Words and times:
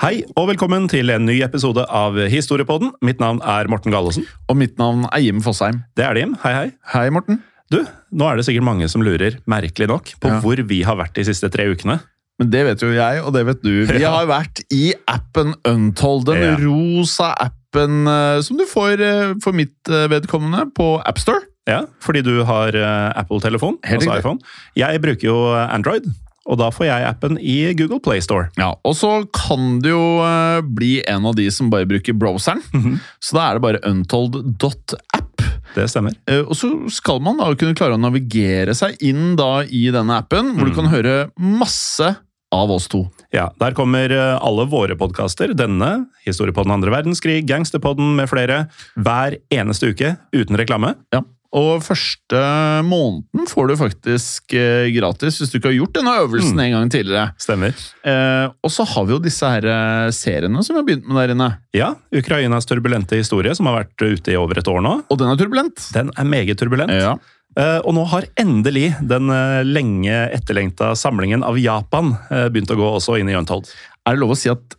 Hei 0.00 0.22
og 0.38 0.46
velkommen 0.48 0.86
til 0.88 1.10
en 1.12 1.26
ny 1.28 1.34
episode 1.44 1.82
av 1.92 2.16
Historiepodden. 2.32 2.94
Mitt 3.04 3.18
navn 3.20 3.42
er 3.44 3.68
Morten 3.68 3.92
Gallosen. 3.92 4.24
Og 4.48 4.56
mitt 4.56 4.78
navn 4.80 5.02
er 5.12 5.20
Jim 5.26 5.42
Fosheim. 5.44 5.82
Det 5.98 6.06
er 6.06 6.16
det, 6.16 6.22
Jim. 6.24 6.36
Hei, 6.40 6.52
hei. 6.56 6.68
Hei, 6.94 7.02
Morten. 7.12 7.42
Du, 7.70 7.82
nå 8.16 8.28
er 8.30 8.40
det 8.40 8.46
sikkert 8.48 8.64
mange 8.66 8.88
som 8.90 9.04
lurer, 9.04 9.36
merkelig 9.50 9.90
nok, 9.90 10.14
på 10.22 10.30
Ja. 10.32 10.38
hvor 10.42 10.62
vi 10.66 10.80
har 10.88 10.96
vært 10.98 11.14
de 11.20 11.26
siste 11.28 11.50
tre 11.52 11.68
ukene. 11.70 11.98
Men 12.40 12.48
det 12.50 12.62
vet 12.64 12.80
jo 12.82 12.88
jeg, 12.94 13.20
og 13.22 13.34
det 13.36 13.44
vet 13.46 13.60
du. 13.62 13.84
Vi 13.86 14.00
Ja. 14.00 14.14
har 14.16 14.26
vært 14.26 14.62
i 14.72 14.94
appen 15.06 15.54
Untold. 15.68 16.24
Den 16.24 16.42
Ja. 16.42 16.56
rosa 16.56 17.34
appen 17.38 18.08
eh, 18.08 18.40
som 18.40 18.56
du 18.56 18.64
får 18.64 19.00
eh, 19.00 19.34
for 19.42 19.52
mitt 19.52 19.76
eh, 19.88 20.08
vedkommende 20.08 20.72
på 20.74 20.96
AppStore. 21.04 21.42
Ja, 21.68 21.82
fordi 22.00 22.22
du 22.24 22.42
har 22.42 22.72
Apple-telefon, 23.14 23.76
altså 23.84 24.18
iPhone. 24.18 24.40
Jeg 24.74 25.00
bruker 25.02 25.22
jo 25.28 25.52
Android, 25.54 26.02
og 26.50 26.58
da 26.58 26.68
får 26.74 26.86
jeg 26.88 27.06
appen 27.06 27.38
i 27.38 27.72
Google 27.78 28.00
Play 28.02 28.20
Store. 28.20 28.48
Ja, 28.58 28.72
Og 28.84 28.96
så 28.98 29.12
kan 29.36 29.78
du 29.84 29.88
jo 29.92 30.02
eh, 30.26 30.60
bli 30.66 30.96
en 31.06 31.26
av 31.30 31.36
de 31.38 31.46
som 31.54 31.70
bare 31.70 31.86
bruker 31.86 32.12
browseren. 32.18 32.60
-hmm. 32.74 32.98
Så 33.22 33.36
da 33.38 33.50
er 33.50 33.54
det 33.54 33.62
bare 33.62 33.80
untold.app. 33.90 35.42
Det 35.74 35.86
stemmer. 35.90 36.12
Eh, 36.26 36.40
Og 36.42 36.56
så 36.56 36.70
skal 36.90 37.20
man 37.22 37.38
da 37.38 37.52
kunne 37.54 37.74
klare 37.78 37.94
å 37.94 38.00
navigere 38.00 38.74
seg 38.74 38.96
inn 39.00 39.36
da 39.38 39.62
i 39.62 39.86
denne 39.94 40.18
appen, 40.18 40.54
hvor 40.56 40.66
du 40.66 40.72
Mm. 40.72 40.74
kan 40.76 40.86
høre 40.90 41.30
masse 41.38 42.16
av 42.52 42.70
oss 42.70 42.88
to. 42.88 43.08
Ja, 43.32 43.50
Der 43.60 43.70
kommer 43.72 44.10
eh, 44.10 44.38
alle 44.42 44.66
våre 44.66 44.96
podkaster, 44.96 45.54
denne, 45.54 46.06
Historiepodden 46.26 46.72
andre 46.72 46.90
verdenskrig, 46.90 47.46
Gangsterpodden 47.46 48.16
med 48.16 48.28
flere, 48.28 48.68
hver 48.98 49.36
eneste 49.52 49.92
uke 49.94 50.16
uten 50.34 50.56
reklame. 50.56 50.96
Ja. 51.12 51.22
Og 51.56 51.80
første 51.82 52.40
måneden 52.86 53.48
får 53.50 53.66
du 53.68 53.74
faktisk 53.80 54.54
eh, 54.54 54.86
gratis 54.94 55.40
hvis 55.40 55.50
du 55.50 55.56
ikke 55.58 55.72
har 55.72 55.78
gjort 55.80 55.96
denne 55.98 56.12
øvelsen 56.22 56.54
Mm. 56.54 56.62
en 56.62 56.74
gang 56.76 56.90
tidligere. 56.94 57.32
Stemmer. 57.42 57.74
Eh, 58.06 58.46
og 58.62 58.70
så 58.70 58.86
har 58.86 59.04
vi 59.08 59.16
jo 59.16 59.18
disse 59.24 59.50
her 59.50 59.66
eh, 59.66 60.10
seriene 60.14 60.62
som 60.62 60.76
vi 60.76 60.80
har 60.82 60.86
begynt 60.86 61.08
med 61.10 61.18
der 61.24 61.34
inne. 61.34 61.48
Ja, 61.74 61.88
Ukrainas 62.14 62.66
turbulente 62.70 63.18
historie, 63.18 63.54
som 63.58 63.66
har 63.66 63.80
vært 63.82 63.98
ute 64.06 64.30
i 64.30 64.38
over 64.38 64.58
et 64.62 64.70
år 64.70 64.80
nå, 64.86 64.94
Og 65.10 65.18
den 65.18 65.28
er 65.32 65.36
turbulent. 65.42 65.88
den 65.92 66.10
er 66.16 66.24
meget 66.24 66.56
turbulent. 66.62 66.94
Ja. 66.94 67.16
Eh, 67.58 67.80
og 67.82 67.94
nå 67.98 68.04
har 68.12 68.28
endelig 68.38 68.92
den 69.02 69.26
eh, 69.34 69.64
lenge 69.66 70.20
etterlengta 70.30 70.92
samlingen 70.94 71.42
av 71.42 71.58
Japan 71.58 72.12
eh, 72.30 72.46
begynt 72.46 72.70
å 72.70 72.78
gå 72.78 72.92
også 72.94 73.18
inn 73.18 73.28
i 73.28 73.34
Untold. 73.34 73.66
Er 74.06 74.14
det 74.14 74.22
lov 74.22 74.36
å 74.36 74.38
si 74.38 74.48
at 74.54 74.76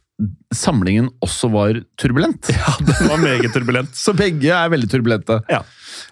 samlingen 0.55 1.09
også 1.25 1.49
var 1.51 1.81
turbulent? 1.99 2.47
Ja, 2.55 2.73
den 2.79 3.09
var 3.09 3.19
meget 3.19 3.51
turbulent. 3.55 3.91
Så 4.05 4.13
begge 4.15 4.53
er 4.55 4.71
veldig 4.71 4.87
turbulente. 4.91 5.41
Ja. 5.51 5.63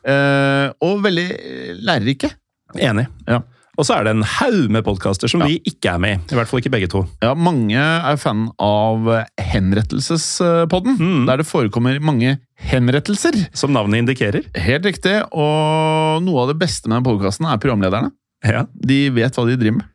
Eh, 0.04 0.68
og 0.86 1.02
veldig 1.06 1.28
eh, 1.32 1.72
lærerike. 1.84 2.32
Enig. 2.78 3.08
Ja. 3.28 3.42
Og 3.80 3.86
så 3.88 3.96
er 3.96 4.04
det 4.04 4.12
en 4.18 4.26
haug 4.28 4.66
med 4.76 4.84
podkaster 4.84 5.30
som 5.32 5.40
Ja. 5.40 5.48
vi 5.48 5.62
ikke 5.66 5.94
er 5.94 6.00
med 6.04 6.18
i. 6.18 6.34
I 6.34 6.36
hvert 6.36 6.50
fall 6.52 6.60
ikke 6.60 6.72
begge 6.74 6.90
to. 6.92 7.06
Ja, 7.24 7.34
mange 7.34 7.80
er 7.80 8.18
fan 8.20 8.50
av 8.60 9.08
Henrettelsespodden, 9.40 10.98
Mm. 11.00 11.26
der 11.26 11.38
det 11.38 11.46
forekommer 11.48 12.00
mange 12.02 12.40
henrettelser. 12.60 13.48
Som 13.56 13.72
navnet 13.72 14.04
indikerer. 14.04 14.44
Helt 14.56 14.84
riktig, 14.86 15.22
og 15.32 16.22
noe 16.24 16.42
av 16.44 16.48
det 16.52 16.60
beste 16.60 16.90
med 16.90 17.02
den 17.02 17.08
podkasten 17.08 17.48
er 17.48 17.58
programlederne. 17.58 18.12
Ja. 18.44 18.66
De 18.76 19.10
vet 19.10 19.34
hva 19.36 19.46
de 19.48 19.56
driver 19.58 19.78
med. 19.78 19.86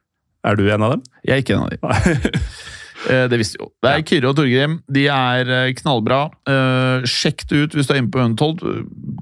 Er 0.44 0.56
du 0.56 0.66
en 0.70 0.82
av 0.82 0.90
dem? 0.92 1.02
Jeg 1.24 1.36
er 1.36 1.42
ikke 1.42 1.54
en 1.56 1.64
av 1.64 1.70
de. 1.70 2.40
Eh, 3.10 3.26
Det 3.28 3.38
visste 3.40 3.58
vi 3.58 3.64
jo. 3.64 3.70
Det 3.84 3.90
er 3.92 4.02
Kyrre 4.08 4.30
og 4.30 4.36
Torgrim. 4.38 4.78
De 4.92 5.06
er 5.12 5.50
eh, 5.50 5.72
knallbra. 5.78 6.20
Eh, 6.48 7.06
Sjekk 7.08 7.46
det 7.50 7.62
ut 7.64 7.76
hvis 7.76 7.88
du 7.88 7.94
er 7.94 8.00
inne 8.02 8.12
på 8.14 8.22
Untold. 8.24 8.64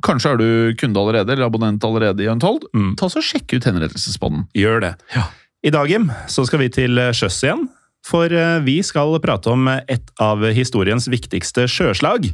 Kanskje 0.06 0.32
er 0.34 0.41
du 0.41 0.48
kunde 0.81 1.00
allerede, 1.03 1.34
eller 1.34 1.47
abonnent 1.48 1.84
allerede 1.84 2.25
i 2.25 2.31
Untold. 2.32 2.66
Mm. 2.75 2.94
Ta 3.00 3.10
så 3.12 3.22
Sjekk 3.25 3.56
ut 3.56 3.69
henrettelsesbånden. 3.69 4.48
Gjør 4.59 4.81
det. 4.88 4.94
I 5.62 5.71
dag, 5.71 5.91
Jim, 5.91 6.10
så 6.31 6.44
skal 6.47 6.62
vi 6.65 6.72
til 6.75 6.98
sjøs 7.15 7.42
igjen. 7.44 7.69
For 8.03 8.32
vi 8.66 8.81
skal 8.82 9.15
prate 9.22 9.53
om 9.53 9.69
et 9.71 10.09
av 10.19 10.41
historiens 10.50 11.04
viktigste 11.06 11.69
sjøslag. 11.71 12.26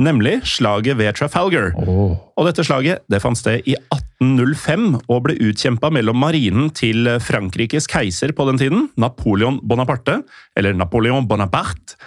Nemlig 0.00 0.38
slaget 0.48 0.96
ved 0.96 1.16
Trafalgar. 1.18 1.74
Og 1.76 2.46
dette 2.46 2.64
slaget 2.64 3.02
det 3.10 3.20
fant 3.22 3.38
sted 3.38 3.66
i 3.68 3.74
1805 3.90 4.86
og 5.10 5.22
ble 5.26 5.36
utkjempa 5.50 5.90
mellom 5.92 6.20
marinen 6.22 6.70
til 6.76 7.08
Frankrikes 7.20 7.88
keiser 7.90 8.32
på 8.36 8.46
den 8.48 8.60
tiden, 8.60 8.88
Napoleon 9.00 9.58
Bonaparte, 9.62 10.22
eller 10.56 10.76
Napoleon 10.76 11.28
Bonaparte, 11.28 11.98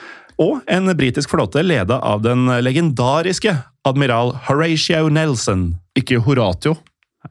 og 0.41 0.63
en 0.71 0.89
britisk 0.97 1.29
flåte 1.29 1.61
leda 1.61 1.99
av 2.01 2.23
den 2.25 2.47
legendariske 2.65 3.53
admiral 3.85 4.33
Horatio 4.47 5.11
Nelson. 5.13 5.75
Ikke 5.99 6.17
Horatio. 6.23 6.79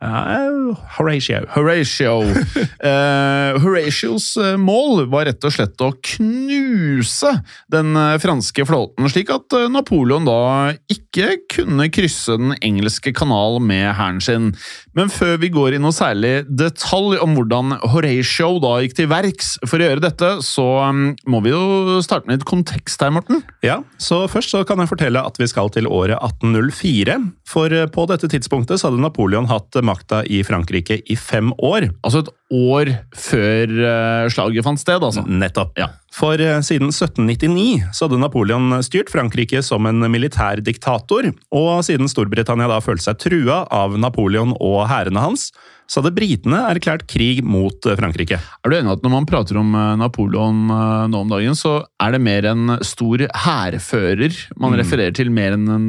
Ja, 0.01 0.75
Horatio. 0.97 1.45
Horatio. 1.53 2.23
Uh, 2.23 3.59
Horatios 3.63 4.37
eh, 4.37 4.57
mål 4.57 5.05
var 5.13 5.27
rett 5.29 5.45
og 5.45 5.53
slett 5.53 5.85
å 5.85 5.91
knuse 6.17 7.33
den 7.73 7.93
franske 8.23 8.65
flåten, 8.67 9.09
slik 9.13 9.31
at 9.35 9.53
Napoleon 9.71 10.25
da 10.27 10.73
ikke 10.91 11.37
kunne 11.53 11.91
krysse 11.93 12.39
den 12.41 12.55
engelske 12.65 13.13
kanal 13.17 13.61
med 13.63 13.91
hæren 13.99 14.23
sin. 14.25 14.51
Men 14.97 15.13
før 15.13 15.37
vi 15.43 15.53
går 15.53 15.77
i 15.77 15.83
noe 15.83 15.95
særlig 15.95 16.33
detalj 16.49 17.21
om 17.23 17.37
hvordan 17.37 17.77
Horatio 17.93 18.57
da 18.63 18.79
gikk 18.83 18.97
til 18.99 19.11
verks 19.13 19.55
for 19.67 19.79
å 19.79 19.91
gjøre 19.91 20.05
dette, 20.05 20.33
så 20.47 20.67
mm, 20.89 21.05
må 21.31 21.43
vi 21.45 21.53
jo 21.53 22.01
starte 22.05 22.29
med 22.29 22.41
litt 22.41 22.49
kontekst 22.49 23.05
her, 23.05 23.13
Morten. 23.15 23.45
Ja, 23.65 23.83
så 24.01 24.25
Først 24.33 24.55
så 24.55 24.63
kan 24.65 24.81
jeg 24.81 24.89
fortelle 24.89 25.21
at 25.21 25.37
vi 25.37 25.49
skal 25.51 25.69
til 25.75 25.89
året 25.91 26.17
1804. 26.17 27.19
For 27.53 27.75
på 27.93 28.05
dette 28.09 28.31
tidspunktet 28.33 28.81
så 28.81 28.89
hadde 28.89 29.03
Napoleon 29.03 29.51
hatt 29.51 29.82
makta 29.85 30.23
i 30.25 30.43
Frankrike 30.47 31.01
i 31.11 31.17
fem 31.19 31.53
år. 31.59 31.89
Altså 32.03 32.23
et 32.23 32.31
år 32.53 32.93
før 33.17 33.75
eh, 33.89 34.29
slaget 34.33 34.67
fant 34.67 34.81
sted, 34.81 35.03
altså. 35.03 35.25
Nettopp. 35.27 35.75
Ja. 35.81 35.91
For 36.13 36.41
eh, 36.41 36.61
siden 36.65 36.93
1799 36.93 37.93
så 37.97 38.07
hadde 38.07 38.21
Napoleon 38.23 38.79
styrt 38.85 39.13
Frankrike 39.13 39.63
som 39.65 39.89
en 39.89 40.05
militær 40.13 40.63
diktator, 40.65 41.31
og 41.55 41.71
siden 41.87 42.11
Storbritannia 42.11 42.71
da 42.71 42.81
følte 42.85 43.09
seg 43.09 43.21
trua 43.23 43.63
av 43.73 43.97
Napoleon 44.01 44.57
og 44.61 44.85
hærene 44.93 45.25
hans, 45.25 45.51
så 45.93 46.01
hadde 46.01 46.15
britene 46.17 46.57
erklært 46.73 47.03
krig 47.11 47.43
mot 47.45 47.85
eh, 47.85 47.97
Frankrike. 47.99 48.39
Er 48.65 48.73
du 48.73 48.77
enig 48.79 48.95
at 48.95 49.03
når 49.05 49.13
man 49.13 49.27
prater 49.29 49.59
om 49.61 49.75
eh, 49.77 49.91
Napoleon 50.01 50.63
eh, 50.73 51.03
nå 51.13 51.21
om 51.27 51.33
dagen, 51.35 51.59
så 51.59 51.75
er 52.01 52.15
det 52.17 52.23
mer 52.25 52.49
en 52.49 52.79
stor 52.87 53.27
hærfører 53.45 54.33
man 54.57 54.73
Mm. 54.73 54.79
refererer 54.81 55.13
til, 55.15 55.29
mer 55.37 55.53
enn 55.59 55.69
en, 55.69 55.89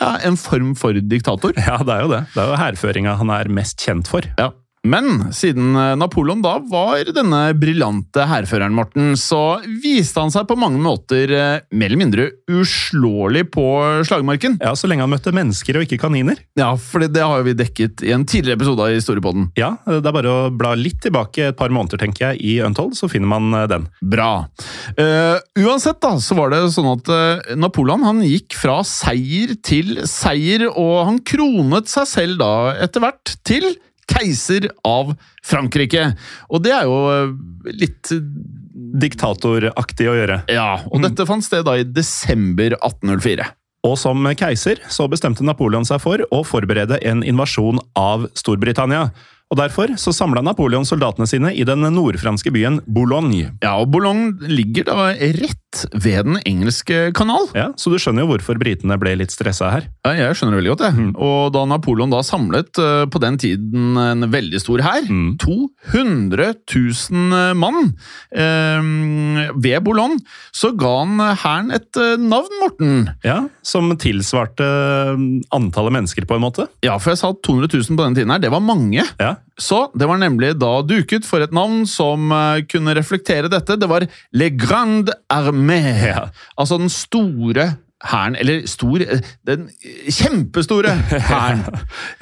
ja, 0.00 0.08
en 0.26 0.36
form 0.40 0.74
for 0.78 0.92
diktator? 0.98 1.54
Ja, 1.68 1.78
det 1.86 1.94
er 1.94 2.02
jo 2.02 2.10
det. 2.16 2.22
Det 2.34 2.42
er 2.42 2.50
jo 2.50 2.58
hærføringa 2.64 3.14
han 3.20 3.30
er 3.30 3.48
mest 3.60 3.78
kjent 3.84 4.10
for. 4.10 4.26
Ja. 4.40 4.50
Men 4.86 5.32
siden 5.34 5.76
eh, 5.76 5.94
Napoleon 5.98 6.42
da 6.44 6.56
var 6.70 7.08
denne 7.14 7.40
briljante 7.58 8.26
hærføreren, 8.28 8.74
Morten, 8.76 9.14
så 9.18 9.58
viste 9.82 10.22
han 10.22 10.32
seg 10.32 10.46
på 10.48 10.58
mange 10.58 10.80
måter 10.82 11.32
eh, 11.34 11.64
mer 11.72 11.90
eller 11.90 12.00
mindre 12.00 12.28
uslåelig 12.52 13.48
på 13.54 13.66
slagmarken. 14.06 14.58
Ja, 14.62 14.74
Så 14.78 14.90
lenge 14.90 15.06
han 15.06 15.12
møtte 15.12 15.34
mennesker 15.34 15.78
og 15.78 15.86
ikke 15.86 16.00
kaniner. 16.04 16.38
Ja, 16.58 16.70
for 16.78 17.04
det 17.04 17.24
har 17.24 17.42
vi 17.46 17.56
dekket 17.58 18.04
i 18.06 18.12
en 18.14 18.26
tidligere 18.28 18.58
episode 18.60 18.86
av 18.86 18.94
Historiepodden. 18.94 19.50
Ja, 19.58 19.74
Det 19.86 20.02
er 20.02 20.14
bare 20.14 20.34
å 20.34 20.52
bla 20.54 20.74
litt 20.78 21.00
tilbake 21.04 21.50
et 21.50 21.58
par 21.58 21.72
måneder 21.74 22.00
tenker 22.00 22.30
jeg, 22.30 22.42
i 22.44 22.58
Untold, 22.64 22.96
så 22.98 23.10
finner 23.10 23.30
man 23.30 23.50
eh, 23.54 23.66
den. 23.70 23.88
Bra. 24.08 24.30
Uh, 24.98 25.38
uansett 25.60 26.00
da, 26.02 26.14
så 26.22 26.36
var 26.38 26.52
det 26.52 26.60
sånn 26.72 26.88
at 26.90 27.08
Napoleon 27.58 28.04
han 28.06 28.22
gikk 28.24 28.56
fra 28.58 28.78
seier 28.86 29.54
til 29.64 30.02
seier, 30.08 30.66
og 30.70 30.94
han 31.08 31.20
kronet 31.26 31.90
seg 31.90 32.08
selv 32.08 32.40
da 32.40 32.52
etter 32.84 33.02
hvert 33.02 33.36
til 33.46 33.68
keiser 34.08 34.70
av 34.86 35.14
Frankrike. 35.44 36.10
Og 36.48 36.64
det 36.64 36.74
er 36.74 36.88
jo 36.88 36.98
eh, 37.12 37.36
litt 37.76 38.12
Diktatoraktig 38.98 40.06
å 40.08 40.14
gjøre. 40.14 40.36
Ja, 40.54 40.78
og 40.86 41.02
dette 41.02 41.26
fant 41.28 41.44
sted 41.44 41.64
da 41.66 41.74
i 41.76 41.84
desember 41.84 42.76
1804. 42.78 43.48
Og 43.86 43.94
som 44.00 44.26
keiser 44.38 44.80
så 44.90 45.06
bestemte 45.10 45.44
Napoleon 45.46 45.86
seg 45.86 46.00
for 46.02 46.22
å 46.34 46.40
forberede 46.46 46.98
en 47.06 47.24
invasjon 47.26 47.78
av 47.98 48.28
Storbritannia. 48.38 49.08
Og 49.48 49.56
Derfor 49.56 49.94
så 49.96 50.12
samla 50.12 50.42
Napoleon 50.44 50.84
soldatene 50.84 51.26
sine 51.28 51.54
i 51.56 51.64
den 51.64 51.80
nordfranske 51.94 52.52
byen 52.52 52.82
Boulogne. 52.84 53.54
Ja, 53.64 53.78
og 53.80 53.88
Boulogne 53.94 54.36
ligger 54.44 54.84
da 54.90 55.08
rett 55.16 55.54
ved 55.92 56.24
Den 56.24 56.38
engelske 56.48 57.10
kanal. 57.16 57.48
Ja, 57.56 57.68
Så 57.76 57.92
du 57.92 57.98
skjønner 58.00 58.24
jo 58.24 58.30
hvorfor 58.32 58.58
britene 58.60 58.96
ble 59.00 59.14
litt 59.20 59.32
stressa 59.32 59.70
her. 59.72 59.88
Ja, 60.04 60.12
Jeg 60.16 60.36
skjønner 60.36 60.56
det 60.56 60.60
veldig 60.62 60.72
godt, 60.74 60.84
jeg. 60.86 60.96
Mm. 60.96 61.10
Og 61.16 61.52
da 61.54 61.64
Napoleon 61.68 62.12
da 62.12 62.20
samlet 62.24 62.80
uh, 62.80 63.04
på 63.08 63.20
den 63.20 63.38
tiden 63.40 63.96
en 64.00 64.28
veldig 64.32 64.60
stor 64.60 64.82
hær, 64.84 65.08
mm. 65.08 65.36
200 65.40 66.48
000 66.68 67.56
mann, 67.58 67.92
eh, 68.32 68.88
ved 69.54 69.84
Boulogne, 69.84 70.18
så 70.52 70.72
ga 70.76 70.94
han 71.02 71.20
hæren 71.40 71.72
et 71.76 72.00
navn, 72.20 72.52
Morten. 72.62 73.08
Ja, 73.24 73.42
Som 73.62 73.92
tilsvarte 74.00 74.66
antallet 75.54 75.94
mennesker, 75.94 76.26
på 76.28 76.36
en 76.36 76.44
måte? 76.44 76.68
Ja, 76.84 76.96
for 76.98 77.14
jeg 77.14 77.22
sa 77.22 77.32
200 77.32 77.70
000 77.72 77.98
på 77.98 78.04
den 78.08 78.18
tiden 78.18 78.32
her. 78.34 78.42
Det 78.42 78.52
var 78.52 78.64
mange. 78.64 79.04
Ja. 79.20 79.37
Så 79.58 79.88
det 79.98 80.06
var 80.08 80.20
nemlig 80.22 80.54
da 80.60 80.78
duket 80.86 81.26
for 81.26 81.42
et 81.44 81.54
navn 81.54 81.82
som 81.88 82.30
uh, 82.32 82.60
kunne 82.70 82.94
reflektere 82.98 83.50
dette. 83.50 83.78
Det 83.80 83.90
var 83.90 84.06
Le 84.32 84.48
Grande 84.54 85.14
Armée, 85.32 86.14
Altså 86.56 86.78
den 86.78 86.90
store 86.92 87.72
hæren 88.06 88.36
Eller 88.38 88.66
stor 88.70 89.02
eh, 89.02 89.22
Den 89.46 89.68
kjempestore 90.06 90.92
hæren! 91.30 91.64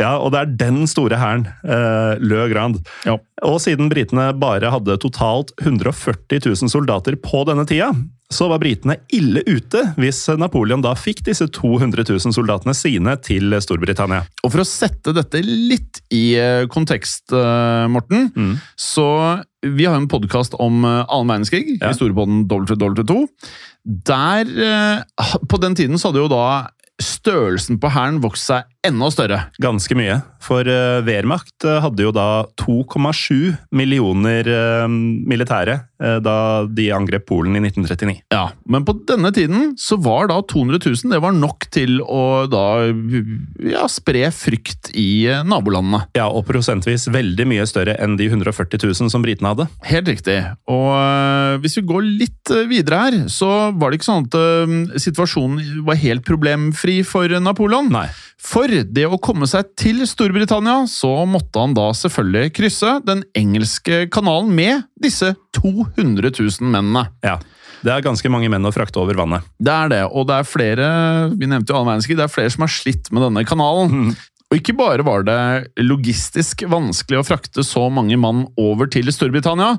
ja, 0.01 0.17
og 0.17 0.33
det 0.33 0.41
er 0.41 0.55
den 0.65 0.87
store 0.89 1.19
hæren, 1.21 1.47
uh, 1.65 2.17
Le 2.21 2.47
Grande. 2.53 2.81
Ja. 3.05 3.19
Og 3.45 3.61
siden 3.61 3.91
britene 3.93 4.31
bare 4.41 4.73
hadde 4.73 4.97
totalt 5.03 5.53
140 5.61 6.41
000 6.47 6.73
soldater 6.73 7.19
på 7.21 7.45
denne 7.49 7.67
tida, 7.69 7.91
så 8.33 8.49
var 8.51 8.61
britene 8.63 8.97
ille 9.15 9.43
ute 9.47 9.83
hvis 10.01 10.25
Napoleon 10.41 10.83
da 10.83 10.97
fikk 10.99 11.23
disse 11.29 11.47
200 11.55 12.07
000 12.09 12.35
soldatene 12.35 12.75
sine 12.75 13.15
til 13.23 13.55
Storbritannia. 13.63 14.25
Og 14.43 14.53
For 14.55 14.65
å 14.65 14.69
sette 14.69 15.15
dette 15.17 15.43
litt 15.47 16.03
i 16.15 16.25
eh, 16.41 16.67
kontekst, 16.71 17.31
eh, 17.35 17.87
Morten, 17.93 18.31
mm. 18.35 18.55
så 18.75 19.09
Vi 19.67 19.87
har 19.87 19.97
jo 19.97 20.05
en 20.05 20.11
podkast 20.11 20.55
om 20.63 20.85
eh, 20.85 21.03
annen 21.07 21.33
verdenskrig, 21.33 21.77
ja. 21.79 21.91
historiepodden 21.91 22.45
WW2. 22.51 23.21
Der, 24.07 24.49
På 25.47 25.61
den 25.63 25.77
tiden 25.79 25.99
så 25.99 26.11
hadde 26.11 26.25
jo 26.25 26.33
da 26.33 26.47
størrelsen 27.03 27.79
på 27.79 27.91
hæren 27.93 28.23
vokst 28.25 28.49
seg 28.49 28.67
enda 28.89 29.11
større. 29.13 29.43
Ganske 29.63 29.99
mye. 29.99 30.21
For 30.47 30.67
uh, 30.69 31.03
Wehrmacht 31.07 31.67
uh, 31.67 31.81
hadde 31.83 32.07
jo 32.07 32.13
da 32.15 32.47
2,7 32.61 33.57
millioner 33.75 34.47
uh, 34.47 34.87
militære 34.87 35.83
da 35.97 36.67
de 36.77 36.91
angrep 36.93 37.23
Polen 37.31 37.55
i 37.57 37.61
1939. 37.63 38.19
Ja, 38.29 38.51
Men 38.69 38.85
på 38.85 38.93
denne 39.09 39.31
tiden 39.33 39.71
så 39.81 39.97
var 39.97 40.27
da 40.29 40.43
200 40.45 40.77
000 40.85 41.15
det 41.15 41.21
var 41.25 41.33
nok 41.33 41.65
til 41.73 42.03
å 42.05 42.45
da 42.53 42.91
ja, 43.65 43.87
spre 43.89 44.27
frykt 44.29 44.91
i 44.93 45.25
nabolandene. 45.49 46.03
Ja, 46.19 46.27
og 46.29 46.45
prosentvis 46.51 47.07
veldig 47.09 47.47
mye 47.49 47.65
større 47.65 47.97
enn 48.05 48.19
de 48.21 48.29
140 48.29 48.77
000 48.85 49.09
som 49.09 49.25
britene 49.25 49.55
hadde. 49.55 49.71
Helt 49.89 50.13
riktig. 50.13 50.37
Og 50.69 51.65
hvis 51.65 51.79
vi 51.81 51.87
går 51.89 52.05
litt 52.21 52.53
videre 52.69 53.01
her, 53.07 53.19
så 53.33 53.73
var 53.73 53.89
det 53.89 54.03
ikke 54.03 54.11
sånn 54.11 54.29
at 54.29 55.01
situasjonen 55.01 55.81
var 55.89 56.03
helt 56.05 56.29
problemfri 56.29 57.01
for 57.09 57.33
Napoleon. 57.41 57.89
Nei. 57.97 58.11
For 58.37 58.69
det 58.85 59.07
å 59.09 59.19
komme 59.23 59.49
seg 59.49 59.71
til 59.79 60.03
Storbritannia, 60.09 60.85
så 60.91 61.11
måtte 61.29 61.63
han 61.63 61.75
da 61.77 61.89
selvfølgelig 61.97 62.53
krysse 62.57 62.97
den 63.07 63.25
engelske 63.39 64.05
kanalen 64.13 64.53
med 64.57 64.85
disse 65.01 65.33
200 65.57 66.33
000 66.37 66.73
mennene. 66.73 67.07
Ja. 67.25 67.39
Det 67.87 67.93
er 67.93 68.05
ganske 68.05 68.31
mange 68.33 68.49
menn 68.51 68.67
å 68.67 68.73
frakte 68.75 68.99
over 68.99 69.19
vannet. 69.19 69.45
Det 69.63 69.73
er 69.73 69.93
det, 69.93 70.03
og 70.09 70.27
det 70.29 70.41
er 70.41 70.49
flere 70.49 70.87
vi 71.37 71.49
nevnte 71.49 71.75
jo 71.75 71.83
verdenskrig, 71.85 72.17
det 72.19 72.25
er 72.27 72.33
flere 72.33 72.53
som 72.53 72.65
har 72.65 72.73
slitt 72.73 73.13
med 73.15 73.27
denne 73.29 73.45
kanalen. 73.47 73.93
Mm. 73.93 74.17
Og 74.47 74.61
ikke 74.61 74.77
bare 74.79 75.07
var 75.07 75.25
det 75.27 75.39
logistisk 75.83 76.65
vanskelig 76.71 77.21
å 77.21 77.27
frakte 77.27 77.65
så 77.67 77.89
mange 77.91 78.19
mann 78.21 78.45
over 78.61 78.91
til 78.91 79.11
Storbritannia, 79.13 79.75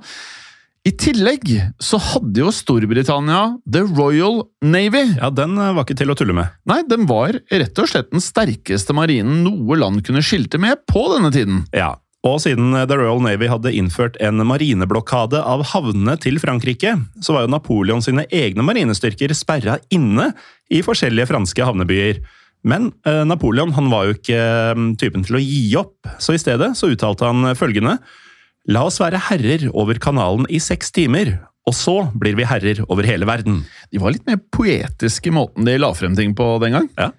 i 0.88 0.92
tillegg 0.95 1.50
så 1.84 1.98
hadde 2.00 2.39
jo 2.39 2.51
Storbritannia 2.54 3.57
The 3.68 3.84
Royal 3.89 4.44
Navy. 4.63 5.04
Ja, 5.18 5.30
Den 5.34 5.57
eh, 5.60 5.74
var 5.75 5.84
ikke 5.84 5.98
til 6.00 6.13
å 6.13 6.16
tulle 6.16 6.36
med. 6.38 6.54
Nei, 6.69 6.80
den 6.88 7.07
var 7.10 7.36
rett 7.36 7.80
og 7.81 7.89
slett 7.92 8.12
den 8.13 8.24
sterkeste 8.24 8.95
marinen 8.95 9.42
noe 9.44 9.78
land 9.80 10.06
kunne 10.07 10.24
skilte 10.24 10.62
med 10.62 10.86
på 10.88 11.04
denne 11.12 11.31
tiden. 11.34 11.66
Ja, 11.75 11.98
og 12.28 12.39
siden 12.44 12.72
eh, 12.72 12.86
The 12.88 13.00
Royal 13.01 13.19
Navy 13.25 13.50
hadde 13.51 13.74
innført 13.75 14.19
en 14.24 14.39
marineblokade 14.48 15.42
av 15.42 15.66
havnene 15.74 16.16
til 16.24 16.39
Frankrike, 16.44 16.95
så 17.19 17.36
var 17.36 17.44
jo 17.45 17.51
Napoleon 17.51 18.06
sine 18.06 18.24
egne 18.31 18.63
marinestyrker 18.68 19.33
sperra 19.36 19.80
inne 19.94 20.30
i 20.72 20.83
forskjellige 20.86 21.28
franske 21.33 21.68
havnebyer. 21.68 22.22
Men 22.68 22.94
eh, 23.07 23.25
Napoleon 23.28 23.75
han 23.75 23.92
var 23.92 24.07
jo 24.07 24.16
ikke 24.16 24.40
mm, 24.78 24.88
typen 25.01 25.28
til 25.28 25.40
å 25.40 25.44
gi 25.44 25.66
opp, 25.83 26.16
så 26.24 26.38
i 26.38 26.42
stedet 26.42 26.72
så 26.80 26.94
uttalte 26.94 27.28
han 27.28 27.51
følgende 27.60 27.98
La 28.68 28.84
oss 28.84 29.00
være 29.00 29.22
herrer 29.30 29.69
over 29.72 29.96
kanalen 30.04 30.48
i 30.52 30.60
seks 30.60 30.92
timer, 30.96 31.38
og 31.68 31.75
så 31.75 31.96
blir 32.19 32.36
vi 32.36 32.48
herrer 32.48 32.81
over 32.88 33.08
hele 33.08 33.28
verden. 33.28 33.62
De 33.92 34.02
var 34.02 34.12
litt 34.12 34.28
mer 34.28 34.42
poetiske 34.52 35.31
i 35.31 35.36
måten 35.36 35.68
de 35.68 35.78
la 35.80 35.94
frem 35.96 36.18
ting 36.19 36.36
på 36.36 36.58
den 36.64 36.75
gang. 36.75 36.92
Ja. 37.00 37.14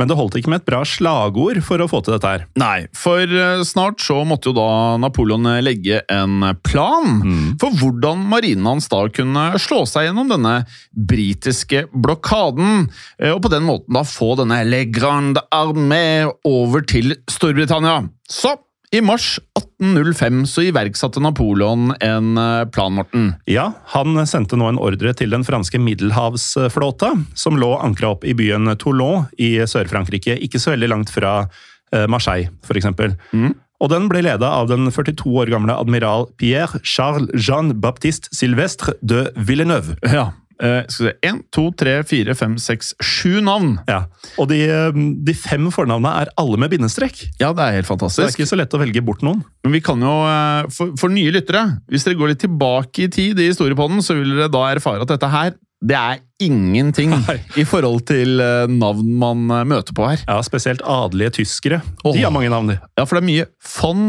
Men 0.00 0.08
det 0.08 0.16
holdt 0.16 0.38
ikke 0.38 0.48
med 0.48 0.62
et 0.62 0.68
bra 0.70 0.80
slagord 0.88 1.58
for 1.66 1.82
å 1.82 1.88
få 1.90 2.00
til 2.02 2.14
dette 2.14 2.30
her. 2.30 2.44
Nei, 2.58 2.86
for 2.96 3.26
eh, 3.26 3.60
snart 3.68 4.00
så 4.02 4.22
måtte 4.26 4.48
jo 4.48 4.54
da 4.56 4.96
Napoleon 5.02 5.50
legge 5.62 6.00
en 6.10 6.48
plan 6.64 7.20
mm. 7.20 7.44
for 7.60 7.76
hvordan 7.82 8.24
marinen 8.30 8.70
hans 8.70 8.88
da 8.90 9.04
kunne 9.12 9.44
slå 9.62 9.82
seg 9.90 10.08
gjennom 10.08 10.32
denne 10.32 10.54
britiske 10.96 11.84
blokaden, 11.92 12.88
eh, 13.20 13.34
og 13.34 13.42
på 13.44 13.52
den 13.52 13.66
måten 13.68 13.98
da 13.98 14.06
få 14.06 14.32
denne 14.40 14.62
Le 14.70 14.86
Grande 14.90 15.44
Armée 15.54 16.30
over 16.48 16.86
til 16.88 17.18
Storbritannia. 17.30 18.04
Så 18.30 18.56
i 18.92 19.00
mars 19.00 19.38
1805 19.56 20.42
så 20.50 20.66
iverksatte 20.68 21.20
Napoleon 21.24 21.94
en 22.04 22.38
eh, 22.38 22.64
plan, 22.68 22.92
Morten. 22.92 23.30
Ja, 23.48 23.70
han 23.94 24.20
sendte 24.28 24.58
nå 24.60 24.68
en 24.68 24.80
ordre 24.80 25.14
til 25.16 25.32
den 25.32 25.46
franske 25.48 25.80
middelhavsflåta, 25.80 27.14
som 27.34 27.56
lå 27.60 27.72
ankra 27.80 28.12
opp 28.12 28.26
i 28.28 28.36
byen 28.36 28.68
Toulon 28.80 29.24
i 29.40 29.54
Sør-Frankrike, 29.64 30.36
ikke 30.44 30.60
så 30.60 30.74
veldig 30.74 30.92
langt 30.92 31.12
fra 31.14 31.38
eh, 31.42 32.04
Marseille, 32.04 32.52
f.eks. 32.68 32.90
Mm. 33.32 33.54
Og 33.82 33.90
den 33.90 34.10
ble 34.12 34.22
leda 34.28 34.52
av 34.60 34.68
den 34.70 34.86
42 34.92 35.24
år 35.40 35.50
gamle 35.50 35.74
admiral 35.74 36.28
Pierre 36.38 36.82
Charles 36.84 37.32
Jean 37.34 37.72
Baptiste 37.82 38.30
Silvestre 38.36 38.94
de 39.00 39.24
Villeneuve. 39.40 39.96
Ja, 40.04 40.28
Uh, 40.62 40.84
skal 40.86 41.08
vi 41.08 41.10
se, 41.10 41.14
Én, 41.26 41.40
to, 41.50 41.64
tre, 41.74 41.96
fire, 42.06 42.36
fem, 42.38 42.54
seks, 42.62 42.92
sju 43.02 43.40
navn! 43.42 43.74
Ja, 43.88 44.04
Og 44.38 44.46
de, 44.52 44.60
eh, 44.70 45.00
de, 45.26 45.34
fem 45.34 45.66
fornavnene 45.74 46.12
er 46.22 46.30
alle 46.38 46.60
med 46.60 46.70
bindestrek. 46.70 47.18
Ja, 47.40 47.50
Det 47.52 47.64
er 47.64 47.80
helt 47.80 47.88
fantastisk. 47.88 48.22
Det 48.22 48.30
er 48.30 48.36
ikke 48.38 48.52
så 48.52 48.60
lett 48.60 48.76
å 48.76 48.82
velge 48.82 49.02
bort 49.02 49.24
noen. 49.26 49.42
Men 49.66 49.74
vi 49.74 49.82
kan 49.82 49.98
jo, 49.98 50.12
uh, 50.22 50.70
for, 50.70 50.94
for, 51.00 51.10
nye 51.10 51.34
lyttere, 51.34 51.64
hvis 51.90 52.06
dere 52.06 52.20
går 52.20 52.32
litt 52.32 52.44
tilbake 52.46 53.08
i 53.08 53.10
tid 53.10 53.42
i 53.42 53.50
historiepodden, 53.50 54.04
så 54.06 54.14
vil 54.14 54.36
dere 54.36 54.52
da 54.52 54.68
erfare 54.70 55.02
at 55.02 55.10
dette 55.10 55.34
her 55.34 55.58
det 55.82 55.96
er 55.98 56.20
ingenting 56.38 57.10
Nei. 57.10 57.40
i 57.58 57.64
forhold 57.66 58.04
til 58.06 58.38
navn 58.70 59.16
man 59.18 59.40
møter 59.66 59.90
på 59.98 60.06
her. 60.06 60.20
Ja, 60.28 60.36
Spesielt 60.46 60.84
adelige 60.86 61.40
tyskere. 61.40 61.80
Oh. 62.04 62.14
De 62.14 62.22
har 62.22 62.30
mange 62.30 62.52
navn, 62.54 62.70
de. 62.70 62.76
Ja, 62.94 63.02
for 63.02 63.18
det 63.18 63.24
er 63.24 63.26
mye 63.26 63.48
von 63.80 64.04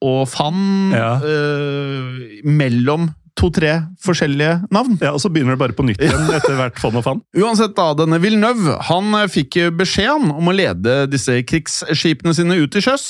og 0.00 0.22
fan 0.32 0.96
ja. 0.96 1.10
mellom 2.48 3.10
to-tre 3.38 3.74
forskjellige 4.04 4.54
navn. 4.74 4.96
Ja, 5.02 5.12
Og 5.14 5.22
så 5.22 5.30
begynner 5.32 5.54
det 5.54 5.62
bare 5.62 5.76
på 5.76 5.86
nytt 5.86 6.02
igjen 6.02 6.32
etter 6.34 6.56
hvert 6.58 6.80
fond 6.82 6.98
og 6.98 7.06
fan. 7.06 7.22
Uansett, 7.42 7.76
da, 7.78 7.92
denne 7.98 8.20
Villeneuve 8.22 8.78
han 8.90 9.14
eh, 9.20 9.28
fikk 9.30 9.60
beskjeden 9.78 10.32
om 10.34 10.50
å 10.50 10.56
lede 10.56 11.04
disse 11.10 11.38
krigsskipene 11.46 12.34
sine 12.36 12.58
ut 12.58 12.74
til 12.74 12.84
sjøs. 12.88 13.06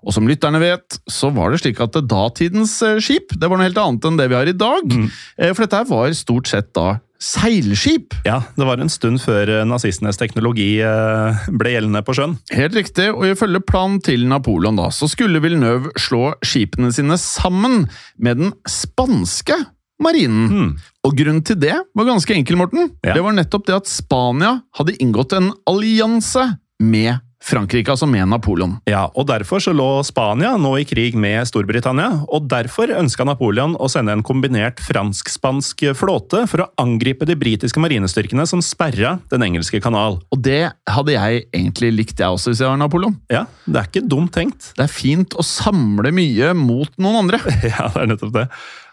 Og 0.00 0.16
som 0.16 0.28
lytterne 0.28 0.60
vet, 0.62 0.98
så 1.10 1.28
var 1.34 1.52
det 1.52 1.60
slik 1.62 1.80
at 1.84 1.98
datidens 2.08 2.78
eh, 2.86 2.98
skip 3.04 3.34
det 3.36 3.50
var 3.50 3.60
noe 3.60 3.68
helt 3.68 3.80
annet 3.80 4.08
enn 4.08 4.18
det 4.20 4.30
vi 4.32 4.38
har 4.38 4.50
i 4.50 4.56
dag. 4.56 4.84
Mm. 4.90 5.06
Eh, 5.38 5.52
for 5.54 5.66
dette 5.66 5.84
var 5.90 6.12
stort 6.16 6.50
sett 6.50 6.72
da 6.76 6.98
seilskip. 7.20 8.14
Ja, 8.24 8.40
det 8.56 8.66
var 8.66 8.80
en 8.80 8.92
stund 8.92 9.20
før 9.22 9.50
eh, 9.52 9.66
nazistenes 9.68 10.18
teknologi 10.20 10.70
eh, 10.84 11.42
ble 11.52 11.74
gjeldende 11.74 12.02
på 12.06 12.16
sjøen. 12.16 12.38
Helt 12.56 12.76
riktig, 12.78 13.10
og 13.12 13.26
ifølge 13.28 13.62
planen 13.64 14.00
til 14.04 14.24
Napoleon 14.30 14.80
da, 14.80 14.88
så 14.94 15.08
skulle 15.10 15.42
Villeneuve 15.44 15.92
slå 16.00 16.32
skipene 16.46 16.92
sine 16.96 17.18
sammen 17.20 17.84
med 18.16 18.40
den 18.40 18.54
spanske 18.68 19.58
marinen. 20.00 20.48
Hmm. 20.48 20.70
Og 21.04 21.16
grunnen 21.16 21.44
til 21.44 21.60
det 21.60 21.76
var 21.76 22.08
ganske 22.08 22.34
enkel, 22.34 22.58
Morten. 22.60 22.88
Ja. 23.04 23.14
Det 23.16 23.24
var 23.24 23.36
nettopp 23.36 23.68
det 23.68 23.76
at 23.82 23.90
Spania 23.90 24.56
hadde 24.78 24.96
inngått 25.00 25.36
en 25.36 25.52
allianse 25.68 26.46
med 26.80 27.20
Frankrike, 27.40 27.88
altså 27.90 28.06
med 28.06 28.28
Napoleon. 28.28 28.76
Ja, 28.88 29.06
og 29.16 29.26
Derfor 29.30 29.62
så 29.62 29.72
lå 29.72 29.86
Spania 30.04 30.52
nå 30.60 30.74
i 30.80 30.84
krig 30.84 31.14
med 31.18 31.46
Storbritannia, 31.48 32.24
og 32.28 32.48
derfor 32.50 32.92
ønska 32.92 33.24
Napoleon 33.24 33.76
å 33.80 33.88
sende 33.90 34.12
en 34.12 34.24
kombinert 34.26 34.82
fransk-spansk 34.84 35.86
flåte 35.96 36.42
for 36.50 36.64
å 36.64 36.68
angripe 36.82 37.24
de 37.28 37.36
britiske 37.40 37.80
marinestyrkene 37.80 38.44
som 38.48 38.62
sperra 38.64 39.16
Den 39.32 39.44
engelske 39.46 39.80
kanal. 39.82 40.18
Og 40.34 40.42
det 40.44 40.72
hadde 40.90 41.14
jeg 41.16 41.46
egentlig 41.54 41.92
likt, 41.96 42.20
jeg 42.20 42.28
også, 42.28 42.52
hvis 42.52 42.60
jeg 42.64 42.68
var 42.70 42.80
Napoleon. 42.82 43.16
Ja, 43.32 43.46
Det 43.66 43.80
er 43.80 43.88
ikke 43.88 44.04
dumt 44.10 44.34
tenkt. 44.36 44.72
Det 44.76 44.84
er 44.84 44.92
fint 44.92 45.34
å 45.38 45.46
samle 45.46 46.12
mye 46.12 46.52
mot 46.58 46.92
noen 47.00 47.24
andre. 47.24 47.40
Ja, 47.70 47.86
det 47.94 48.02
er 48.02 48.08
nettopp 48.10 48.32
det. 48.34 48.46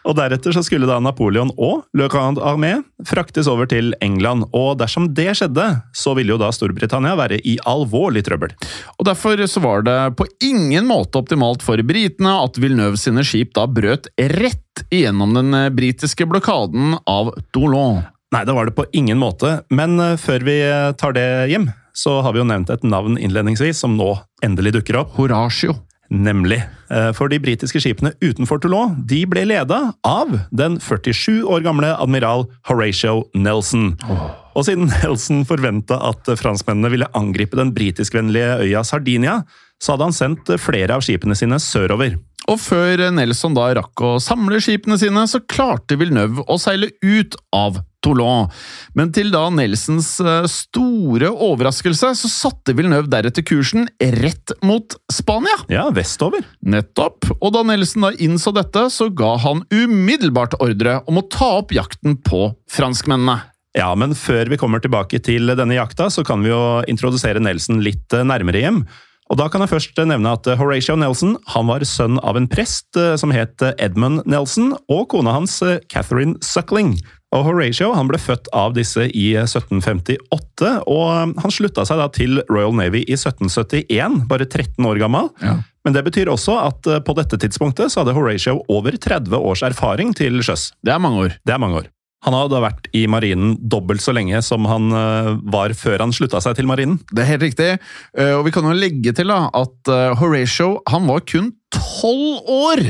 Og 0.08 0.16
Deretter 0.16 0.56
så 0.56 0.64
skulle 0.64 0.88
da 0.88 1.00
Napoleon 1.04 1.52
og 1.60 1.84
Le 1.98 2.08
Grand 2.12 2.40
Armé 2.40 2.78
fraktes 3.08 3.50
over 3.52 3.68
til 3.70 3.92
England. 4.04 4.48
og 4.56 4.78
Dersom 4.80 5.10
det 5.18 5.34
skjedde, 5.40 5.66
så 5.92 6.16
ville 6.16 6.34
jo 6.34 6.40
da 6.42 6.52
Storbritannia 6.56 7.18
være 7.20 7.42
i 7.44 7.58
alvorlig 7.68 8.24
trøbbel. 8.28 8.56
Og 8.98 9.08
Derfor 9.08 9.44
så 9.52 9.64
var 9.64 9.84
det 9.88 9.98
på 10.20 10.28
ingen 10.44 10.88
måte 10.88 11.20
optimalt 11.20 11.66
for 11.66 11.82
britene 11.84 12.38
at 12.44 12.60
Villeneuve 12.60 13.00
sine 13.00 13.26
skip 13.28 13.54
da 13.58 13.68
brøt 13.68 14.08
rett 14.18 14.86
igjennom 14.94 15.34
den 15.36 15.54
eh, 15.58 15.72
britiske 15.74 16.28
blokaden 16.30 16.96
av 17.10 17.34
Toulon. 17.56 18.06
Nei, 18.32 18.44
det 18.48 18.56
var 18.56 18.68
det 18.68 18.76
på 18.78 18.88
ingen 18.96 19.20
måte. 19.20 19.62
Men 19.74 20.00
eh, 20.00 20.16
før 20.22 20.48
vi 20.48 20.58
tar 21.00 21.16
det 21.18 21.28
hjem, 21.52 21.70
så 21.98 22.20
har 22.22 22.36
vi 22.36 22.44
jo 22.44 22.48
nevnt 22.48 22.72
et 22.72 22.86
navn 22.86 23.18
innledningsvis 23.18 23.80
som 23.84 23.98
nå 23.98 24.14
endelig 24.46 24.78
dukker 24.78 25.02
opp. 25.02 25.16
Horatio. 25.18 25.76
Nemlig. 26.14 26.62
Eh, 26.90 27.10
For 27.18 27.28
de 27.28 27.40
britiske 27.44 27.82
skipene 27.84 28.14
utenfor 28.24 28.62
Toulon 28.64 28.96
de 29.10 29.24
ble 29.30 29.44
leda 29.50 29.80
av 30.08 30.32
den 30.56 30.78
47 30.80 31.44
år 31.44 31.66
gamle 31.66 31.92
admiral 31.98 32.48
Horatio 32.70 33.26
Nelson. 33.36 33.94
Og 34.56 34.66
siden 34.66 34.88
Nelson 34.94 35.44
forventa 35.48 36.00
at 36.10 36.32
franskmennene 36.40 36.94
ville 36.94 37.12
angripe 37.18 37.60
den 37.60 37.74
britiskvennlige 37.76 38.62
øya 38.64 38.86
Sardinia, 38.88 39.42
så 39.84 39.94
hadde 39.94 40.08
han 40.10 40.16
sendt 40.16 40.56
flere 40.64 40.96
av 40.96 41.04
skipene 41.06 41.36
sine 41.38 41.60
sørover. 41.62 42.18
Og 42.48 42.60
før 42.64 43.10
Nelson 43.12 43.56
da 43.58 43.68
rakk 43.76 44.02
å 44.08 44.16
samle 44.24 44.62
skipene 44.64 44.96
sine, 45.00 45.26
så 45.28 45.42
klarte 45.44 45.98
Villeneuve 46.00 46.46
å 46.48 46.56
seile 46.62 46.94
ut 47.04 47.36
av 47.56 47.82
Toulon. 48.06 48.52
Men 48.98 49.12
til 49.16 49.32
da 49.34 49.48
Nelsons 49.54 50.10
eh, 50.22 50.46
store 50.52 51.32
overraskelse, 51.32 52.14
så 52.20 52.32
satte 52.32 52.76
Villeneuve 52.78 53.10
deretter 53.12 53.46
kursen 53.48 53.88
rett 54.20 54.54
mot 54.66 54.98
Spania. 55.14 55.58
Ja, 55.72 55.88
vestover. 55.94 56.46
Nettopp. 56.62 57.30
Og 57.40 57.54
da 57.56 57.66
Nelson 57.68 58.08
da 58.08 58.14
innså 58.22 58.54
dette, 58.56 58.88
så 58.94 59.10
ga 59.10 59.36
han 59.44 59.66
umiddelbart 59.74 60.58
ordre 60.64 61.02
om 61.10 61.22
å 61.22 61.28
ta 61.32 61.58
opp 61.62 61.74
jakten 61.76 62.20
på 62.22 62.52
franskmennene. 62.72 63.42
Ja, 63.78 63.92
men 64.00 64.16
før 64.18 64.50
vi 64.50 64.58
kommer 64.58 64.82
tilbake 64.82 65.20
til 65.22 65.52
denne 65.54 65.78
jakta, 65.78 66.08
så 66.10 66.24
kan 66.26 66.42
vi 66.42 66.50
jo 66.50 66.62
introdusere 66.90 67.42
Nelson 67.44 67.84
litt 67.86 68.14
eh, 68.16 68.26
nærmere 68.26 68.64
hjem. 68.64 68.82
Og 69.28 69.40
da 69.40 69.50
kan 69.52 69.64
jeg 69.64 69.74
først 69.74 70.00
nevne 70.08 70.34
at 70.38 70.48
Horatio 70.60 70.96
Nelson 71.00 71.36
han 71.52 71.68
var 71.68 71.84
sønn 71.88 72.20
av 72.24 72.40
en 72.40 72.48
prest 72.50 72.98
eh, 73.00 73.16
som 73.20 73.34
het 73.36 73.64
Edmund 73.76 74.24
Nelson, 74.30 74.74
og 74.88 75.08
kona 75.12 75.36
hans 75.36 75.60
eh, 75.66 75.82
Catherine 75.92 76.38
Suckling. 76.46 76.96
Og 77.36 77.44
Horatio 77.44 77.92
han 77.92 78.08
ble 78.08 78.20
født 78.22 78.48
av 78.56 78.76
disse 78.78 79.10
i 79.12 79.26
1758, 79.36 80.70
og 80.88 81.36
han 81.42 81.54
slutta 81.54 81.84
seg 81.88 82.00
da 82.00 82.08
til 82.16 82.40
Royal 82.48 82.76
Navy 82.78 83.04
i 83.04 83.18
1771, 83.18 84.22
bare 84.32 84.48
13 84.48 84.88
år 84.88 85.02
gammel. 85.04 85.28
Men 85.88 85.96
det 85.96 86.04
betyr 86.08 86.32
også 86.32 86.56
at 86.60 86.88
eh, 86.88 87.04
på 87.04 87.16
dette 87.20 87.40
tidspunktet 87.40 87.92
så 87.92 88.04
hadde 88.04 88.16
Horatio 88.16 88.62
over 88.72 88.96
30 88.96 89.36
års 89.40 89.64
erfaring 89.68 90.16
til 90.16 90.40
sjøs. 90.44 90.72
Det 90.84 90.96
er 90.96 91.04
mange 91.04 91.28
år. 91.28 91.38
Det 91.48 91.56
er 91.56 91.64
mange 91.64 91.84
år. 91.84 91.92
Han 92.26 92.34
hadde 92.34 92.60
vært 92.64 92.88
i 92.98 93.04
marinen 93.08 93.56
dobbelt 93.62 94.02
så 94.02 94.14
lenge 94.16 94.40
som 94.46 94.66
han 94.66 94.90
eh, 94.96 95.30
var 95.54 95.76
før 95.78 96.02
han 96.02 96.14
slutta 96.16 96.42
seg 96.42 96.58
til 96.58 96.66
marinen. 96.70 96.98
Det 97.14 97.24
er 97.24 97.30
helt 97.36 97.46
riktig. 97.46 97.70
Eh, 98.18 98.34
Og 98.34 98.46
vi 98.48 98.54
kan 98.56 98.66
jo 98.66 98.74
legge 98.74 99.14
til 99.14 99.30
da, 99.30 99.44
at 99.54 99.92
eh, 99.94 100.16
Horatio 100.18 100.80
han 100.90 101.06
var 101.10 101.22
kun 101.30 101.52
tolv 101.74 102.48
år 102.48 102.82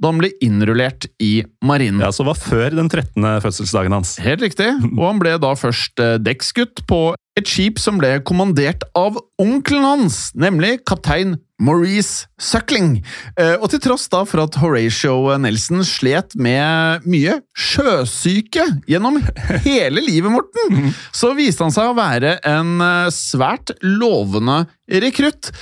da 0.00 0.10
han 0.10 0.18
ble 0.18 0.32
innrullert 0.42 1.06
i 1.22 1.44
marinen. 1.64 2.02
Ja, 2.02 2.10
Så 2.12 2.26
var 2.26 2.34
før 2.38 2.74
den 2.74 2.88
13. 2.90 3.22
fødselsdagen 3.44 3.94
hans. 3.94 4.16
Helt 4.22 4.42
riktig. 4.42 4.70
Og 4.96 5.04
han 5.06 5.20
ble 5.22 5.36
da 5.42 5.52
først 5.58 6.00
eh, 6.02 6.16
dekksgutt 6.18 6.82
på 6.90 7.14
et 7.38 7.50
skip 7.50 7.80
som 7.82 7.96
ble 7.98 8.20
kommandert 8.26 8.84
av 8.94 9.16
onkelen 9.42 9.82
hans, 9.86 10.28
nemlig 10.38 10.76
kaptein 10.86 11.36
Maurice 11.62 12.26
Suckling. 12.42 13.00
Eh, 13.38 13.54
Og 13.62 13.68
til 13.70 13.80
tross 13.82 14.06
da 14.10 14.24
for 14.26 14.42
at 14.44 14.58
Horatio 14.58 15.34
Nelson 15.38 15.82
slet 15.86 16.34
med 16.38 17.06
mye 17.06 17.38
sjøsyke 17.54 18.66
gjennom 18.90 19.20
hele 19.66 20.02
livet, 20.02 20.30
Morten, 20.34 20.90
så 21.14 21.32
viste 21.38 21.62
han 21.66 21.74
seg 21.74 21.90
å 21.92 21.98
være 21.98 22.36
en 22.50 22.74
eh, 22.82 23.10
svært 23.14 23.74
lovende 23.82 24.64
rekrutt. 24.90 25.52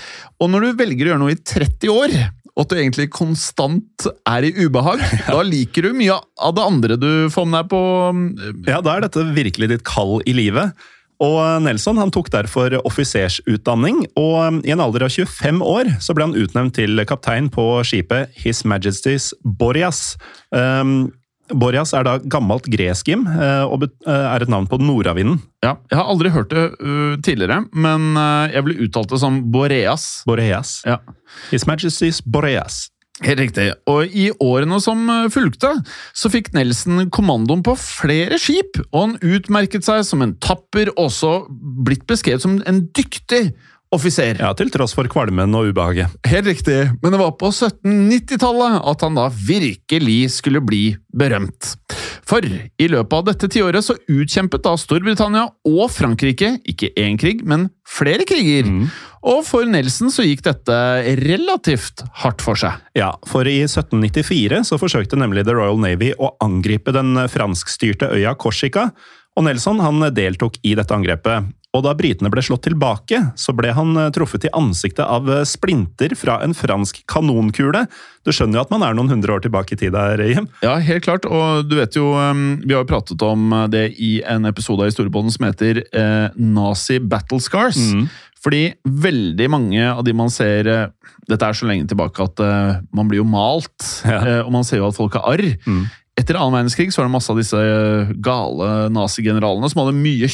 Og 0.40 0.50
når 0.52 0.70
du 0.70 0.78
velger 0.80 1.06
å 1.08 1.12
gjøre 1.12 1.24
noe 1.24 1.36
i 1.36 1.40
30 1.40 1.92
år 1.92 2.16
og 2.52 2.64
at 2.66 2.72
du 2.72 2.78
egentlig 2.78 3.08
konstant 3.14 4.08
er 4.28 4.44
i 4.44 4.52
ubehag, 4.52 5.00
da 5.28 5.44
liker 5.46 5.88
du 5.88 5.96
mye 5.96 6.18
av 6.36 6.56
det 6.56 6.66
andre 6.68 6.98
du 7.00 7.12
får 7.32 7.46
med 7.48 7.62
deg 7.62 7.70
på 7.72 7.84
eh, 8.12 8.58
Ja, 8.74 8.82
Da 8.84 8.96
er 8.96 9.06
dette 9.06 9.28
virkelig 9.32 9.70
ditt 9.72 9.86
kall 9.88 10.20
i 10.28 10.36
livet. 10.36 10.76
Og 11.22 11.38
Nelson 11.62 12.00
han 12.00 12.10
tok 12.10 12.32
derfor 12.34 12.74
offisersutdanning, 12.82 14.00
og 14.18 14.66
i 14.66 14.72
en 14.74 14.82
alder 14.82 15.06
av 15.06 15.12
25 15.14 15.60
år 15.62 15.92
så 16.02 16.16
ble 16.18 16.26
han 16.26 16.38
utnevnt 16.38 16.74
til 16.80 16.98
kaptein 17.06 17.46
på 17.52 17.66
skipet 17.86 18.34
His 18.42 18.64
Majesty's 18.66 19.30
Boreas. 19.46 20.16
Um, 20.50 21.12
Boreas 21.50 21.92
er 21.96 22.06
da 22.06 22.16
gammelt 22.30 22.68
greskim 22.70 23.24
eh, 23.26 23.64
og 23.66 23.84
eh, 23.84 24.12
er 24.12 24.44
et 24.44 24.52
navn 24.52 24.68
på 24.70 24.78
nordavinden. 24.80 25.40
Ja, 25.64 25.76
jeg 25.90 25.98
har 25.98 26.08
aldri 26.10 26.32
hørt 26.34 26.52
det 26.54 26.64
uh, 26.78 27.18
tidligere, 27.22 27.64
men 27.74 28.16
uh, 28.18 28.48
jeg 28.50 28.64
ble 28.66 28.78
uttalt 28.86 29.12
det 29.12 29.20
som 29.22 29.40
Boreas. 29.54 30.06
Boreas. 30.26 30.80
Ja, 30.88 30.98
His 31.50 31.66
Majesty's 31.68 32.22
Boreas. 32.24 32.88
Helt 33.22 33.42
riktig. 33.42 33.68
Og 33.90 34.14
i 34.18 34.30
årene 34.42 34.80
som 34.82 35.04
fulgte, 35.30 35.70
så 36.16 36.30
fikk 36.32 36.50
Nelson 36.56 37.04
kommandoen 37.14 37.62
på 37.62 37.76
flere 37.78 38.38
skip, 38.40 38.80
og 38.90 38.98
han 38.98 39.36
utmerket 39.36 39.86
seg 39.86 40.02
som 40.08 40.24
en 40.24 40.32
tapper, 40.42 40.90
og 40.96 41.10
også 41.10 41.34
blitt 41.86 42.06
beskrevet 42.10 42.42
som 42.42 42.56
en 42.66 42.80
dyktig 42.96 43.52
offiser. 43.92 44.38
Ja, 44.40 44.52
Til 44.56 44.70
tross 44.72 44.94
for 44.96 45.08
kvalmen 45.10 45.54
og 45.56 45.70
ubehaget. 45.72 46.12
Helt 46.28 46.48
riktig, 46.48 46.78
men 47.02 47.14
det 47.14 47.20
var 47.20 47.34
på 47.40 47.50
1790-tallet 47.52 48.80
at 48.92 49.04
han 49.06 49.18
da 49.18 49.28
virkelig 49.32 50.18
skulle 50.38 50.62
bli 50.64 50.82
berømt. 51.12 51.74
For 52.28 52.44
i 52.46 52.88
løpet 52.88 53.14
av 53.18 53.24
dette 53.28 53.48
tiåret 53.52 53.84
så 53.84 53.96
utkjempet 54.08 54.64
da 54.64 54.74
Storbritannia 54.80 55.46
og 55.68 55.86
Frankrike 55.92 56.54
ikke 56.68 56.92
én 57.00 57.18
krig, 57.20 57.42
men 57.44 57.68
flere 57.88 58.24
kriger. 58.28 58.68
Og 59.22 59.42
for 59.46 59.68
Nelson 59.68 60.10
så 60.10 60.24
gikk 60.26 60.44
dette 60.46 60.76
relativt 61.20 62.04
hardt 62.22 62.42
for 62.42 62.58
seg. 62.58 62.78
Ja, 62.98 63.12
for 63.28 63.46
i 63.46 63.60
1794 63.66 64.62
så 64.70 64.78
forsøkte 64.80 65.18
nemlig 65.20 65.44
The 65.46 65.56
Royal 65.58 65.80
Navy 65.82 66.12
å 66.16 66.32
angripe 66.42 66.94
den 66.94 67.14
franskstyrte 67.30 68.10
øya 68.16 68.34
Korsika, 68.40 68.90
og 69.36 69.46
Nelson 69.46 69.80
han 69.80 70.02
deltok 70.12 70.58
i 70.66 70.74
dette 70.76 70.96
angrepet. 70.96 71.52
Og 71.72 71.80
da 71.86 71.94
britene 71.96 72.28
ble 72.28 72.42
slått 72.44 72.66
tilbake, 72.66 73.18
så 73.40 73.54
ble 73.56 73.70
han 73.72 73.94
eh, 73.96 74.10
truffet 74.12 74.44
i 74.44 74.50
ansiktet 74.52 75.06
av 75.06 75.28
eh, 75.32 75.44
splinter 75.48 76.12
fra 76.20 76.34
en 76.44 76.52
fransk 76.52 76.98
kanonkule. 77.08 77.86
Du 78.26 78.32
skjønner 78.34 78.58
jo 78.60 78.64
at 78.66 78.74
man 78.74 78.84
er 78.84 78.92
noen 78.98 79.08
hundre 79.08 79.32
år 79.38 79.40
tilbake 79.46 79.72
i 79.72 79.78
tid 79.80 79.94
der, 79.96 80.20
Jim. 80.28 80.50
Ja, 80.60 80.74
helt 80.84 81.06
klart, 81.06 81.24
og 81.24 81.64
du 81.70 81.78
vet 81.80 81.96
jo 81.96 82.10
um, 82.12 82.58
Vi 82.60 82.74
har 82.76 82.84
jo 82.84 82.90
pratet 82.92 83.24
om 83.24 83.48
det 83.72 83.86
i 83.96 84.18
en 84.28 84.44
episode 84.50 84.84
av 84.84 84.90
Historiebånden 84.92 85.32
som 85.32 85.48
heter 85.48 85.80
eh, 85.88 86.28
Nazi 86.36 87.00
Battle 87.00 87.40
Scars. 87.40 87.80
Fordi 88.42 88.72
veldig 88.84 89.46
mange 89.54 89.82
av 89.86 90.02
de 90.04 90.12
man 90.18 90.30
ser 90.34 90.66
eh, 90.68 90.86
Dette 91.30 91.46
er 91.46 91.54
så 91.56 91.68
lenge 91.70 91.86
tilbake 91.88 92.24
at 92.26 92.40
uh, 92.42 92.80
man 92.92 93.08
blir 93.08 93.22
jo 93.22 93.26
malt, 93.32 93.88
Ja. 94.04 94.20
eh, 94.20 94.40
og 94.44 94.52
man 94.52 94.64
ser 94.66 94.82
jo 94.82 94.88
at 94.90 94.98
folk 94.98 95.14
har 95.16 95.24
arr. 95.36 95.52
Etter 96.18 96.36
annen 96.36 96.52
verdenskrig 96.58 96.90
så 96.92 97.00
var 97.00 97.06
det 97.08 97.14
masse 97.14 97.32
av 97.32 97.38
disse 97.40 97.56
eh, 97.56 98.10
gale 98.20 98.90
nazigeneralene 98.92 99.70
som 99.72 99.80
hadde 99.86 99.94
mye 99.96 100.28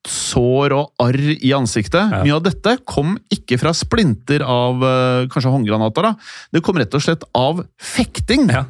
kjøttsår 0.00 0.72
og 0.74 0.92
arr 1.02 1.36
i 1.36 1.52
ansiktet. 1.52 2.00
Ja. 2.00 2.22
Mye 2.24 2.36
av 2.38 2.44
dette 2.44 2.78
kom 2.88 3.18
ikke 3.30 3.58
fra 3.60 3.72
splinter 3.74 4.42
av 4.42 4.82
eh, 4.82 5.28
kanskje 5.30 5.50
håndgranater, 5.52 6.02
da. 6.02 6.14
Det 6.52 6.62
kom 6.62 6.78
rett 6.78 6.94
og 6.94 7.02
slett 7.02 7.24
av 7.34 7.64
fekting. 7.78 8.48
Ja. 8.50 8.64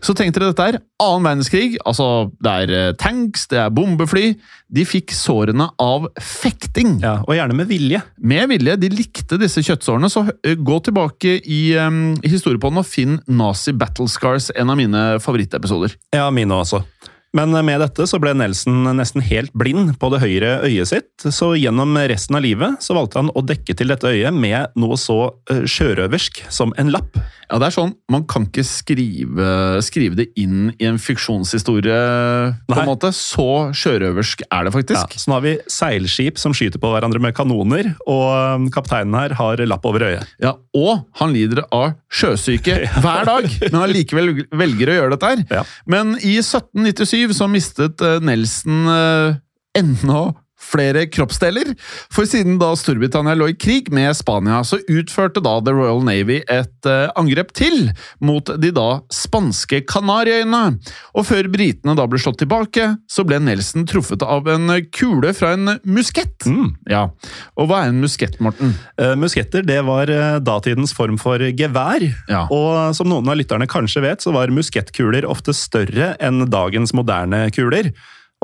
Så 0.00 0.14
tenk 0.14 0.34
dere 0.34 0.52
dette 0.52 0.62
her. 0.62 0.78
Annen 1.02 1.26
verdenskrig, 1.26 1.76
altså 1.84 2.30
det 2.40 2.52
er 2.52 2.74
eh, 2.74 2.94
tanks, 2.96 3.48
det 3.50 3.58
er 3.58 3.74
bombefly. 3.74 4.36
De 4.68 4.84
fikk 4.86 5.12
sårene 5.14 5.68
av 5.78 6.08
fekting. 6.20 7.00
Ja, 7.02 7.18
og 7.26 7.34
gjerne 7.34 7.56
med 7.56 7.68
vilje. 7.70 8.02
Med 8.18 8.48
vilje. 8.52 8.78
De 8.78 8.92
likte 8.92 9.40
disse 9.40 9.64
kjøttsårene, 9.66 10.10
så 10.12 10.26
eh, 10.42 10.54
gå 10.56 10.78
tilbake 10.86 11.40
i 11.42 11.60
um, 11.80 12.14
historiepodden 12.22 12.82
og 12.82 12.86
finn 12.88 13.18
Nazi 13.26 13.74
Battle 13.74 14.08
Scars, 14.10 14.52
en 14.54 14.70
av 14.70 14.78
mine 14.78 15.04
favorittepisoder. 15.22 15.98
Ja, 16.14 16.30
mine 16.34 16.62
også. 16.62 16.84
Men 17.36 17.52
med 17.66 17.82
dette 17.82 18.06
så 18.08 18.18
ble 18.22 18.32
Nelson 18.38 18.86
nesten 18.96 19.22
helt 19.26 19.52
blind 19.58 19.94
på 20.00 20.08
det 20.14 20.22
høyre 20.22 20.52
øyet 20.66 20.88
sitt, 20.88 21.26
så 21.34 21.52
gjennom 21.58 21.92
resten 22.08 22.38
av 22.38 22.44
livet 22.46 22.80
så 22.84 22.96
valgte 22.96 23.20
han 23.20 23.32
å 23.36 23.42
dekke 23.44 23.76
til 23.76 23.92
dette 23.92 24.08
øyet 24.08 24.32
med 24.36 24.72
noe 24.80 24.96
så 25.00 25.18
eh, 25.52 25.64
sjørøversk 25.68 26.46
som 26.52 26.72
en 26.80 26.92
lapp. 26.94 27.18
Ja, 27.46 27.60
det 27.62 27.68
er 27.68 27.74
sånn, 27.76 27.92
Man 28.10 28.24
kan 28.26 28.48
ikke 28.48 28.64
skrive, 28.66 29.48
skrive 29.86 30.16
det 30.18 30.24
inn 30.40 30.72
i 30.82 30.88
en 30.88 30.96
fiksjonshistorie, 30.98 31.98
på 32.66 32.74
Nei. 32.74 32.80
en 32.82 32.88
måte. 32.88 33.12
Så 33.14 33.46
sjørøversk 33.76 34.42
er 34.48 34.66
det 34.66 34.72
Ja, 34.72 34.74
faktisk. 34.74 35.14
så 35.22 35.30
nå 35.30 35.36
har 35.36 35.44
vi 35.44 35.52
seilskip 35.70 36.40
som 36.42 36.54
skyter 36.56 36.80
på 36.82 36.90
hverandre 36.90 37.20
med 37.22 37.36
kanoner, 37.38 37.92
og 38.06 38.56
um, 38.56 38.66
kapteinen 38.74 39.14
her 39.14 39.36
har 39.38 39.62
lapp 39.66 39.86
over 39.86 40.08
øyet. 40.08 40.32
Ja, 40.42 40.56
Og 40.76 41.04
han 41.20 41.32
lider 41.36 41.62
av 41.72 41.94
sjøsyke 42.12 42.80
hver 43.04 43.28
dag, 43.28 43.46
men 43.70 43.78
allikevel 43.84 44.32
velger 44.50 44.90
å 44.92 44.98
gjøre 44.98 45.14
dette 45.14 45.30
her. 45.30 45.44
Ja. 45.60 45.64
Men 45.86 46.16
i 46.18 46.34
1797 46.42 47.25
så 47.34 47.48
mistet 47.50 48.00
eh, 48.00 48.20
Nelson 48.20 48.86
ennå 48.86 49.38
enda 49.78 50.45
flere 50.60 51.06
kroppsdeler. 51.12 51.72
For 52.12 52.28
siden 52.28 52.58
da 52.60 52.72
Storbritannia 52.78 53.36
lå 53.36 53.50
i 53.52 53.56
krig 53.58 53.90
med 53.94 54.14
Spania, 54.16 54.62
så 54.64 54.78
utførte 54.88 55.42
da 55.44 55.58
The 55.64 55.74
Royal 55.76 56.02
Navy 56.06 56.40
et 56.42 56.88
eh, 56.88 57.08
angrep 57.18 57.52
til 57.56 57.90
mot 58.24 58.50
de 58.60 58.72
da 58.74 58.86
spanske 59.12 59.82
Kanariøyene. 59.88 60.64
Og 61.16 61.28
før 61.28 61.50
britene 61.52 61.96
da 61.98 62.06
ble 62.08 62.20
slått 62.22 62.40
tilbake, 62.42 62.88
så 63.10 63.26
ble 63.26 63.40
Nelson 63.42 63.86
truffet 63.88 64.24
av 64.26 64.48
en 64.50 64.72
kule 64.94 65.32
fra 65.36 65.54
en 65.56 65.76
muskett. 65.84 66.48
Ja, 66.90 67.06
Og 67.56 67.70
hva 67.70 67.84
er 67.84 67.92
en 67.92 68.02
muskett, 68.02 68.38
Morten? 68.44 68.74
Uh, 69.00 69.14
Musketter 69.18 69.64
det 69.66 69.78
var 69.86 70.10
eh, 70.12 70.38
datidens 70.44 70.94
form 70.96 71.18
for 71.20 71.42
gevær. 71.56 72.04
Ja. 72.30 72.46
Og 72.52 72.96
som 72.96 73.10
noen 73.10 73.28
av 73.30 73.38
lytterne 73.38 73.68
kanskje 73.70 74.04
vet, 74.04 74.24
så 74.24 74.34
var 74.34 74.52
muskettkuler 74.54 75.26
ofte 75.28 75.54
større 75.56 76.14
enn 76.22 76.44
dagens 76.50 76.94
moderne 76.96 77.46
kuler. 77.54 77.92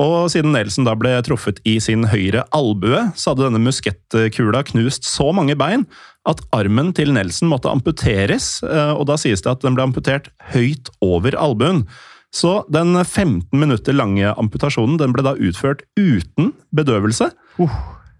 Og 0.00 0.30
siden 0.32 0.54
Nelson 0.54 0.87
da 0.88 0.94
ble 0.96 1.12
truffet 1.26 1.58
i 1.68 1.76
sin 1.82 2.06
høyre 2.08 2.46
albue, 2.56 3.11
så 3.18 3.32
hadde 3.32 3.44
denne 3.49 3.61
muskettkula 3.61 4.62
knust 4.70 5.04
så 5.08 5.28
mange 5.37 5.56
bein 5.58 5.84
at 6.28 6.40
armen 6.54 6.92
til 6.96 7.12
Nelson 7.12 7.50
måtte 7.50 7.70
amputeres, 7.72 8.62
eh, 8.64 8.92
og 8.94 9.04
da 9.11 9.18
sies 9.20 9.44
det 9.44 9.52
at 9.52 9.64
den 9.64 9.76
ble 9.76 9.84
amputert 9.88 10.30
høyt 10.54 10.88
over 11.04 11.37
albuen. 11.37 11.84
Så 12.32 12.62
den 12.72 12.94
15 12.96 13.52
minutter 13.52 13.92
lange 13.92 14.32
amputasjonen 14.40 14.96
den 15.00 15.12
ble 15.12 15.26
da 15.26 15.34
utført 15.37 15.84
uten 16.00 16.54
bedøvelse. 16.72 17.28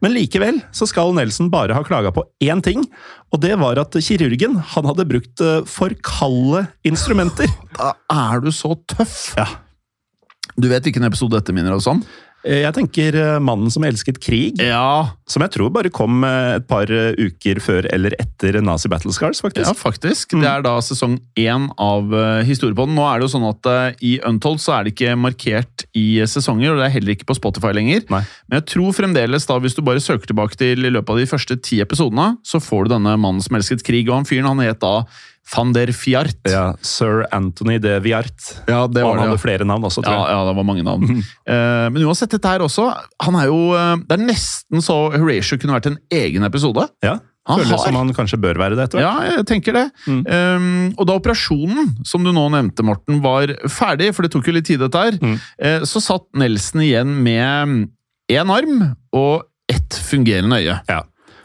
Men 0.03 0.13
likevel 0.17 0.59
så 0.75 0.85
skal 0.91 1.15
Nelson 1.17 1.49
bare 1.53 1.77
ha 1.79 1.85
klaga 1.87 2.11
på 2.13 2.27
én 2.45 2.61
ting, 2.61 2.83
og 3.33 3.41
det 3.41 3.55
var 3.63 3.81
at 3.81 3.97
kirurgen 4.03 4.59
han 4.75 4.89
hadde 4.91 5.09
brukt 5.09 5.41
eh, 5.41 5.63
for 5.65 5.95
kalde 6.05 6.67
instrumenter. 6.85 7.49
Da 7.79 7.95
er 8.13 8.45
du 8.45 8.53
så 8.53 8.75
tøff! 8.91 9.31
Ja. 9.39 9.49
Du 10.57 10.69
vet 10.69 10.85
hvilken 10.85 11.07
episode 11.09 11.39
dette 11.39 11.55
minner 11.57 11.75
oss 11.77 11.89
om? 11.91 12.03
Eh, 12.43 12.63
Jeg 12.65 12.75
tenker 12.75 13.17
eh, 13.19 13.39
Mannen 13.43 13.71
som 13.71 13.85
elsket 13.87 14.19
krig, 14.23 14.59
Ja, 14.63 15.15
som 15.31 15.45
jeg 15.45 15.55
tror 15.55 15.71
bare 15.75 15.93
kom 15.95 16.25
eh, 16.27 16.59
et 16.59 16.67
par 16.69 16.91
uker 16.91 17.61
før 17.63 17.87
eller 17.93 18.17
etter 18.19 18.59
Nazi 18.65 18.91
Battle 18.91 19.15
Scars, 19.15 19.41
ja 19.57 19.73
faktisk. 19.77 20.35
Mm. 20.35 20.43
Det 20.43 20.51
er 20.51 20.65
da 20.67 20.75
sesong 20.83 21.17
én 21.39 21.69
av 21.81 22.11
Historiepodden. 22.47 22.97
Nå 22.99 23.05
er 23.07 23.21
det 23.21 23.29
jo 23.29 23.33
sånn 23.37 23.47
at 23.49 23.69
i 24.05 24.17
Untold 24.27 24.61
så 24.63 24.77
er 24.77 24.85
det 24.85 24.95
ikke 24.95 25.17
markert 25.19 25.87
i 25.99 26.23
sesonger, 26.29 26.73
og 26.75 26.83
det 26.83 26.89
er 26.89 26.95
heller 26.97 27.15
ikke 27.15 27.29
på 27.31 27.39
Spotify 27.39 27.73
lenger. 27.77 28.05
Nei. 28.13 28.23
Men 28.49 28.61
jeg 28.61 28.69
tror 28.75 28.97
fremdeles, 28.97 29.47
da, 29.49 29.59
hvis 29.63 29.79
du 29.79 29.83
bare 29.87 30.03
søker 30.03 30.31
tilbake 30.31 30.59
til 30.59 30.83
i 30.83 30.93
løpet 30.93 31.15
av 31.15 31.23
de 31.23 31.29
første 31.31 31.59
ti 31.63 31.81
episodene, 31.85 32.33
så 32.47 32.61
får 32.63 32.89
du 32.89 32.97
denne 32.97 33.15
mannen 33.21 33.43
som 33.45 33.57
elsket 33.59 33.85
krig, 33.87 34.09
og 34.11 34.21
han 34.21 34.29
fyren 34.29 34.51
han 34.51 34.65
het 34.67 34.83
da 34.83 35.05
van 35.55 35.73
der 35.75 35.91
Fjart. 35.93 36.39
Ja, 36.49 36.73
Sir 36.81 37.27
Anthony 37.33 37.79
de 37.83 37.97
Viart. 38.05 38.63
Ja, 38.69 38.87
det 38.87 39.03
og 39.03 39.11
var 39.11 39.19
han 39.19 39.27
det, 39.27 39.33
hadde 39.33 39.43
flere 39.43 39.65
navn 39.69 39.83
også, 39.89 40.03
tror 40.05 40.15
Ja, 40.15 40.23
jeg. 40.29 40.37
ja, 40.39 40.45
det 40.49 40.57
var 40.57 40.65
mange 40.65 40.85
navn. 40.87 41.25
Eh, 41.47 41.89
men 41.93 42.03
uansett, 42.07 42.31
dette 42.31 42.49
her 42.49 42.61
også 42.65 42.87
Han 43.27 43.35
er 43.37 43.47
jo 43.51 43.59
eh, 43.75 43.97
Det 44.07 44.17
er 44.19 44.23
nesten 44.25 44.81
så 44.85 44.97
Horatio 45.13 45.59
kunne 45.59 45.75
vært 45.81 45.91
en 45.91 45.99
egen 46.11 46.45
episode. 46.47 46.87
Ja, 47.05 47.19
Han 47.49 47.59
Føles 47.59 47.71
har- 47.75 47.87
som 47.89 47.97
han 47.99 48.15
kanskje 48.15 48.39
bør 48.41 48.55
være 48.63 48.77
det 48.79 48.85
etter 48.87 49.01
hvert. 49.03 49.27
Ja, 49.27 49.37
jeg 49.37 49.47
tenker 49.51 49.73
det. 49.75 49.91
Mm. 50.07 50.21
Um, 50.31 50.95
og 50.97 51.07
da 51.09 51.17
operasjonen, 51.19 51.89
som 52.07 52.23
du 52.23 52.31
nå 52.31 52.45
nevnte, 52.55 52.85
Morten, 52.87 53.19
var 53.21 53.49
ferdig, 53.67 54.13
for 54.15 54.23
det 54.23 54.31
tok 54.31 54.47
jo 54.47 54.53
litt 54.55 54.65
tid, 54.71 54.79
dette 54.79 54.95
her, 54.95 55.19
Mm. 55.19 55.35
uh, 55.59 55.81
så 55.83 55.99
satt 56.01 56.23
Nelson 56.39 56.81
igjen 56.87 57.11
med 57.23 57.89
én 58.31 58.49
arm 58.49 58.95
og 59.13 59.43
ett 59.69 59.91
fungerende 60.07 60.61
øye. 60.63 60.79
Ja. 60.89 61.03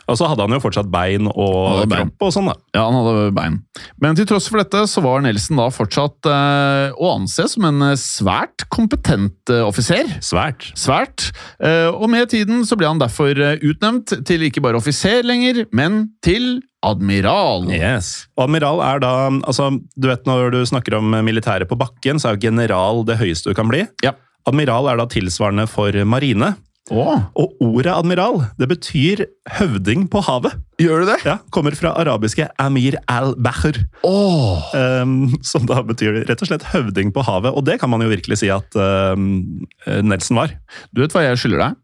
Og 0.08 0.16
så 0.20 0.28
hadde 0.30 0.46
han 0.46 0.56
jo 0.56 0.62
fortsatt 0.64 0.88
bein 0.92 1.28
og 1.28 1.84
kropp 1.92 2.28
og 2.28 2.34
sånn, 2.34 2.48
da. 2.48 2.56
Ja, 2.78 2.86
han 2.88 2.96
hadde 2.96 3.32
bein. 3.36 3.58
Men 4.04 4.16
til 4.18 4.28
tross 4.30 4.48
for 4.48 4.62
dette 4.62 4.86
så 4.88 5.04
var 5.04 5.24
Nelson 5.26 5.60
da 5.60 5.68
fortsatt 5.74 6.30
eh, 6.32 6.96
å 6.96 7.12
anse 7.18 7.48
som 7.52 7.68
en 7.68 7.90
eh, 7.90 7.98
svært 8.00 8.68
kompetent 8.74 9.52
eh, 9.52 9.66
offiser. 9.68 10.08
Svært. 10.24 10.70
Svært. 10.80 11.28
Eh, 11.60 11.90
og 11.92 12.08
med 12.14 12.32
tiden 12.32 12.64
så 12.68 12.80
ble 12.80 12.88
han 12.90 13.02
derfor 13.04 13.34
eh, 13.36 13.60
utnevnt 13.68 14.16
til 14.28 14.48
ikke 14.48 14.64
bare 14.64 14.80
offiser 14.80 15.28
lenger, 15.28 15.66
men 15.76 16.06
til 16.24 16.62
admiral. 16.88 17.68
Yes. 17.74 18.30
Og 18.38 18.46
admiral 18.48 18.80
er 18.86 19.02
da 19.04 19.12
altså, 19.50 19.74
Du 19.98 20.08
vet 20.08 20.28
når 20.30 20.54
du 20.54 20.62
snakker 20.70 20.96
om 21.02 21.18
militæret 21.26 21.68
på 21.68 21.76
bakken, 21.80 22.22
så 22.22 22.32
er 22.32 22.38
jo 22.38 22.48
general 22.48 23.04
det 23.08 23.20
høyeste 23.20 23.52
du 23.52 23.58
kan 23.58 23.68
bli. 23.68 23.84
Ja. 24.06 24.16
Admiral 24.48 24.88
er 24.88 25.02
da 25.02 25.08
tilsvarende 25.12 25.68
for 25.68 25.92
marine. 26.08 26.54
Åh, 26.92 27.24
Og 27.36 27.58
ordet 27.60 27.92
admiral 27.92 28.38
det 28.60 28.70
betyr 28.72 29.26
høvding 29.58 30.06
på 30.14 30.22
havet. 30.24 30.54
gjør 30.80 31.02
du 31.04 31.10
det? 31.12 31.18
Ja, 31.26 31.38
Kommer 31.52 31.76
fra 31.76 31.92
arabiske 32.00 32.48
amir 32.64 32.96
al-bahr, 33.12 33.76
Åh, 34.08 34.70
um, 35.04 35.34
som 35.44 35.66
da 35.68 35.82
betyr 35.84 36.22
rett 36.30 36.42
og 36.42 36.48
slett 36.48 36.64
høvding 36.72 37.12
på 37.16 37.26
havet. 37.28 37.52
Og 37.54 37.66
det 37.68 37.80
kan 37.82 37.90
man 37.92 38.02
jo 38.06 38.08
virkelig 38.14 38.38
si 38.40 38.50
at 38.54 38.76
um, 38.80 39.66
Nelson 39.86 40.38
var. 40.40 40.54
du 40.94 41.02
vet 41.04 41.12
hva 41.16 41.26
jeg 41.28 41.42
skylder 41.44 41.66
deg? 41.66 41.80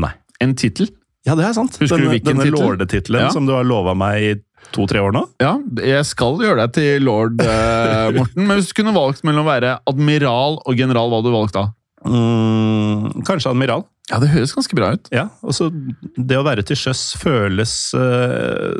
Nei. 0.00 0.12
En 0.42 0.54
tittel. 0.58 0.88
Ja, 1.28 1.34
det 1.36 1.44
er 1.44 1.52
sant. 1.54 1.76
Husker 1.76 1.98
du 2.00 2.06
denne 2.08 2.14
hvilken 2.16 2.32
denne 2.32 2.46
tittel? 2.48 2.60
lordetittelen 2.64 3.26
Ja. 3.26 3.30
som 3.30 3.44
du 3.46 3.52
har 3.52 3.62
lova 3.68 3.94
meg 3.94 4.22
i 4.24 4.34
to-tre 4.72 5.00
år 5.04 5.12
nå. 5.12 5.22
Ja, 5.40 5.54
jeg 5.84 6.04
skal 6.08 6.38
gjøre 6.40 6.64
deg 6.66 6.72
til 6.76 7.02
lord, 7.04 7.40
eh, 7.44 8.10
Morten. 8.18 8.46
Men 8.48 8.56
hvis 8.58 8.70
du 8.72 8.74
kunne 8.82 8.94
valgt 8.96 9.22
mellom 9.24 9.44
å 9.46 9.50
være 9.52 9.78
admiral 9.88 10.58
og 10.64 10.76
general, 10.80 11.08
hva 11.12 11.20
hadde 11.20 11.30
du 11.30 11.36
valgt 11.36 11.56
da? 11.58 11.66
Mm, 12.08 13.22
kanskje 13.28 13.50
admiral. 13.52 13.84
Ja, 14.10 14.18
det 14.18 14.32
høres 14.32 14.52
ganske 14.56 14.74
bra 14.74 14.90
ut. 14.96 15.08
Ja, 15.14 15.28
og 15.46 15.54
så 15.54 15.68
Det 15.70 16.38
å 16.38 16.42
være 16.46 16.64
til 16.66 16.78
sjøs 16.78 17.02
føles 17.20 17.74
uh, 17.94 18.74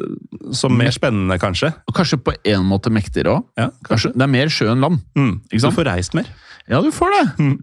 som 0.57 0.75
mer 0.77 0.91
spennende, 0.95 1.39
kanskje. 1.41 1.71
Og 1.87 1.95
kanskje 1.97 2.19
på 2.19 2.35
en 2.51 2.67
måte 2.67 2.91
mektigere 2.93 3.39
òg. 3.39 3.47
Ja, 3.61 3.69
kanskje. 3.87 4.13
Det 4.17 4.27
er 4.27 4.33
mer 4.33 4.51
sjø 4.53 4.73
enn 4.73 4.83
land. 4.83 5.03
Mm, 5.19 5.37
Ikke 5.51 5.63
du 5.69 5.77
får 5.79 5.91
reist 5.93 6.19
mer. 6.19 6.31
Ja, 6.69 6.81
du 6.85 6.91
får 6.93 7.11
det. 7.15 7.23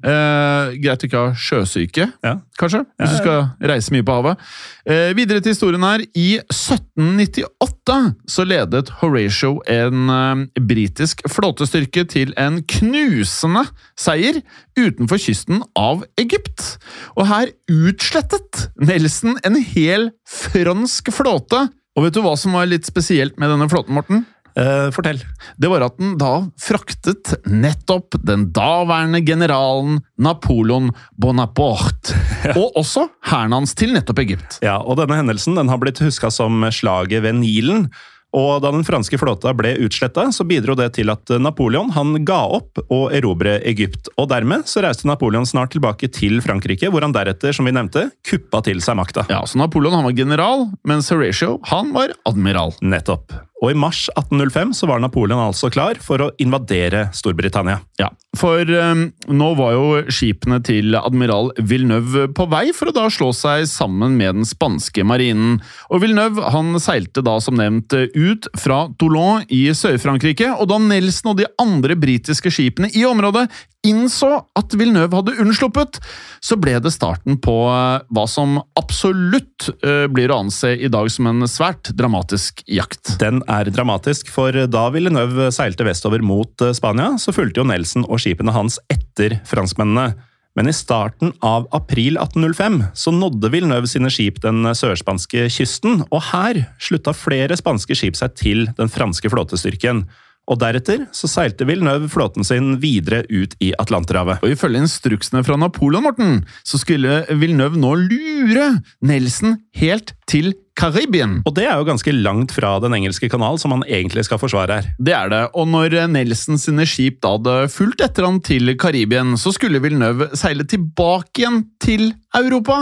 Eh, 0.10 0.72
greit 0.84 1.04
å 1.04 1.08
ikke 1.08 1.22
ha 1.22 1.34
sjøsyke, 1.38 2.08
Ja. 2.24 2.34
kanskje, 2.60 2.86
hvis 3.00 3.12
du 3.14 3.18
skal 3.22 3.46
reise 3.62 3.92
mye 3.94 4.04
på 4.04 4.16
havet. 4.18 4.38
Eh, 4.86 5.14
videre 5.14 5.40
til 5.42 5.54
historien 5.54 5.84
her. 5.86 6.02
I 6.16 6.40
1798 6.52 8.16
så 8.28 8.46
ledet 8.48 8.90
Horatio 9.02 9.62
en 9.70 10.10
eh, 10.10 10.60
britisk 10.60 11.22
flåtestyrke 11.32 12.04
til 12.10 12.34
en 12.38 12.62
knusende 12.64 13.66
seier 14.00 14.42
utenfor 14.78 15.22
kysten 15.22 15.62
av 15.78 16.04
Egypt. 16.20 16.78
Og 17.16 17.28
her 17.30 17.54
utslettet 17.72 18.68
Nelson 18.82 19.38
en 19.48 19.60
hel 19.74 20.12
fransk 20.28 21.12
flåte. 21.16 21.68
Og 21.98 22.04
vet 22.06 22.14
du 22.14 22.22
hva 22.22 22.36
som 22.38 22.54
var 22.54 22.68
litt 22.70 22.86
spesielt 22.86 23.40
med 23.42 23.50
denne 23.50 23.66
flåten, 23.72 23.96
Morten? 23.98 24.26
Eh, 24.58 24.90
fortell. 24.96 25.22
Det 25.58 25.70
var 25.70 25.86
at 25.86 26.00
den 26.00 26.16
da 26.18 26.34
fraktet 26.62 27.36
nettopp 27.46 28.18
den 28.26 28.48
daværende 28.56 29.22
generalen 29.26 30.02
Napoleon 30.18 30.90
Bonaparte, 31.20 32.18
og 32.56 32.80
også 32.80 33.08
hæren 33.30 33.54
hans 33.54 33.76
til 33.78 33.94
nettopp 33.94 34.24
Egypt. 34.26 34.60
Ja, 34.66 34.80
og 34.82 34.98
Denne 34.98 35.20
hendelsen 35.20 35.58
den 35.58 35.70
har 35.70 35.82
blitt 35.82 36.02
huska 36.02 36.32
som 36.34 36.66
slaget 36.74 37.22
ved 37.26 37.38
Nilen. 37.44 37.90
Og 38.36 38.62
Da 38.62 38.72
den 38.74 38.84
franske 38.84 39.18
flåta 39.18 39.54
ble 39.56 39.72
utsletta, 39.86 40.28
så 40.36 40.44
bidro 40.48 40.76
det 40.76 40.90
til 40.98 41.10
at 41.14 41.32
Napoleon 41.40 41.94
han 41.96 42.26
ga 42.28 42.42
opp 42.58 42.82
å 42.92 43.08
erobre 43.16 43.56
Egypt. 43.64 44.12
Og 44.20 44.28
Dermed 44.34 44.68
så 44.68 44.84
reiste 44.84 45.08
Napoleon 45.08 45.48
snart 45.48 45.72
tilbake 45.74 46.10
til 46.12 46.42
Frankrike, 46.44 46.92
hvor 46.92 47.06
han 47.06 47.16
deretter 47.16 47.56
som 47.56 47.70
vi 47.70 47.74
nevnte, 47.78 48.10
kuppa 48.28 48.62
til 48.68 48.84
seg 48.84 49.00
makta. 49.00 49.26
Ja, 49.32 49.46
så 49.48 49.62
Napoleon 49.62 49.96
han 49.96 50.06
var 50.10 50.18
general, 50.18 50.68
mens 50.88 51.10
Horatio 51.14 51.60
han 51.72 51.94
var 51.96 52.18
admiral. 52.28 52.76
Nettopp. 52.84 53.32
Og 53.64 53.72
i 53.74 53.78
mars 53.78 54.04
1805 54.14 54.74
så 54.78 54.90
var 54.90 55.02
Napoleon 55.02 55.42
altså 55.42 55.72
klar 55.74 55.98
for 56.04 56.22
å 56.22 56.30
invadere 56.42 57.08
Storbritannia. 57.16 57.80
Ja, 57.98 58.12
For 58.38 58.62
um, 58.70 59.08
nå 59.34 59.48
var 59.58 59.74
jo 59.74 59.86
skipene 60.14 60.60
til 60.66 60.94
admiral 61.00 61.50
Villeneuve 61.58 62.28
på 62.38 62.46
vei 62.52 62.68
for 62.78 62.92
å 62.92 62.96
da 62.96 63.08
slå 63.14 63.32
seg 63.34 63.66
sammen 63.72 64.14
med 64.20 64.38
den 64.38 64.48
spanske 64.48 65.06
marinen. 65.08 65.58
Og 65.90 66.04
Villeneuve 66.04 66.52
han 66.54 66.78
seilte 66.84 67.24
da 67.26 67.40
som 67.42 67.58
nevnt 67.58 67.96
ut 67.98 68.50
fra 68.62 68.84
Toulon 69.02 69.48
i 69.50 69.64
Sør-Frankrike, 69.74 70.54
og 70.54 70.70
da 70.70 70.78
Nelson 70.84 71.34
og 71.34 71.42
de 71.42 71.50
andre 71.62 71.98
britiske 71.98 72.54
skipene 72.54 72.92
i 72.94 73.08
området 73.10 73.48
innså 73.88 74.30
at 74.58 74.76
Villeneuve 74.78 75.16
hadde 75.16 75.36
unnsluppet, 75.42 76.00
så 76.44 76.58
ble 76.60 76.78
det 76.84 76.94
starten 76.96 77.38
på 77.44 77.56
eh, 77.72 78.06
hva 78.14 78.26
som 78.30 78.58
absolutt 78.80 79.70
eh, 79.86 80.06
blir 80.12 80.34
å 80.34 80.42
anse 80.44 80.74
i 80.76 80.90
dag 80.92 81.10
som 81.14 81.30
en 81.30 81.48
svært 81.50 81.92
dramatisk 81.98 82.64
jakt. 82.68 83.16
Den 83.22 83.44
er 83.50 83.72
dramatisk, 83.74 84.30
for 84.32 84.56
da 84.68 84.88
Villeneuve 84.94 85.50
seilte 85.56 85.86
vestover 85.88 86.24
mot 86.26 86.64
eh, 86.64 86.74
Spania, 86.78 87.14
så 87.22 87.34
fulgte 87.36 87.64
jo 87.64 87.68
Nelson 87.68 88.06
og 88.08 88.22
skipene 88.24 88.56
hans 88.56 88.80
etter 88.94 89.40
franskmennene. 89.48 90.12
Men 90.58 90.72
i 90.72 90.74
starten 90.74 91.36
av 91.46 91.68
april 91.76 92.18
1805 92.18 92.80
så 92.98 93.14
nådde 93.14 93.52
Villeneuve 93.54 93.90
sine 93.90 94.10
skip 94.10 94.40
den 94.42 94.66
sørspanske 94.74 95.46
kysten, 95.54 96.02
og 96.10 96.24
her 96.32 96.64
slutta 96.82 97.14
flere 97.14 97.58
spanske 97.60 97.98
skip 97.98 98.18
seg 98.18 98.34
til 98.40 98.66
den 98.80 98.90
franske 98.90 99.30
flåtestyrken. 99.30 100.08
Og 100.48 100.58
Deretter 100.62 101.04
så 101.16 101.28
seilte 101.30 101.68
Villeneuve 101.68 102.08
flåten 102.10 102.46
sin 102.48 102.78
videre 102.82 103.22
ut 103.30 103.54
i 103.64 103.74
Atlanterhavet. 103.78 104.40
Og 104.42 104.56
Ifølge 104.56 104.86
instruksene 104.86 105.44
fra 105.46 105.60
Napoleon 105.60 106.08
Morten, 106.08 106.40
så 106.66 106.80
skulle 106.82 107.26
Villeneuve 107.30 107.78
nå 107.78 107.94
lure 108.08 108.70
Nelson 109.06 109.60
helt 109.78 110.16
til 110.32 110.54
Karibien. 110.78 111.40
Og 111.48 111.56
det 111.58 111.66
er 111.66 111.80
jo 111.80 111.88
ganske 111.88 112.14
langt 112.14 112.54
fra 112.56 112.76
Den 112.84 112.96
engelske 112.98 113.30
kanal, 113.32 113.58
som 113.62 113.74
han 113.74 113.84
egentlig 113.88 114.28
skal 114.28 114.40
forsvare 114.42 114.80
her. 114.80 114.90
Det 115.02 115.16
er 115.16 115.32
det, 115.34 115.42
og 115.58 115.68
når 115.72 115.96
Nelson 116.14 116.60
sine 116.62 116.86
skip 116.90 117.20
da 117.26 117.36
hadde 117.38 117.56
fulgt 117.74 118.04
etter 118.06 118.28
han 118.28 118.40
til 118.46 118.76
Karibien, 118.80 119.36
så 119.40 119.54
skulle 119.56 119.82
Villeneuve 119.84 120.30
seile 120.38 120.68
tilbake 120.70 121.42
igjen 121.42 121.64
til 121.84 122.12
Europa. 122.38 122.78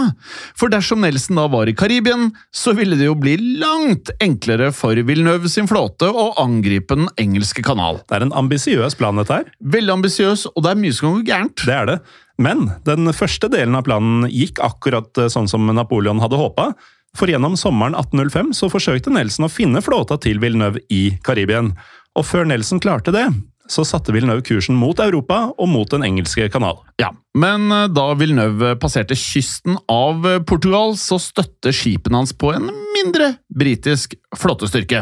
For 0.57 0.71
dersom 0.71 1.05
Nelson 1.05 1.39
da 1.39 1.47
var 1.51 1.71
i 1.71 1.75
Karibien, 1.77 2.29
så 2.51 2.75
ville 2.75 2.99
det 2.99 3.07
jo 3.07 3.15
bli 3.19 3.37
langt 3.61 4.11
enklere 4.23 4.71
for 4.75 4.99
Villeneuve 5.07 5.51
sin 5.51 5.69
flåte 5.71 6.09
å 6.11 6.33
angripe 6.41 6.95
Den 6.95 7.09
engelske 7.19 7.63
kanal. 7.65 8.01
Det 8.05 8.19
er 8.19 8.27
en 8.27 8.35
ambisiøs 8.35 8.95
plan, 8.99 9.17
dette 9.19 9.39
her. 9.39 9.49
Veldig 9.59 9.97
ambisiøs, 9.97 10.45
og 10.53 10.63
det 10.63 10.71
er 10.71 10.83
mye 10.83 10.95
som 10.95 11.09
kan 11.09 11.17
gå 11.19 11.31
gærent. 11.31 11.65
Det 11.65 11.75
er 11.75 11.89
det. 11.89 11.97
Men 12.41 12.67
den 12.87 13.07
første 13.15 13.47
delen 13.51 13.77
av 13.79 13.85
planen 13.87 14.27
gikk 14.27 14.59
akkurat 14.63 15.23
sånn 15.31 15.47
som 15.47 15.67
Napoleon 15.71 16.19
hadde 16.23 16.39
håpa. 16.39 16.73
For 17.15 17.31
gjennom 17.31 17.55
sommeren 17.59 17.95
1805 17.95 18.53
så 18.57 18.69
forsøkte 18.71 19.13
Nelson 19.13 19.47
å 19.47 19.51
finne 19.51 19.83
flåta 19.83 20.17
til 20.21 20.41
Villeneuve 20.43 20.83
i 20.91 21.15
Karibien. 21.23 21.71
Og 22.15 22.27
før 22.27 22.47
Nelson 22.49 22.81
klarte 22.83 23.13
det, 23.15 23.25
så 23.71 23.85
satte 23.87 24.13
Villeneuve 24.13 24.43
kursen 24.45 24.77
mot 24.77 24.99
Europa 25.01 25.47
og 25.57 25.69
mot 25.71 25.89
Den 25.89 26.05
engelske 26.05 26.47
kanal. 26.53 26.81
Ja, 27.01 27.11
Men 27.35 27.67
eh, 27.71 27.87
da 27.91 28.07
Villeneuve 28.15 28.75
passerte 28.79 29.17
kysten 29.19 29.77
av 29.91 30.23
Portugal, 30.47 30.95
så 30.99 31.17
støtte 31.19 31.73
skipene 31.75 32.21
hans 32.21 32.31
på 32.31 32.53
en 32.55 32.69
mindre 32.95 33.33
britisk 33.51 34.15
flåtestyrke. 34.35 35.01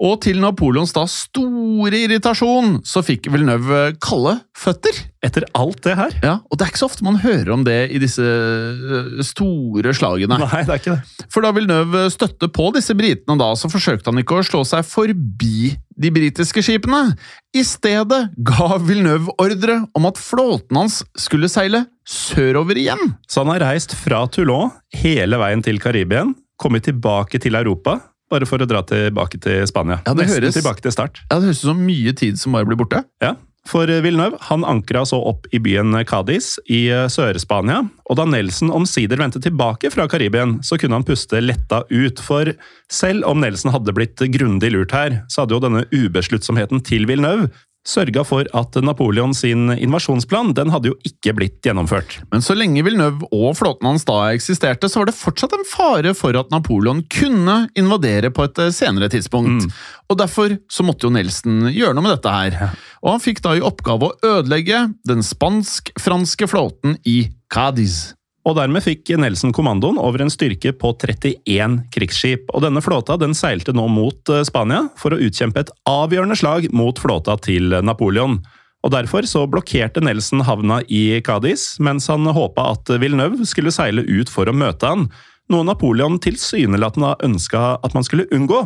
Og 0.00 0.20
til 0.24 0.40
Napoleons 0.40 0.94
da 0.96 1.04
store 1.10 1.98
irritasjon 2.06 2.78
så 2.88 3.02
fikk 3.04 3.28
Villeneuve 3.32 3.90
kalde 4.00 4.38
føtter. 4.56 4.96
Etter 5.20 5.44
alt 5.52 5.82
det 5.84 5.98
her? 5.98 6.14
Ja, 6.24 6.34
Og 6.48 6.56
det 6.56 6.64
er 6.64 6.70
ikke 6.72 6.80
så 6.80 6.88
ofte 6.88 7.04
man 7.04 7.18
hører 7.20 7.50
om 7.52 7.64
det 7.66 7.90
i 7.92 8.00
disse 8.00 8.24
eh, 8.24 9.20
store 9.26 9.92
slagene. 9.96 10.40
Nei, 10.40 10.62
det 10.64 10.72
er 10.72 10.80
ikke 10.80 10.96
det. 10.96 11.26
For 11.32 11.44
da 11.44 11.52
Villeneuve 11.56 12.06
støtte 12.14 12.48
på 12.48 12.70
disse 12.76 12.96
britene, 12.96 13.36
da, 13.40 13.52
så 13.60 13.68
forsøkte 13.72 14.08
han 14.12 14.22
ikke 14.22 14.40
å 14.40 14.46
slå 14.46 14.64
seg 14.68 14.86
forbi 14.88 15.74
de 16.00 16.10
britiske 16.14 16.62
skipene. 16.64 17.14
I 17.56 17.62
stedet 17.66 18.20
ga 18.46 18.68
Villeneuve 18.80 19.34
ordre 19.42 19.80
om 19.98 20.06
at 20.08 20.20
flåten 20.20 20.78
hans 20.80 21.00
skulle 21.18 21.50
seile 21.52 21.84
sørover 22.08 22.78
igjen. 22.80 23.14
Så 23.28 23.42
han 23.44 23.52
har 23.54 23.64
reist 23.70 23.94
fra 23.98 24.22
Toulon 24.32 24.70
hele 25.02 25.38
veien 25.40 25.62
til 25.66 25.78
Karibien, 25.82 26.32
kommet 26.60 26.86
tilbake 26.88 27.40
til 27.42 27.54
Europa, 27.58 27.98
bare 28.30 28.46
for 28.46 28.62
å 28.62 28.66
dra 28.70 28.80
tilbake 28.86 29.40
til 29.42 29.64
Spania. 29.66 30.00
Ja, 30.06 30.14
det 30.14 30.26
Nesten 30.26 30.42
høres- 30.42 30.54
tilbake 30.60 30.82
til 30.84 30.92
start. 30.94 31.20
Ja, 31.30 31.38
Det 31.40 31.50
høres 31.50 31.62
ut 31.64 31.68
som 31.72 31.84
mye 31.86 32.12
tid 32.16 32.38
som 32.38 32.52
bare 32.56 32.64
blir 32.68 32.78
borte. 32.78 33.04
Ja, 33.22 33.34
for 33.68 33.86
Villeneuve 33.86 34.38
han 34.48 34.64
ankra 34.64 35.02
så 35.06 35.18
opp 35.30 35.46
i 35.54 35.60
byen 35.62 35.94
Cádiz 36.08 36.54
i 36.66 36.86
eh, 36.90 37.06
Sør-Spania, 37.12 37.82
og 38.08 38.18
da 38.18 38.26
Nelson 38.28 38.72
omsider 38.74 39.20
vendte 39.20 39.42
tilbake 39.42 39.92
fra 39.92 40.08
Karibien, 40.10 40.58
så 40.66 40.78
kunne 40.80 40.98
han 40.98 41.06
puste 41.06 41.42
letta 41.44 41.82
ut, 41.90 42.22
for 42.24 42.52
selv 42.90 43.28
om 43.28 43.42
Nelson 43.42 43.74
hadde 43.74 43.94
blitt 43.96 44.22
grundig 44.34 44.72
lurt 44.74 44.94
her, 44.96 45.20
så 45.28 45.44
hadde 45.44 45.56
jo 45.56 45.64
denne 45.66 45.84
ubesluttsomheten 45.92 46.82
til 46.86 47.06
Villeneuve 47.10 47.50
sørga 47.86 48.22
for 48.26 48.48
at 48.56 48.76
Napoleon 48.84 49.32
sin 49.36 49.70
invasjonsplan 49.72 50.52
den 50.56 50.72
hadde 50.72 50.92
jo 50.92 50.98
ikke 51.06 51.34
blitt 51.38 51.58
gjennomført. 51.64 52.18
Men 52.32 52.44
så 52.44 52.56
lenge 52.58 52.84
Villeneuve 52.84 53.28
og 53.32 53.56
flåten 53.58 53.88
hans 53.88 54.04
da 54.08 54.18
eksisterte, 54.34 54.90
så 54.90 55.00
var 55.00 55.10
det 55.10 55.16
fortsatt 55.18 55.56
en 55.56 55.66
fare 55.68 56.14
for 56.18 56.36
at 56.36 56.52
Napoleon 56.52 57.02
kunne 57.10 57.62
invadere 57.78 58.32
på 58.34 58.46
et 58.46 58.62
eh, 58.66 58.72
senere 58.74 59.10
tidspunkt. 59.12 59.70
Og 60.10 60.18
derfor 60.20 60.58
så 60.70 60.84
måtte 60.86 61.08
jo 61.08 61.14
Nelson 61.14 61.70
gjøre 61.70 61.96
noe 61.96 62.04
med 62.04 62.16
dette 62.18 62.34
her. 62.34 62.78
Og 63.00 63.14
han 63.14 63.24
fikk 63.24 63.42
da 63.46 63.56
i 63.56 63.64
oppgave 63.64 64.10
å 64.10 64.16
ødelegge 64.36 64.88
den 65.08 65.24
spansk-franske 65.24 66.50
flåten 66.50 66.98
i 67.08 67.22
Cádiz. 67.50 68.12
Og 68.48 68.56
dermed 68.56 68.80
fikk 68.84 69.10
Nelson 69.20 69.52
kommandoen 69.52 69.98
over 70.00 70.22
en 70.24 70.32
styrke 70.32 70.72
på 70.72 70.94
31 70.96 71.76
krigsskip. 71.92 72.48
Og 72.54 72.64
denne 72.64 72.80
flåta 72.84 73.18
den 73.20 73.36
seilte 73.36 73.74
nå 73.76 73.84
mot 73.92 74.32
eh, 74.32 74.44
Spania 74.48 74.86
for 75.00 75.12
å 75.12 75.20
utkjempe 75.20 75.66
et 75.66 75.74
avgjørende 75.88 76.38
slag 76.40 76.70
mot 76.72 76.96
flåta 76.98 77.36
til 77.44 77.76
Napoleon. 77.84 78.38
Og 78.80 78.94
Derfor 78.94 79.26
så 79.28 79.44
blokkerte 79.50 80.00
Nelson 80.00 80.40
havna 80.48 80.80
i 80.88 81.20
Cádiz, 81.24 81.74
mens 81.84 82.08
han 82.08 82.24
håpa 82.24 82.70
at 82.72 82.88
Villeneuve 83.02 83.44
skulle 83.48 83.74
seile 83.74 84.06
ut 84.08 84.32
for 84.32 84.48
å 84.48 84.56
møte 84.56 84.88
han. 84.88 85.10
Noe 85.50 85.66
Napoleon 85.66 86.18
tilsynelatende 86.22 87.16
ønska 87.26 87.60
at 87.82 87.94
man 87.96 88.04
skulle 88.06 88.28
unngå. 88.30 88.60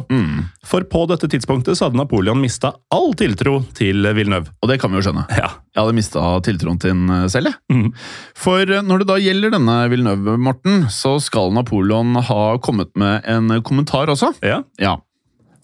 For 0.69 0.85
på 0.91 1.05
dette 1.09 1.31
tidspunktet 1.33 1.79
så 1.79 1.87
hadde 1.89 1.97
Napoleon 2.01 2.41
mista 2.43 2.75
all 2.93 3.15
tiltro 3.17 3.63
til 3.77 4.05
Villeneuve. 4.05 4.53
Og 4.61 4.69
det 4.69 4.77
kan 4.83 4.93
vi 4.93 5.01
jo 5.01 5.07
skjønne. 5.07 5.25
Ja. 5.33 5.49
Jeg 5.75 5.81
hadde 5.81 5.97
mista 5.97 6.25
tiltroen 6.45 6.81
til 6.83 6.93
den 6.93 7.09
eh, 7.11 7.25
selv, 7.33 7.49
jeg. 7.51 7.59
Mm. 7.73 7.89
For 8.39 8.69
eh, 8.69 8.85
når 8.85 9.03
det 9.03 9.09
da 9.11 9.17
gjelder 9.23 9.55
denne 9.57 9.79
Villeneuve, 9.93 10.37
Morten, 10.41 10.85
så 10.93 11.17
skal 11.25 11.55
Napoleon 11.57 12.15
ha 12.29 12.43
kommet 12.63 12.93
med 13.01 13.25
en 13.31 13.57
kommentar 13.65 14.13
også. 14.13 14.35
ja. 14.45 14.61
Ja. 14.81 14.99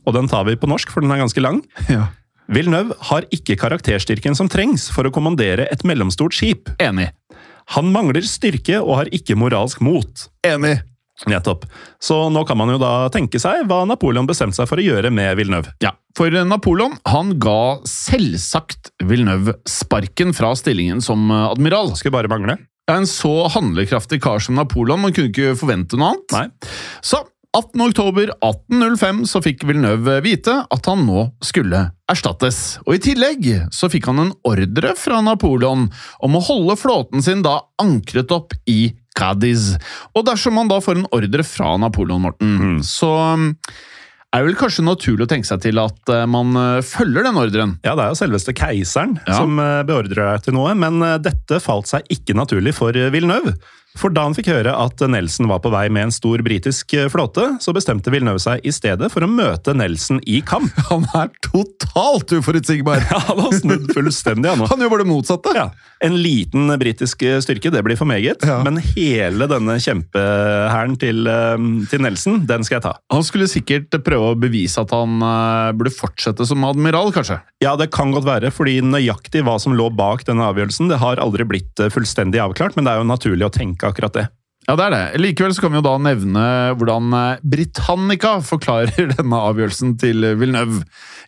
Og 0.09 0.15
den 0.17 0.31
tar 0.33 0.47
vi 0.49 0.57
på 0.57 0.67
norsk, 0.67 0.89
for 0.91 1.05
den 1.05 1.13
er 1.13 1.21
ganske 1.21 1.43
lang. 1.45 1.61
ja. 1.93 2.09
Villeneuve 2.51 2.97
har 3.13 3.29
ikke 3.31 3.59
karakterstyrken 3.61 4.35
som 4.35 4.49
trengs 4.51 4.89
for 4.91 5.07
å 5.07 5.13
kommandere 5.15 5.69
et 5.71 5.85
mellomstort 5.87 6.35
skip. 6.35 6.73
Enig. 6.83 7.11
Han 7.77 7.93
mangler 7.95 8.25
styrke 8.27 8.81
og 8.81 8.97
har 8.99 9.11
ikke 9.15 9.37
moralsk 9.39 9.83
mot. 9.85 10.25
Enig. 10.47 10.81
Nettopp. 11.29 11.67
Så 12.01 12.17
nå 12.33 12.45
kan 12.49 12.57
man 12.57 12.73
jo 12.73 12.79
da 12.81 13.11
tenke 13.13 13.41
seg 13.43 13.67
hva 13.69 13.83
Napoleon 13.89 14.29
bestemte 14.29 14.57
seg 14.57 14.69
for 14.71 14.81
å 14.81 14.85
gjøre 14.85 15.11
med 15.13 15.35
Villeneuve. 15.37 15.75
Ja, 15.85 15.93
for 16.17 16.33
Napoleon 16.49 16.97
han 17.09 17.35
ga 17.43 17.81
selvsagt 17.89 18.95
Villeneuve 19.05 19.59
sparken 19.69 20.33
fra 20.37 20.55
stillingen 20.57 21.05
som 21.05 21.29
eh, 21.29 21.51
admiral. 21.51 21.93
Skulle 21.99 22.17
bare 22.17 22.33
mangle. 22.33 22.57
En 22.91 23.07
så 23.07 23.35
handlekraftig 23.53 24.19
kar 24.25 24.41
som 24.43 24.57
Napoleon, 24.59 25.03
man 25.03 25.13
kunne 25.15 25.31
ikke 25.31 25.59
forvente 25.61 26.01
noe 26.01 26.15
annet. 26.15 26.35
Nei. 26.35 26.73
Så 27.05 27.23
18. 27.57 27.81
oktober 27.83 28.31
1805 28.47 29.25
så 29.27 29.41
fikk 29.43 29.65
Villeneuve 29.67 30.21
vite 30.23 30.53
at 30.71 30.87
han 30.87 31.03
nå 31.07 31.25
skulle 31.43 31.89
erstattes. 32.11 32.79
Og 32.87 32.95
I 32.95 33.03
tillegg 33.03 33.49
så 33.75 33.91
fikk 33.91 34.07
han 34.07 34.23
en 34.23 34.33
ordre 34.47 34.93
fra 34.99 35.19
Napoleon 35.27 35.89
om 36.23 36.37
å 36.39 36.45
holde 36.47 36.77
flåten 36.79 37.25
sin 37.27 37.43
da 37.43 37.57
ankret 37.83 38.31
opp 38.35 38.55
i 38.71 38.93
Cádiz. 39.19 39.73
Og 40.15 40.29
dersom 40.29 40.55
man 40.61 40.71
da 40.71 40.79
får 40.85 41.01
en 41.01 41.09
ordre 41.11 41.43
fra 41.47 41.75
Napoleon, 41.83 42.23
Morten, 42.23 42.79
så 42.87 43.11
um, 43.35 43.49
er 44.31 44.47
vel 44.47 44.55
kanskje 44.59 44.87
naturlig 44.87 45.27
å 45.27 45.31
tenke 45.33 45.51
seg 45.51 45.65
til 45.65 45.81
at 45.83 46.13
eh, 46.15 46.23
man 46.31 46.55
eh, 46.55 46.85
følger 46.87 47.27
den 47.27 47.41
ordren. 47.41 47.75
Ja, 47.83 47.97
det 47.99 48.05
er 48.07 48.13
jo 48.15 48.21
selveste 48.21 48.55
keiseren 48.55 49.17
Ja. 49.27 49.41
som 49.41 49.59
eh, 49.59 49.81
beordrer 49.91 50.37
deg 50.37 50.47
til 50.47 50.55
noe, 50.55 50.77
men 50.79 51.03
dette 51.27 51.59
falt 51.63 51.91
seg 51.91 52.07
ikke 52.15 52.39
naturlig 52.39 52.77
for 52.79 52.95
Villeneuve. 52.95 53.57
For 53.99 54.13
da 54.15 54.23
han 54.29 54.37
fikk 54.37 54.53
høre 54.53 54.71
at 54.79 55.03
Nelson 55.11 55.49
var 55.51 55.59
på 55.65 55.73
vei 55.73 55.89
med 55.91 56.09
en 56.09 56.15
stor 56.15 56.43
britisk 56.47 56.95
eh, 56.95 57.09
flåte, 57.11 57.47
så 57.63 57.75
bestemte 57.75 58.13
Villeneuve 58.15 58.43
seg 58.43 58.63
i 58.63 58.73
stedet 58.75 59.11
for 59.11 59.27
å 59.27 59.31
møte 59.31 59.75
Nelson 59.75 60.21
i 60.31 60.39
kamp. 60.47 60.71
Han 60.93 61.09
er 61.19 61.33
totalt 61.45 62.31
uforutsigbar! 62.37 63.03
Ja, 63.11 63.19
Han 63.33 63.43
har 63.43 63.57
snudd 63.59 63.91
fullstendig, 63.95 64.53
han 64.53 64.63
nå. 64.63 64.69
Han 64.71 64.85
gjør 64.85 64.93
bare 64.95 65.07
det 65.07 65.11
motsatte! 65.11 65.55
Ja, 65.57 65.71
En 66.01 66.17
liten 66.17 66.71
britisk 66.81 67.23
styrke, 67.45 67.71
det 67.73 67.83
blir 67.85 67.99
for 67.99 68.09
meget. 68.09 68.41
Ja. 68.47 68.61
Men 68.65 68.79
hele 68.81 69.49
denne 69.51 69.77
kjempehæren 69.83 70.97
til, 71.01 71.27
eh, 71.29 71.67
til 71.91 72.05
Nelson, 72.05 72.41
den 72.49 72.65
skal 72.65 72.79
jeg 72.79 72.87
ta. 72.87 72.95
Han 73.13 73.27
skulle 73.27 73.51
sikkert 73.51 73.93
prøve 74.07 74.33
å 74.33 74.39
bevise 74.41 74.81
at 74.81 74.95
han 74.97 75.21
eh, 75.21 75.73
burde 75.77 75.93
fortsette 75.93 76.47
som 76.49 76.65
admiral, 76.65 77.13
kanskje. 77.13 77.41
Ja, 77.61 77.77
det 77.77 77.91
kan 77.93 78.15
godt 78.17 78.29
være, 78.29 78.53
fordi 78.55 78.81
nøyaktig 78.81 79.45
hva 79.45 79.59
som 79.61 79.77
lå 79.77 79.91
bak 79.93 80.25
denne 80.29 80.49
avgjørelsen, 80.49 80.89
det 80.89 81.03
har 81.03 81.21
aldri 81.21 81.45
blitt 81.45 81.85
eh, 81.85 81.93
fullstendig 81.93 82.41
avklart, 82.41 82.77
men 82.77 82.89
det 82.89 82.95
er 82.95 83.03
jo 83.03 83.11
naturlig 83.11 83.51
å 83.51 83.55
tenke 83.55 83.91
akkurat 83.91 84.17
det. 84.17 84.29
Ja, 84.71 84.77
det 84.79 84.85
er 84.87 84.93
det. 84.95 85.19
Likevel 85.19 85.51
så 85.51 85.65
kan 85.65 85.73
vi 85.75 85.81
jo 85.81 85.83
da 85.83 85.97
nevne 85.99 86.43
hvordan 86.79 87.15
eh, 87.19 87.41
Britannica 87.43 88.37
forklarer 88.47 89.09
denne 89.17 89.41
avgjørelsen 89.49 89.97
til 89.99 90.23
Villeneuve. 90.39 90.85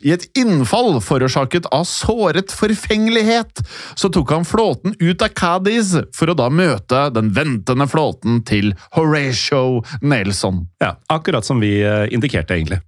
I 0.06 0.12
et 0.14 0.28
innfall 0.38 1.00
forårsaket 1.02 1.66
av 1.74 1.88
såret 1.90 2.54
forfengelighet, 2.54 3.64
så 3.98 4.12
tok 4.14 4.30
han 4.36 4.46
flåten 4.46 4.94
ut 5.02 5.26
av 5.26 5.34
Cadiz 5.34 5.90
for 6.14 6.30
å 6.30 6.38
da 6.38 6.46
møte 6.54 7.08
den 7.16 7.34
ventende 7.34 7.88
flåten 7.90 8.44
til 8.46 8.76
Horatio 8.94 9.82
Nelson. 10.06 10.68
Ja, 10.78 10.94
Akkurat 11.10 11.42
som 11.42 11.58
vi 11.62 11.80
eh, 11.82 12.06
indikerte, 12.14 12.54
egentlig. 12.54 12.78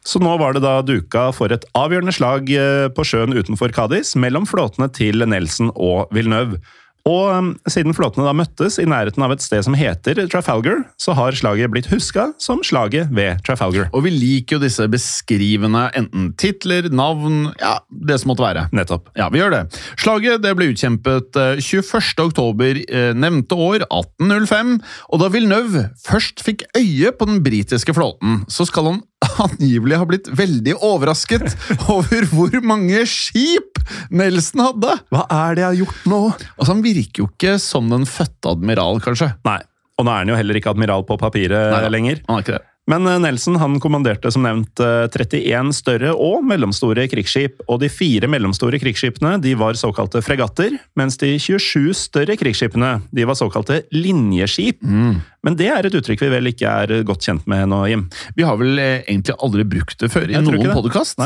Så 0.00 0.16
nå 0.24 0.32
var 0.40 0.56
det 0.56 0.64
da 0.64 0.78
duka 0.80 1.28
for 1.36 1.52
et 1.52 1.68
avgjørende 1.76 2.16
slag 2.16 2.48
eh, 2.56 2.88
på 2.88 3.04
sjøen 3.04 3.36
utenfor 3.36 3.76
Cádiz 3.76 4.16
mellom 4.16 4.48
flåtene 4.48 4.88
til 4.96 5.28
Nelson 5.28 5.74
og 5.76 6.08
Villeneuve. 6.16 6.64
Og 7.08 7.30
um, 7.32 7.50
siden 7.70 7.94
flåtene 7.96 8.26
da 8.26 8.34
møttes 8.36 8.78
i 8.80 8.86
nærheten 8.88 9.24
av 9.24 9.32
et 9.34 9.44
sted 9.44 9.64
som 9.64 9.76
heter 9.78 10.20
Trafalgar, 10.30 10.82
så 11.00 11.14
har 11.16 11.36
slaget 11.36 11.72
blitt 11.72 11.88
huska 11.92 12.30
som 12.42 12.64
slaget 12.66 13.12
ved 13.14 13.40
Trafalgar. 13.46 13.88
Og 13.96 14.04
vi 14.04 14.12
liker 14.14 14.58
jo 14.58 14.64
disse 14.64 14.86
beskrivende 14.90 15.86
enten 15.96 16.30
titler, 16.40 16.90
navn, 16.92 17.50
ja, 17.60 17.78
det 17.88 18.20
som 18.20 18.32
måtte 18.32 18.44
være. 18.44 18.66
Nettopp. 18.76 19.10
Ja, 19.18 19.30
vi 19.32 19.40
gjør 19.40 19.54
det. 19.54 19.62
Slaget 20.00 20.44
det 20.44 20.54
ble 20.58 20.70
utkjempet 20.74 21.40
eh, 21.40 21.62
21. 21.62 22.24
oktober 22.26 22.82
eh, 22.84 23.12
nevnte 23.16 23.56
år 23.56 23.86
1805, 23.86 24.76
og 25.10 25.22
da 25.22 25.30
Villeneuve 25.32 25.86
først 26.04 26.44
fikk 26.44 26.66
øye 26.76 27.14
på 27.16 27.30
den 27.30 27.40
britiske 27.44 27.94
flåten, 27.96 28.44
så 28.50 28.66
skal 28.68 28.92
han 28.92 29.00
angivelig 29.46 30.00
ha 30.00 30.06
blitt 30.08 30.30
veldig 30.36 30.76
overrasket 30.76 31.48
over 31.94 32.28
hvor 32.32 32.60
mange 32.64 33.04
skip 33.08 33.69
Nelson 34.10 34.64
hadde! 34.66 34.96
Hva 35.12 35.26
er 35.26 35.58
det 35.58 35.64
jeg 35.64 35.70
har 35.70 35.78
gjort 35.84 36.08
nå? 36.12 36.22
Altså, 36.56 36.70
Han 36.72 36.82
virker 36.86 37.24
jo 37.24 37.28
ikke 37.32 37.56
som 37.62 37.90
den 37.92 38.08
fødte 38.08 38.54
admiral, 38.56 39.00
kanskje. 39.04 39.32
Nei, 39.48 39.60
og 39.98 40.06
nå 40.08 40.14
er 40.14 40.24
han 40.24 40.32
jo 40.34 40.40
heller 40.40 40.60
ikke 40.60 40.74
admiral 40.74 41.06
på 41.08 41.18
papiret 41.20 41.72
Neida. 41.74 41.92
lenger. 41.92 42.24
Han 42.28 42.38
er 42.40 42.46
ikke 42.46 42.58
det. 42.58 42.66
Men 42.90 43.06
eh, 43.06 43.18
Nelson 43.22 43.58
han 43.60 43.76
kommanderte 43.82 44.30
som 44.34 44.42
nevnt 44.42 44.80
eh, 44.82 45.04
31 45.12 45.70
større 45.76 46.14
og 46.16 46.42
mellomstore 46.48 47.04
krigsskip, 47.12 47.60
og 47.70 47.82
de 47.84 47.90
fire 47.92 48.26
mellomstore 48.30 48.80
krigsskipene 48.82 49.36
de 49.44 49.52
var 49.60 49.78
såkalte 49.78 50.22
fregatter, 50.24 50.74
mens 50.98 51.20
de 51.20 51.34
27 51.38 51.92
større 52.00 52.34
krigsskipene 52.40 52.96
de 53.14 53.26
var 53.28 53.38
såkalte 53.38 53.82
linjeskip. 53.94 54.80
Men 54.82 55.56
det 55.60 55.70
er 55.70 55.86
et 55.86 55.96
uttrykk 56.00 56.24
vi 56.26 56.32
vel 56.32 56.50
ikke 56.50 56.72
er 56.82 57.04
godt 57.06 57.28
kjent 57.28 57.46
med 57.50 57.68
nå, 57.70 57.84
Jim. 57.92 58.08
Vi 58.36 58.48
har 58.48 58.58
vel 58.60 58.74
eh, 58.80 59.02
egentlig 59.06 59.38
aldri 59.38 59.68
brukt 59.76 60.00
det 60.02 60.10
før 60.12 60.26
i 60.32 60.40
noen 60.40 60.72
podkast. 60.74 61.20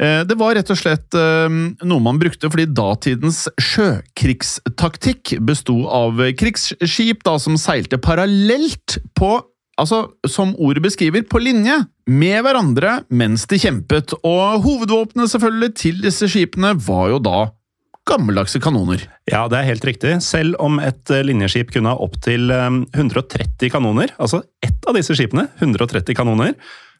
Nei. 0.00 0.24
Det 0.26 0.34
var 0.40 0.56
rett 0.58 0.70
og 0.72 0.78
slett 0.78 1.14
eh, 1.14 1.56
noe 1.86 2.02
man 2.02 2.18
brukte 2.18 2.50
fordi 2.50 2.66
datidens 2.74 3.44
sjøkrigstaktikk 3.62 5.36
besto 5.46 5.84
av 5.86 6.18
krigsskip 6.38 7.22
da, 7.26 7.36
som 7.38 7.58
seilte 7.60 8.00
parallelt 8.02 8.98
på 9.18 9.36
Altså, 9.74 10.04
som 10.30 10.52
ordet 10.62 10.84
beskriver, 10.84 11.24
på 11.26 11.40
linje 11.42 11.74
med 12.06 12.44
hverandre 12.46 13.00
mens 13.10 13.42
de 13.50 13.58
kjempet, 13.58 14.12
og 14.22 14.62
hovedvåpenet 14.62 15.32
selvfølgelig 15.32 15.74
til 15.80 16.00
disse 16.04 16.28
skipene 16.30 16.74
var 16.86 17.08
jo 17.10 17.18
da 17.24 17.40
gammeldagse 18.06 18.60
kanoner. 18.62 19.02
Ja, 19.30 19.46
det 19.50 19.58
er 19.58 19.70
helt 19.72 19.86
riktig. 19.88 20.12
Selv 20.22 20.58
om 20.62 20.78
et 20.78 21.10
eh, 21.10 21.24
linjeskip 21.26 21.72
kunne 21.74 21.94
ha 21.94 22.06
opptil 22.06 22.52
130 22.52 23.72
kanoner, 23.72 24.12
altså 24.14 24.44
ett 24.62 24.86
av 24.86 24.94
disse 24.98 25.16
skipene, 25.16 25.48
130 25.58 26.14
kanoner, 26.18 26.54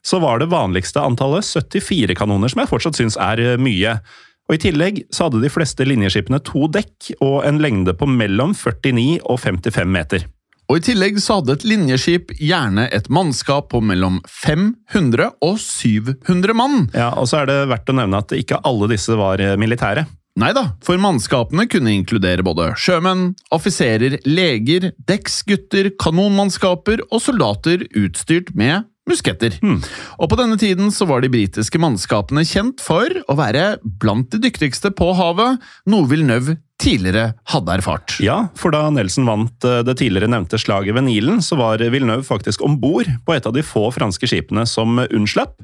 så 0.05 0.19
var 0.21 0.39
det 0.39 0.51
vanligste 0.51 1.01
antallet 1.01 1.45
74 1.45 2.15
kanoner, 2.17 2.51
som 2.51 2.61
jeg 2.61 2.71
fortsatt 2.71 2.99
syns 2.99 3.17
er 3.21 3.41
eh, 3.41 3.57
mye. 3.61 3.97
Og 4.45 4.57
I 4.57 4.61
tillegg 4.61 5.01
så 5.13 5.27
hadde 5.27 5.41
de 5.41 5.49
fleste 5.49 5.87
linjeskipene 5.87 6.39
to 6.45 6.67
dekk 6.69 7.15
og 7.17 7.39
en 7.47 7.61
lengde 7.63 7.95
på 7.97 8.07
mellom 8.09 8.53
49 8.53 9.23
og 9.25 9.39
55 9.41 9.89
meter. 9.89 10.27
Og 10.69 10.79
I 10.79 10.85
tillegg 10.87 11.17
så 11.21 11.39
hadde 11.39 11.55
et 11.59 11.65
linjeskip 11.67 12.31
gjerne 12.41 12.87
et 12.93 13.09
mannskap 13.13 13.69
på 13.73 13.81
mellom 13.85 14.19
500 14.29 15.31
og 15.45 15.59
700 15.61 16.57
mann. 16.57 16.87
Ja, 16.93 17.11
Og 17.17 17.29
så 17.29 17.43
er 17.43 17.49
det 17.49 17.57
verdt 17.69 17.89
å 17.89 17.97
nevne 17.97 18.21
at 18.21 18.33
ikke 18.33 18.61
alle 18.65 18.89
disse 18.93 19.17
var 19.17 19.41
eh, 19.41 19.57
militære. 19.61 20.05
Nei 20.35 20.49
da, 20.51 20.65
for 20.83 20.99
mannskapene 20.99 21.63
kunne 21.71 21.93
inkludere 21.95 22.43
både 22.43 22.73
sjømenn, 22.81 23.29
offiserer, 23.55 24.17
leger, 24.27 24.89
dekksgutter, 25.07 25.93
kanonmannskaper 26.01 27.05
og 27.07 27.21
soldater 27.23 27.85
utstyrt 27.95 28.51
med 28.57 28.83
musketter. 29.09 29.55
Og 30.19 30.29
på 30.31 30.37
denne 30.39 30.57
tiden 30.61 30.91
så 30.93 31.07
var 31.09 31.23
de 31.23 31.31
britiske 31.33 31.79
mannskapene 31.81 32.45
kjent 32.47 32.83
for 32.83 33.09
å 33.29 33.37
være 33.37 33.77
blant 34.01 34.31
de 34.33 34.41
dyktigste 34.47 34.91
på 34.95 35.11
havet, 35.17 35.61
noe 35.89 36.09
Villeneuve 36.09 36.57
tidligere 36.81 37.29
hadde 37.53 37.77
erfart. 37.77 38.17
Ja, 38.23 38.49
for 38.59 38.75
da 38.75 38.89
Nelson 38.91 39.27
vant 39.27 39.65
eh, 39.67 39.81
det 39.87 39.97
tidligere 40.01 40.29
nevnte 40.31 40.59
slaget 40.59 40.97
ved 40.97 41.07
Nilen, 41.07 41.41
så 41.45 41.57
var 41.59 41.79
Villeneuve 41.79 42.25
faktisk 42.27 42.65
om 42.65 42.79
bord 42.81 43.07
på 43.25 43.35
et 43.35 43.47
av 43.47 43.55
de 43.55 43.63
få 43.63 43.87
franske 43.95 44.27
skipene 44.27 44.65
som 44.67 44.99
unnslapp. 45.05 45.55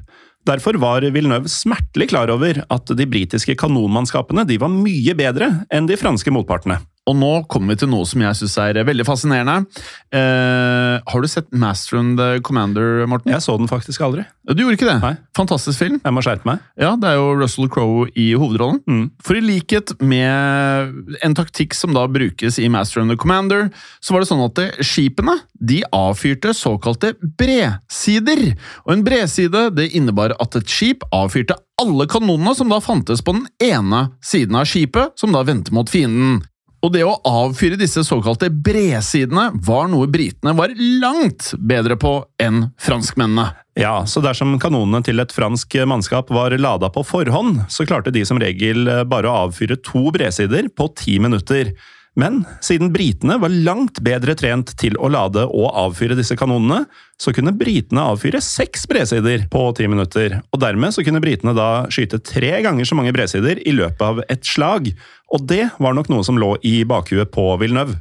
Derfor 0.48 0.74
var 0.82 1.04
Villeneuve 1.04 1.50
smertelig 1.52 2.08
klar 2.10 2.32
over 2.32 2.64
at 2.66 2.94
de 2.98 3.06
britiske 3.06 3.54
kanonmannskapene 3.60 4.46
de 4.48 4.58
var 4.58 4.72
mye 4.72 5.14
bedre 5.18 5.52
enn 5.70 5.86
de 5.86 5.98
franske 6.00 6.32
motpartene. 6.34 6.80
Og 7.10 7.16
nå 7.18 7.30
kommer 7.50 7.74
vi 7.74 7.80
til 7.82 7.90
noe 7.90 8.06
som 8.06 8.22
jeg 8.22 8.38
syns 8.38 8.54
er 8.62 8.78
veldig 8.86 9.04
fascinerende. 9.08 9.66
Eh, 10.14 11.00
har 11.02 11.24
du 11.24 11.26
sett 11.30 11.48
Master 11.50 11.98
and 11.98 12.14
the 12.20 12.38
Commander, 12.46 13.02
Morten? 13.10 13.32
Jeg 13.34 13.42
så 13.42 13.56
den 13.58 13.70
faktisk 13.70 14.04
aldri. 14.06 14.22
Du 14.46 14.62
gjorde 14.62 14.76
ikke 14.78 14.86
det? 14.86 14.98
Nei. 15.02 15.16
Fantastisk 15.34 15.80
film. 15.82 15.98
Jeg 15.98 16.14
må 16.14 16.22
skjerpe 16.22 16.46
meg. 16.46 16.62
Ja, 16.78 16.92
det 17.00 17.10
er 17.10 17.18
jo 17.18 17.32
Russell 17.40 17.66
Crowe 17.72 18.06
i 18.14 18.28
hovedrollen. 18.38 18.78
Mm. 18.86 19.08
For 19.22 19.38
i 19.38 19.42
likhet 19.42 19.96
med 19.98 21.18
en 21.26 21.34
taktikk 21.38 21.74
som 21.74 21.90
da 21.96 22.04
brukes 22.06 22.60
i 22.62 22.70
Master 22.70 23.02
and 23.02 23.10
the 23.10 23.18
Commander, 23.18 23.72
så 23.98 24.14
var 24.14 24.22
det 24.22 24.30
sånn 24.30 24.44
at 24.46 24.62
skipene 24.86 25.40
de 25.58 25.80
avfyrte 25.94 26.54
såkalte 26.54 27.16
bredsider. 27.18 28.52
Og 28.86 28.94
en 28.94 29.04
bredside 29.06 29.66
det 29.74 29.90
innebar 29.98 30.36
at 30.38 30.54
et 30.58 30.70
skip 30.70 31.02
avfyrte 31.10 31.58
alle 31.82 32.06
kanonene 32.06 32.54
som 32.54 32.70
da 32.70 32.78
fantes 32.82 33.24
på 33.26 33.34
den 33.34 33.46
ene 33.62 34.06
siden 34.22 34.58
av 34.58 34.70
skipet, 34.70 35.16
som 35.18 35.34
da 35.34 35.42
vendte 35.46 35.74
mot 35.74 35.90
fienden. 35.90 36.44
Og 36.82 36.90
det 36.90 37.04
å 37.06 37.14
avfyre 37.28 37.78
disse 37.78 38.02
såkalte 38.02 38.48
bredsidene 38.50 39.52
var 39.62 39.86
noe 39.92 40.08
britene 40.10 40.54
var 40.58 40.72
langt 40.76 41.52
bedre 41.62 41.94
på 42.00 42.16
enn 42.42 42.72
franskmennene. 42.82 43.52
Ja, 43.78 44.02
så 44.04 44.20
dersom 44.20 44.58
kanonene 44.60 45.00
til 45.06 45.22
et 45.22 45.32
fransk 45.32 45.78
mannskap 45.88 46.32
var 46.34 46.52
lada 46.58 46.90
på 46.92 47.04
forhånd, 47.06 47.62
så 47.72 47.86
klarte 47.88 48.12
de 48.12 48.24
som 48.28 48.40
regel 48.42 48.90
bare 49.08 49.30
å 49.30 49.46
avfyre 49.46 49.78
to 49.86 50.10
bredsider 50.12 50.68
på 50.74 50.90
ti 50.98 51.16
minutter. 51.22 51.70
Men 52.18 52.42
siden 52.60 52.90
britene 52.92 53.38
var 53.40 53.52
langt 53.64 54.02
bedre 54.04 54.34
trent 54.36 54.74
til 54.80 54.98
å 55.00 55.08
lade 55.12 55.46
og 55.48 55.72
avfyre 55.86 56.16
disse 56.18 56.36
kanonene, 56.36 56.84
så 57.16 57.32
kunne 57.32 57.54
britene 57.56 58.04
avfyre 58.12 58.42
seks 58.44 58.84
bredsider 58.90 59.46
på 59.52 59.64
ti 59.78 59.88
minutter. 59.88 60.40
Og 60.52 60.60
dermed 60.60 60.92
så 60.92 61.04
kunne 61.06 61.22
britene 61.24 61.56
da 61.56 61.86
skyte 61.92 62.20
tre 62.20 62.58
ganger 62.64 62.88
så 62.88 62.98
mange 62.98 63.14
bredsider 63.16 63.62
i 63.64 63.72
løpet 63.76 64.04
av 64.04 64.24
et 64.28 64.44
slag. 64.44 64.92
Og 65.32 65.46
det 65.48 65.70
var 65.80 65.96
nok 65.96 66.12
noe 66.12 66.26
som 66.26 66.40
lå 66.40 66.54
i 66.68 66.82
bakhuet 66.88 67.32
på 67.32 67.54
Villeneuve. 67.62 67.96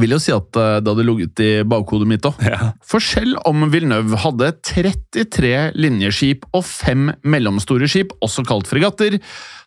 vil 0.00 0.14
jo 0.14 0.20
si 0.22 0.32
at 0.32 0.56
eh, 0.56 0.78
det 0.80 0.88
hadde 0.88 1.04
ligget 1.04 1.40
i 1.44 1.50
bakhodet 1.68 2.08
mitt 2.08 2.24
òg. 2.24 2.38
Ja. 2.48 2.70
For 2.88 3.04
selv 3.04 3.36
om 3.44 3.66
Villeneuve 3.68 4.16
hadde 4.22 4.48
33 4.64 5.74
linjeskip 5.76 6.46
og 6.56 6.64
fem 6.64 7.10
mellomstore 7.20 7.90
skip, 7.90 8.16
også 8.24 8.46
kalt 8.48 8.70
fregatter, 8.70 9.18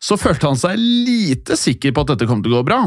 så 0.02 0.18
følte 0.18 0.50
han 0.50 0.58
seg 0.58 0.82
lite 0.82 1.60
sikker 1.60 1.94
på 1.94 2.02
at 2.02 2.16
dette 2.16 2.30
kom 2.32 2.42
til 2.42 2.56
å 2.56 2.64
gå 2.64 2.70
bra. 2.72 2.82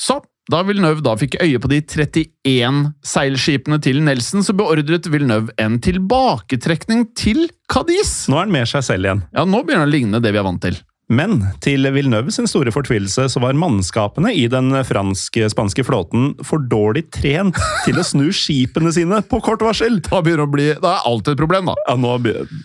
Så 0.00 0.22
da 0.52 0.62
Villeneuve 0.64 1.04
da 1.04 1.14
fikk 1.20 1.38
øye 1.44 1.60
på 1.60 1.70
de 1.70 1.82
31 1.84 2.82
seilskipene 3.04 3.78
til 3.84 4.00
Nelson, 4.04 4.44
så 4.44 4.56
beordret 4.56 5.08
Villeneuve 5.12 5.52
en 5.60 5.76
tilbaketrekning 5.84 7.10
til 7.18 7.46
Cadiz. 7.70 8.26
Nå 8.32 8.38
er 8.38 8.46
han 8.46 8.54
med 8.54 8.70
seg 8.70 8.86
selv 8.86 9.08
igjen. 9.08 9.24
Ja, 9.36 9.44
nå 9.44 9.60
begynner 9.62 9.84
han 9.84 9.92
å 9.92 9.96
ligne 9.96 10.22
det 10.24 10.32
vi 10.32 10.40
er 10.40 10.48
vant 10.48 10.62
til. 10.64 10.78
Men 11.08 11.40
til 11.64 11.88
Villeneuve 11.94 12.32
sin 12.34 12.48
store 12.50 12.72
fortvilelse 12.74 13.24
så 13.32 13.40
var 13.40 13.56
mannskapene 13.56 14.28
i 14.36 14.44
den 14.52 14.74
fransk-spanske 14.84 15.84
flåten 15.88 16.34
for 16.44 16.60
dårlig 16.68 17.06
trent 17.14 17.56
til 17.86 17.96
å 17.96 18.04
snu 18.04 18.26
skipene 18.34 18.92
sine 18.92 19.22
på 19.24 19.40
kort 19.44 19.64
varsel. 19.64 19.96
Da 20.04 20.20
begynner 20.20 20.44
det 20.44 20.48
å 20.48 20.52
bli, 20.52 20.66
da 20.82 20.92
er 20.98 21.06
alt 21.08 21.30
et 21.32 21.40
problem, 21.40 21.70
da. 21.70 21.76
Ja, 21.88 21.96
nå, 21.96 22.12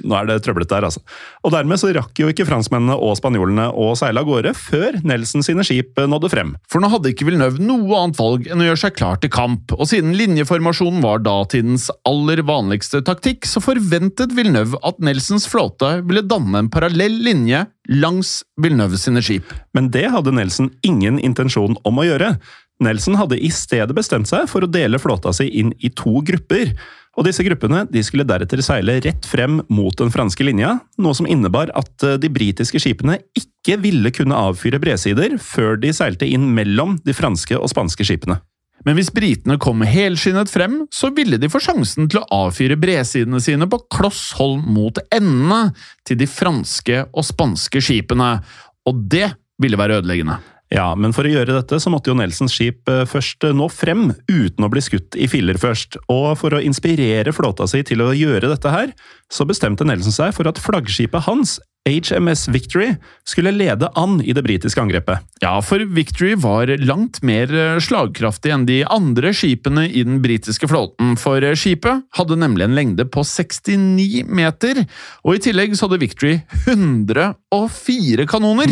nå 0.04 0.18
er 0.20 0.28
det 0.28 0.42
trøblete 0.44 0.76
der, 0.76 0.90
altså. 0.90 1.00
Og 1.48 1.54
dermed 1.56 1.80
så 1.80 1.94
rakk 1.96 2.20
jo 2.20 2.32
ikke 2.32 2.48
franskmennene 2.50 2.98
og 3.00 3.16
spanjolene 3.20 3.70
å 3.72 3.94
seile 4.00 4.20
av 4.20 4.28
gårde 4.28 4.52
før 4.60 5.00
Nelson 5.08 5.46
sine 5.46 5.64
skip 5.64 6.02
nådde 6.04 6.32
frem. 6.34 6.54
For 6.72 6.84
nå 6.84 6.92
hadde 6.92 7.14
ikke 7.14 7.30
Villeneuve 7.30 7.64
noe 7.64 8.02
annet 8.02 8.20
valg 8.20 8.50
enn 8.52 8.64
å 8.64 8.68
gjøre 8.68 8.84
seg 8.84 8.98
klar 9.00 9.24
til 9.24 9.32
kamp, 9.32 9.72
og 9.78 9.88
siden 9.88 10.18
linjeformasjonen 10.20 11.00
var 11.06 11.24
datidens 11.24 11.88
aller 12.10 12.44
vanligste 12.44 13.00
taktikk, 13.08 13.48
så 13.48 13.64
forventet 13.64 14.36
Villeneuve 14.36 14.82
at 14.84 15.00
Nelsons 15.04 15.48
flåte 15.48 15.96
ville 16.04 16.26
danne 16.28 16.66
en 16.66 16.72
parallell 16.74 17.16
linje 17.24 17.64
langs 17.90 18.42
Villeneuve 18.62 18.98
sine 19.00 19.22
skip. 19.24 19.52
Men 19.76 19.90
det 19.94 20.08
hadde 20.14 20.34
Nelson 20.36 20.72
ingen 20.86 21.20
intensjon 21.20 21.78
om 21.84 22.00
å 22.00 22.06
gjøre. 22.08 22.36
Nelson 22.84 23.18
hadde 23.20 23.40
i 23.40 23.52
stedet 23.54 23.96
bestemt 23.96 24.30
seg 24.30 24.48
for 24.52 24.66
å 24.66 24.72
dele 24.72 25.00
flåta 25.02 25.34
si 25.36 25.50
inn 25.62 25.74
i 25.80 25.92
to 25.94 26.22
grupper. 26.26 26.74
Og 27.14 27.28
disse 27.28 27.46
gruppene 27.46 27.84
de 27.92 28.02
skulle 28.06 28.26
deretter 28.26 28.62
seile 28.66 28.98
rett 29.04 29.28
frem 29.30 29.60
mot 29.70 29.94
den 30.00 30.10
franske 30.14 30.46
linja, 30.46 30.80
noe 30.98 31.14
som 31.18 31.30
innebar 31.30 31.70
at 31.78 32.06
eh, 32.08 32.18
de 32.18 32.32
britiske 32.34 32.82
skipene 32.82 33.20
ikke 33.38 33.78
ville 33.84 34.10
kunne 34.16 34.40
avfyre 34.50 34.82
bredsider 34.82 35.38
før 35.42 35.78
de 35.82 35.94
seilte 35.94 36.26
inn 36.26 36.50
mellom 36.58 36.98
de 37.06 37.14
franske 37.14 37.60
og 37.60 37.70
spanske 37.70 38.08
skipene. 38.08 38.40
Men 38.84 38.98
hvis 38.98 39.12
britene 39.16 39.58
kom 39.62 39.84
helskinnet 39.88 40.52
frem, 40.52 40.82
så 40.92 41.12
ville 41.16 41.40
de 41.40 41.50
få 41.52 41.62
sjansen 41.64 42.10
til 42.12 42.22
å 42.22 42.48
avfyre 42.48 42.78
bredsidene 42.80 43.40
sine 43.44 43.68
på 43.72 43.80
kloss 43.94 44.32
hold 44.40 44.60
mot 44.66 45.00
endene 45.14 45.72
til 46.08 46.20
de 46.20 46.28
franske 46.30 47.06
og 47.12 47.28
spanske 47.28 47.84
skipene, 47.84 48.36
og 48.84 49.06
det 49.12 49.30
ville 49.62 49.80
være 49.80 50.02
ødeleggende. 50.02 50.42
Ja, 50.74 50.88
men 50.98 51.14
for 51.14 51.28
å 51.28 51.30
gjøre 51.30 51.54
dette 51.54 51.78
så 51.82 51.92
måtte 51.94 52.10
jo 52.10 52.16
Nelsons 52.18 52.56
skip 52.56 52.90
eh, 52.90 53.04
først 53.06 53.46
eh, 53.46 53.54
nå 53.54 53.68
frem, 53.70 54.08
uten 54.26 54.66
å 54.66 54.70
bli 54.74 54.82
skutt 54.82 55.14
i 55.22 55.28
filler 55.30 55.60
først. 55.62 56.00
Og 56.10 56.32
for 56.40 56.58
å 56.58 56.62
inspirere 56.66 57.34
flåta 57.36 57.68
si 57.70 57.84
til 57.86 58.02
å 58.02 58.10
gjøre 58.18 58.50
dette 58.50 58.72
her, 58.74 58.94
så 59.30 59.46
bestemte 59.46 59.86
Nelson 59.86 60.16
seg 60.16 60.34
for 60.34 60.50
at 60.50 60.62
flaggskipet 60.62 61.28
hans, 61.28 61.60
HMS 61.90 62.48
Victory 62.48 62.96
skulle 63.28 63.52
lede 63.52 63.90
an 64.00 64.22
i 64.22 64.32
det 64.34 64.44
britiske 64.46 64.82
angrepet. 64.82 65.20
Ja, 65.44 65.58
for 65.62 65.84
Victory 65.84 66.32
var 66.40 66.72
langt 66.80 67.20
mer 67.28 67.52
eh, 67.52 67.80
slagkraftig 67.84 68.54
enn 68.56 68.64
de 68.70 68.80
andre 68.88 69.34
skipene 69.36 69.84
i 69.90 70.06
den 70.08 70.22
britiske 70.24 70.70
flåten, 70.72 71.18
for 71.20 71.44
eh, 71.44 71.58
skipet 71.60 72.06
hadde 72.16 72.40
nemlig 72.40 72.70
en 72.70 72.78
lengde 72.78 73.08
på 73.12 73.26
69 73.28 74.24
meter, 74.32 74.86
og 75.28 75.36
i 75.36 75.44
tillegg 75.44 75.76
så 75.76 75.90
hadde 75.90 76.00
Victory 76.06 76.38
104 76.64 78.28
kanoner. 78.32 78.72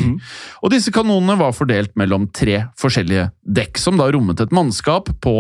Og 0.64 0.72
disse 0.72 0.94
kanonene 0.96 1.36
var 1.42 1.58
fordelt 1.58 1.98
mellom 2.00 2.30
tre 2.32 2.62
forskjellige 2.80 3.28
dekk, 3.44 3.82
som 3.82 4.00
da 4.00 4.08
rommet 4.14 4.40
et 4.40 4.56
mannskap 4.56 5.12
på 5.20 5.36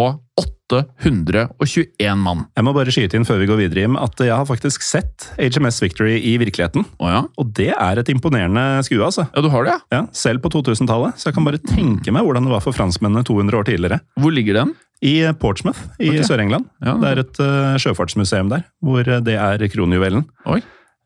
821 0.71 2.17
mann. 2.21 2.45
Jeg 2.57 2.65
må 2.67 2.73
bare 2.75 2.93
skyte 2.93 3.19
inn 3.19 3.27
før 3.27 3.41
vi 3.41 3.49
går 3.49 3.59
videre, 3.63 3.85
Jim, 3.85 3.97
at 3.99 4.21
jeg 4.23 4.33
har 4.33 4.47
faktisk 4.47 4.85
sett 4.85 5.27
HMS 5.37 5.81
Victory 5.83 6.17
i 6.17 6.37
virkeligheten. 6.41 6.85
Oh, 7.01 7.09
ja? 7.11 7.23
Og 7.41 7.51
det 7.57 7.71
er 7.75 8.01
et 8.01 8.11
imponerende 8.13 8.63
skue, 8.87 9.03
altså. 9.05 9.27
Ja, 9.35 9.43
du 9.43 9.49
har 9.53 9.67
det, 9.67 9.75
ja? 9.75 10.01
Ja, 10.01 10.03
selv 10.15 10.43
på 10.43 10.51
2000-tallet, 10.53 11.19
så 11.19 11.29
jeg 11.29 11.37
kan 11.37 11.47
bare 11.47 11.61
tenke 11.61 12.13
meg 12.13 12.25
hvordan 12.27 12.47
det 12.47 12.53
var 12.55 12.63
for 12.65 12.75
franskmennene 12.75 13.25
200 13.27 13.59
år 13.59 13.69
tidligere. 13.69 14.01
Hvor 14.19 14.33
ligger 14.35 14.61
den? 14.61 14.75
I 15.01 15.15
Portsmouth 15.41 15.81
i 15.97 16.11
okay. 16.11 16.25
Sør-England. 16.27 16.67
Ja. 16.85 16.93
Det 17.01 17.09
er 17.09 17.23
et 17.23 17.39
uh, 17.41 17.79
sjøfartsmuseum 17.81 18.51
der, 18.51 18.67
hvor 18.85 19.01
eh, 19.01 19.23
det 19.25 19.33
er 19.33 19.63
kronjuvelen. 19.73 20.27
Oi. 20.45 20.59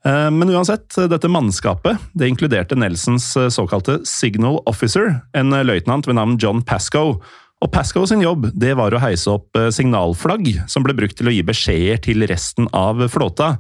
Eh, 0.06 0.28
Men 0.36 0.52
uansett, 0.52 0.90
dette 1.10 1.32
mannskapet 1.32 2.04
det 2.14 2.28
inkluderte 2.28 2.76
Nelsons 2.76 3.32
såkalte 3.56 4.02
signal 4.06 4.60
officer, 4.68 5.22
en 5.34 5.56
løytnant 5.66 6.10
ved 6.10 6.20
navn 6.20 6.36
John 6.44 6.60
Pascoe. 6.68 7.22
Og 7.64 7.72
Pascoe 7.72 8.08
sin 8.10 8.24
jobb 8.24 8.50
det 8.54 8.74
var 8.78 8.94
å 8.94 9.02
heise 9.02 9.32
opp 9.38 9.56
eh, 9.58 9.72
signalflagg 9.74 10.52
som 10.72 10.84
ble 10.86 10.96
brukt 10.98 11.18
til 11.18 11.32
å 11.32 11.34
gi 11.34 11.44
beskjeder 11.46 12.02
til 12.04 12.26
resten 12.30 12.68
av 12.76 13.00
flåta. 13.12 13.56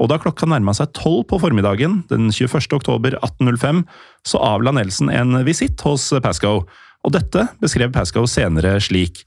Og 0.00 0.08
da 0.08 0.16
klokka 0.20 0.46
nærma 0.48 0.72
seg 0.76 0.94
tolv 0.96 1.26
på 1.30 1.40
formiddagen 1.42 2.00
den 2.10 2.30
21. 2.32 2.72
oktober 2.78 3.18
1805, 3.18 3.82
så 4.24 4.40
avla 4.40 4.72
Nelson 4.72 5.10
en 5.12 5.42
visitt 5.46 5.82
hos 5.84 6.08
Pascoe. 6.24 6.64
Og 7.02 7.14
dette 7.14 7.48
beskrev 7.60 7.92
Pascoe 7.92 8.30
senere 8.30 8.78
slik. 8.80 9.24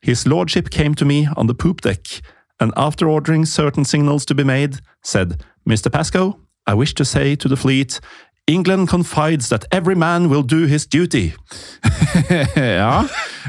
His 0.00 0.24
lordship 0.26 0.70
came 0.70 0.94
to 0.94 1.04
me 1.04 1.26
on 1.36 1.50
the 1.50 1.54
poop 1.54 1.82
deck, 1.82 2.22
and 2.60 2.72
after 2.76 3.08
ordering 3.08 3.44
certain 3.44 3.84
signals 3.84 4.24
to 4.26 4.34
be 4.34 4.44
made, 4.44 4.78
said, 5.02 5.42
Mr. 5.68 5.92
Pascoe, 5.92 6.38
I 6.66 6.74
wish 6.74 6.94
to 6.94 7.04
say 7.04 7.36
to 7.36 7.48
the 7.48 7.56
fleet, 7.56 8.00
England 8.50 8.88
confides 8.90 9.48
that 9.52 9.66
every 9.70 9.94
man 9.94 10.28
will 10.30 10.42
do 10.42 10.66
his 10.66 10.86
duty. 10.86 11.30
ja. 12.56 13.04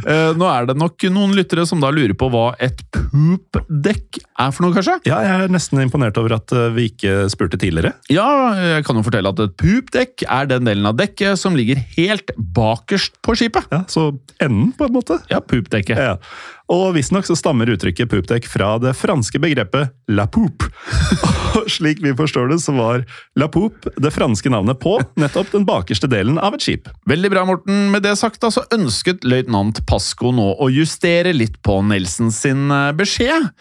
Eh, 0.06 0.32
nå 0.38 0.48
er 0.48 0.70
det 0.70 0.78
nok 0.80 1.04
noen 1.12 1.34
lyttere 1.36 1.66
som 1.68 1.82
da 1.82 1.90
lurer 1.94 2.14
på 2.18 2.30
hva 2.32 2.52
et 2.62 2.80
poop-dekk 2.94 4.22
er 4.22 4.54
for 4.54 4.66
noe, 4.66 4.76
kanskje? 4.78 5.00
Ja, 5.10 5.20
jeg 5.26 5.48
er 5.48 5.54
nesten 5.54 5.82
imponert 5.84 6.20
over 6.22 6.38
at 6.38 6.54
eh, 6.56 6.70
vi 6.76 6.88
ikke 6.92 7.26
spurte 7.34 7.60
tidligere. 7.62 7.96
Ja, 8.14 8.28
jeg 8.78 8.86
kan 8.88 9.00
jo 9.00 9.06
fortelle 9.08 9.34
at 9.34 9.42
et 9.44 9.58
poop-dekk 9.60 10.26
er 10.28 10.50
den 10.54 10.70
delen 10.70 10.88
av 10.88 10.98
dekket 11.02 11.42
som 11.42 11.58
ligger 11.58 11.82
helt 11.98 12.34
bakerst 12.38 13.18
på 13.26 13.38
skipet. 13.40 13.68
Ja, 13.74 13.84
Så 13.92 14.12
enden, 14.42 14.72
på 14.78 14.88
en 14.88 14.96
måte. 14.96 15.20
Ja, 15.34 15.42
poop-dekket. 15.44 15.98
Ja. 15.98 16.18
Og 16.72 16.94
visstnok 16.96 17.28
så 17.28 17.36
stammer 17.36 17.68
uttrykket 17.74 18.08
poopdeck 18.12 18.46
fra 18.48 18.78
det 18.80 18.94
franske 18.96 19.40
begrepet 19.44 19.92
la 20.12 20.24
poop. 20.32 20.64
Og 21.60 21.68
slik 21.72 22.00
vi 22.00 22.14
forstår 22.16 22.48
det, 22.48 22.62
så 22.64 22.72
var 22.78 23.04
la 23.40 23.50
poop 23.52 23.90
det 24.00 24.14
franske 24.16 24.52
navnet 24.54 24.80
på 24.80 24.96
nettopp 25.20 25.52
den 25.52 25.66
bakerste 25.68 26.08
delen 26.12 26.40
av 26.40 26.56
et 26.56 26.64
skip. 26.64 26.88
Veldig 27.12 27.32
bra, 27.34 27.44
Morten. 27.50 27.90
Med 27.92 28.06
det 28.06 28.16
sagt, 28.20 28.40
da, 28.44 28.54
så 28.54 28.64
ønsket 28.72 29.28
løytnant 29.28 29.84
Pasco 29.90 30.32
nå 30.36 30.48
å 30.64 30.70
justere 30.72 31.36
litt 31.36 31.60
på 31.66 31.82
Nelson 31.84 32.32
sin 32.32 32.72
eh, 32.72 32.94
beskjed. 32.96 33.52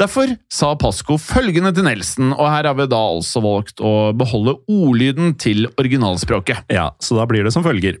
Derfor 0.00 0.36
sa 0.52 0.74
Pasco 0.80 1.16
følgende 1.22 1.72
til 1.72 1.88
Nelson, 1.88 2.34
og 2.36 2.52
her 2.52 2.68
har 2.68 2.76
vi 2.76 2.90
da 2.92 3.00
altså 3.16 3.40
valgt 3.44 3.80
å 3.80 4.12
beholde 4.12 4.58
ordlyden 4.68 5.38
til 5.40 5.70
originalspråket. 5.78 6.68
Ja, 6.68 6.90
så 7.00 7.16
da 7.16 7.28
blir 7.30 7.48
det 7.48 7.56
som 7.56 7.64
følger. 7.64 7.96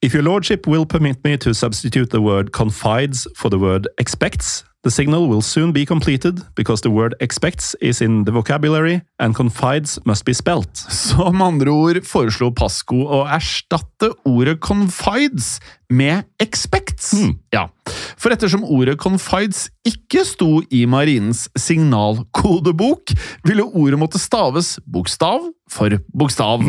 If 0.00 0.14
your 0.14 0.22
lordship 0.22 0.68
will 0.68 0.86
permit 0.86 1.24
me 1.24 1.36
to 1.38 1.52
substitute 1.52 2.10
the 2.10 2.20
word 2.20 2.52
confides 2.52 3.26
for 3.34 3.50
the 3.50 3.58
word 3.58 3.88
expects, 3.98 4.62
the 4.84 4.92
signal 4.92 5.26
will 5.26 5.42
soon 5.42 5.72
be 5.72 5.84
completed 5.84 6.40
because 6.54 6.82
the 6.82 6.90
word 6.90 7.16
expects 7.18 7.74
is 7.80 8.00
in 8.00 8.22
the 8.22 8.30
vocabulary 8.30 9.02
and 9.18 9.34
confides 9.34 9.98
must 10.06 10.24
be 10.24 10.32
spelt. 10.32 10.76
Som 10.76 11.42
andre 11.42 11.72
ord 11.72 12.06
foreslo 12.06 12.52
Pasco 12.54 12.94
å 13.10 13.24
erstatte 13.26 14.12
ordet 14.22 14.60
confides 14.62 15.58
med 15.90 16.30
expects. 16.38 17.10
Ja, 17.50 17.66
For 18.18 18.34
ettersom 18.34 18.64
ordet 18.64 18.98
confides 19.00 19.68
ikke 19.88 20.24
sto 20.26 20.58
i 20.74 20.84
marinens 20.90 21.46
signalkodebok, 21.58 23.14
ville 23.46 23.66
ordet 23.68 24.00
måtte 24.00 24.20
staves 24.20 24.76
bokstav 24.86 25.46
for 25.68 25.98
bokstav. 26.16 26.64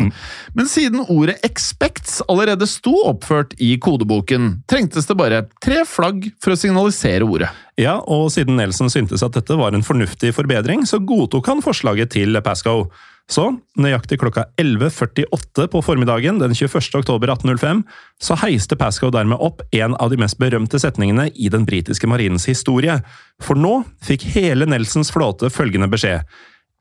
Men 0.56 0.68
siden 0.68 1.04
ordet 1.08 1.40
expects 1.46 2.20
allerede 2.28 2.68
sto 2.68 2.94
oppført 3.08 3.54
i 3.58 3.74
kodeboken, 3.80 4.60
trengtes 4.70 5.08
det 5.08 5.16
bare 5.18 5.44
tre 5.64 5.82
flagg 5.88 6.30
for 6.42 6.54
å 6.54 6.60
signalisere 6.60 7.26
ordet. 7.26 7.50
Ja, 7.80 7.96
og 8.04 8.28
siden 8.34 8.58
Nelson 8.60 8.92
syntes 8.92 9.24
at 9.24 9.36
dette 9.38 9.56
var 9.56 9.72
en 9.76 9.86
fornuftig 9.86 10.34
forbedring, 10.36 10.84
så 10.88 11.00
godtok 11.00 11.48
han 11.48 11.64
forslaget 11.64 12.12
til 12.16 12.36
Pascoe. 12.44 12.90
Så, 13.30 13.44
nøyaktig 13.78 14.18
klokka 14.18 14.48
11.48 14.58 15.68
på 15.70 15.82
formiddagen 15.86 16.40
den 16.40 16.54
21. 16.56 16.82
oktober 16.98 17.30
1805, 17.30 17.84
så 18.18 18.36
heiste 18.42 18.74
Pascoe 18.78 19.12
dermed 19.14 19.38
opp 19.38 19.62
en 19.70 19.94
av 20.02 20.10
de 20.10 20.18
mest 20.18 20.40
berømte 20.42 20.80
setningene 20.82 21.28
i 21.38 21.46
den 21.52 21.66
britiske 21.68 22.10
marinens 22.10 22.48
historie. 22.50 22.98
For 23.42 23.54
nå 23.54 23.84
fikk 24.02 24.26
hele 24.34 24.66
Nelsons 24.66 25.12
flåte 25.14 25.52
følgende 25.54 25.86
beskjed. 25.92 26.26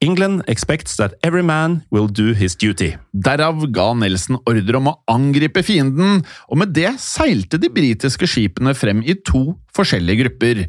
England 0.02 0.44
expects 0.48 0.96
that 0.96 1.14
every 1.24 1.44
man 1.44 1.84
will 1.92 2.08
do 2.08 2.34
his 2.34 2.56
duty. 2.56 2.96
Derav 3.12 3.66
ga 3.76 3.92
Nelson 3.94 4.38
ordre 4.48 4.80
om 4.80 4.88
å 4.88 4.96
angripe 5.12 5.64
fienden, 5.68 6.22
og 6.48 6.62
med 6.62 6.72
det 6.76 6.94
seilte 7.04 7.60
de 7.60 7.68
britiske 7.74 8.30
skipene 8.30 8.72
frem 8.78 9.02
i 9.04 9.18
to 9.28 9.58
forskjellige 9.76 10.24
grupper. 10.24 10.62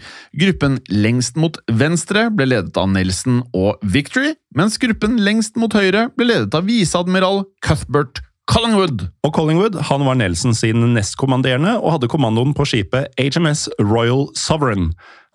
Gruppen 0.43 0.81
lengst 0.90 1.38
mot 1.38 1.61
venstre 1.71 2.27
ble 2.35 2.49
ledet 2.51 2.81
av 2.81 2.90
Nelson 2.90 3.45
og 3.55 3.79
Victory, 3.87 4.35
mens 4.59 4.81
gruppen 4.83 5.21
lengst 5.23 5.55
mot 5.61 5.79
høyre 5.79 6.09
ble 6.19 6.33
ledet 6.33 6.59
av 6.59 6.66
viseadmiral 6.66 7.45
Cuthbert 7.62 8.25
Collingwood. 8.51 9.07
Og 9.23 9.35
Collingwood 9.37 9.79
han 9.87 10.03
var 10.09 10.19
Nelson 10.19 10.57
sin 10.59 10.83
nestkommanderende 10.97 11.77
og 11.79 11.95
hadde 11.95 12.11
kommandoen 12.11 12.51
på 12.57 12.66
skipet 12.66 13.14
HMS 13.14 13.69
Royal 13.79 14.27
Sovereign. 14.35 14.90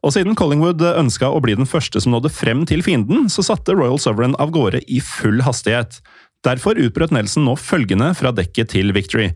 Og 0.06 0.14
siden 0.14 0.38
Collingwood 0.38 0.84
ønska 0.86 1.32
å 1.34 1.42
bli 1.42 1.56
den 1.58 1.66
første 1.66 1.98
som 2.04 2.14
nådde 2.14 2.30
frem 2.30 2.62
til 2.70 2.84
fienden, 2.86 3.26
så 3.32 3.42
satte 3.46 3.74
Royal 3.74 3.98
Sovereign 4.02 4.38
av 4.42 4.54
gårde 4.54 4.84
i 4.86 5.00
full 5.02 5.42
hastighet. 5.42 5.98
Derfor 6.46 6.78
utbrøt 6.78 7.14
Nelson 7.16 7.48
nå 7.48 7.56
følgende 7.58 8.12
fra 8.18 8.30
dekket 8.36 8.76
til 8.76 8.94
Victory. 8.94 9.32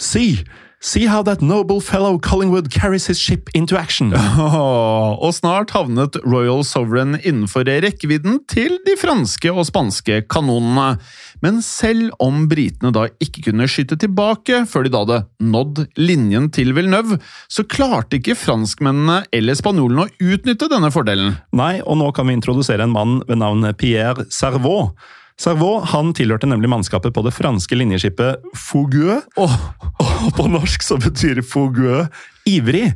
See! 0.00 0.40
See 0.84 1.06
how 1.06 1.22
that 1.22 1.40
noble 1.40 1.80
fellow 1.80 2.18
Collingwood 2.18 2.70
carries 2.70 3.06
his 3.06 3.18
ship 3.18 3.48
into 3.54 3.78
action! 3.78 4.12
Oh, 4.14 5.16
og 5.24 5.32
snart 5.32 5.72
havnet 5.72 6.18
Royal 6.28 6.60
Sovereign 6.60 7.16
innenfor 7.22 7.64
rekkevidden 7.64 8.42
til 8.52 8.76
de 8.84 8.92
franske 9.00 9.48
og 9.48 9.64
spanske 9.64 10.20
kanonene. 10.28 10.98
Men 11.40 11.62
selv 11.64 12.12
om 12.20 12.44
britene 12.52 12.92
da 12.92 13.06
ikke 13.16 13.46
kunne 13.48 13.64
skyte 13.64 13.96
tilbake 13.96 14.66
før 14.68 14.84
de 14.84 14.92
da 14.92 15.02
hadde 15.06 15.18
nådd 15.56 15.82
linjen 15.96 16.52
til 16.52 16.76
Villeneuve, 16.76 17.16
så 17.48 17.64
klarte 17.64 18.20
ikke 18.20 18.36
franskmennene 18.36 19.22
eller 19.32 19.56
spanjolene 19.56 20.04
å 20.04 20.32
utnytte 20.36 20.68
denne 20.68 20.92
fordelen. 20.92 21.38
Nei, 21.56 21.78
og 21.80 21.96
nå 22.02 22.12
kan 22.12 22.28
vi 22.28 22.36
introdusere 22.36 22.84
en 22.84 22.92
mann 22.92 23.22
ved 23.24 23.40
navn 23.40 23.70
Pierre 23.80 24.28
Servaux. 24.28 24.92
Servaux 25.40 25.82
han 25.90 26.12
tilhørte 26.14 26.48
nemlig 26.48 26.70
mannskapet 26.70 27.14
på 27.14 27.24
det 27.26 27.34
franske 27.34 27.76
linjeskipet 27.76 28.44
Fougueux. 28.56 29.24
Og, 29.40 29.54
og 30.02 30.28
på 30.36 30.48
norsk 30.50 30.84
så 30.86 30.98
betyr 31.02 31.42
Fougueux 31.42 32.06
ivrig. 32.48 32.92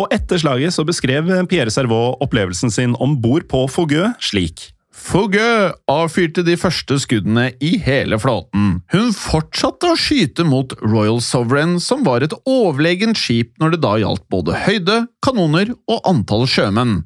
Og 0.00 0.10
etter 0.14 0.40
slaget 0.40 0.74
så 0.74 0.82
beskrev 0.86 1.28
Pierre 1.50 1.70
Servaux 1.70 2.16
opplevelsen 2.24 2.72
sin 2.72 2.96
om 2.98 3.18
bord 3.22 3.46
på 3.50 3.66
Fougueux 3.70 4.16
slik. 4.24 4.73
Fougueux 4.94 5.74
avfyrte 5.90 6.44
de 6.46 6.54
første 6.58 6.96
skuddene 7.02 7.48
i 7.62 7.72
hele 7.82 8.14
flåten. 8.22 8.76
Hun 8.94 9.10
fortsatte 9.14 9.90
å 9.90 9.96
skyte 9.98 10.46
mot 10.46 10.70
Royal 10.84 11.18
Sovereign, 11.22 11.80
som 11.82 12.04
var 12.06 12.22
et 12.22 12.34
overlegent 12.46 13.18
skip 13.18 13.50
når 13.58 13.74
det 13.74 13.80
da 13.82 13.96
gjaldt 13.98 14.24
både 14.30 14.54
høyde, 14.64 15.00
kanoner 15.24 15.72
og 15.90 16.06
antall 16.06 16.46
sjømenn. 16.50 17.00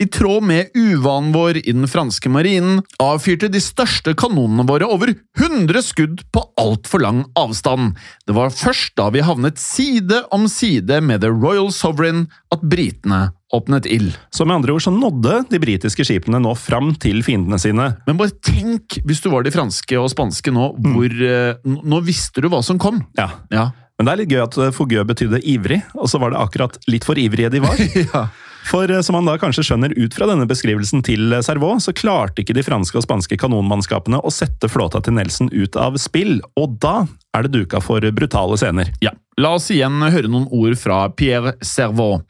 I 0.00 0.08
tråd 0.08 0.48
med 0.48 0.72
uvanen 0.72 1.34
vår 1.36 1.60
i 1.60 1.68
den 1.68 1.84
franske 1.90 2.32
marinen 2.32 2.80
avfyrte 3.02 3.52
de 3.52 3.60
største 3.62 4.16
kanonene 4.16 4.64
våre 4.68 4.88
over 4.88 5.12
100 5.36 5.84
skudd 5.84 6.24
på 6.32 6.46
altfor 6.60 7.04
lang 7.04 7.22
avstand. 7.38 7.92
Det 8.24 8.38
var 8.40 8.56
først 8.56 8.96
da 8.96 9.10
vi 9.12 9.24
havnet 9.26 9.60
side 9.60 10.24
om 10.34 10.48
side 10.48 11.02
med 11.04 11.20
The 11.20 11.32
Royal 11.34 11.68
Sovereign 11.74 12.24
at 12.54 12.64
britene 12.64 13.26
åpnet 13.52 13.86
ild. 13.86 14.16
Så 14.34 14.46
med 14.46 14.56
andre 14.56 14.74
ord 14.74 14.82
så 14.82 14.92
nådde 14.94 15.44
de 15.50 15.60
britiske 15.62 16.06
skipene 16.06 16.40
nå 16.42 16.54
fram 16.58 16.94
til 17.00 17.22
fiendene 17.26 17.58
sine. 17.60 17.90
Men 18.08 18.18
bare 18.20 18.34
tenk, 18.44 18.98
hvis 19.04 19.22
du 19.24 19.30
var 19.32 19.46
de 19.46 19.52
franske 19.54 19.98
og 20.00 20.10
spanske 20.12 20.54
nå, 20.54 20.72
hvor 20.80 21.14
mm. 21.14 21.80
Nå 21.84 22.00
visste 22.06 22.42
du 22.42 22.48
hva 22.52 22.62
som 22.64 22.80
kom. 22.80 23.02
Ja, 23.18 23.30
Ja. 23.52 23.70
Men 23.94 24.08
det 24.08 24.12
er 24.12 24.18
litt 24.18 24.32
gøy 24.34 24.40
at 24.42 24.56
Fogø 24.74 25.04
betydde 25.06 25.38
ivrig, 25.46 25.76
og 25.94 26.08
så 26.10 26.18
var 26.18 26.32
det 26.34 26.40
akkurat 26.42 26.78
litt 26.90 27.04
for 27.06 27.18
ivrige 27.20 27.52
de 27.54 27.62
var. 27.62 27.78
Ja. 28.10 28.24
For 28.64 28.88
eh, 28.90 29.02
som 29.04 29.12
man 29.18 29.28
da 29.28 29.36
kanskje 29.38 29.62
skjønner 29.68 29.92
ut 29.92 30.14
fra 30.16 30.26
denne 30.30 30.46
beskrivelsen 30.48 31.04
til 31.04 31.34
Servaux, 31.44 31.84
så 31.84 31.92
klarte 31.94 32.42
ikke 32.42 32.56
de 32.56 32.64
franske 32.64 32.96
og 32.98 33.04
spanske 33.04 33.36
kanonmannskapene 33.38 34.22
å 34.24 34.32
sette 34.32 34.70
flåta 34.72 35.02
til 35.04 35.14
Nelson 35.18 35.52
ut 35.52 35.76
av 35.76 35.98
spill, 36.00 36.38
og 36.58 36.78
da 36.82 37.02
er 37.36 37.46
det 37.46 37.52
duka 37.54 37.82
for 37.84 38.02
brutale 38.16 38.56
scener. 38.58 38.90
Ja, 39.04 39.12
La 39.40 39.56
oss 39.56 39.66
igjen 39.74 39.98
høre 39.98 40.30
noen 40.30 40.46
ord 40.54 40.76
fra 40.78 41.08
Pierre 41.10 41.56
Servaux. 41.64 42.22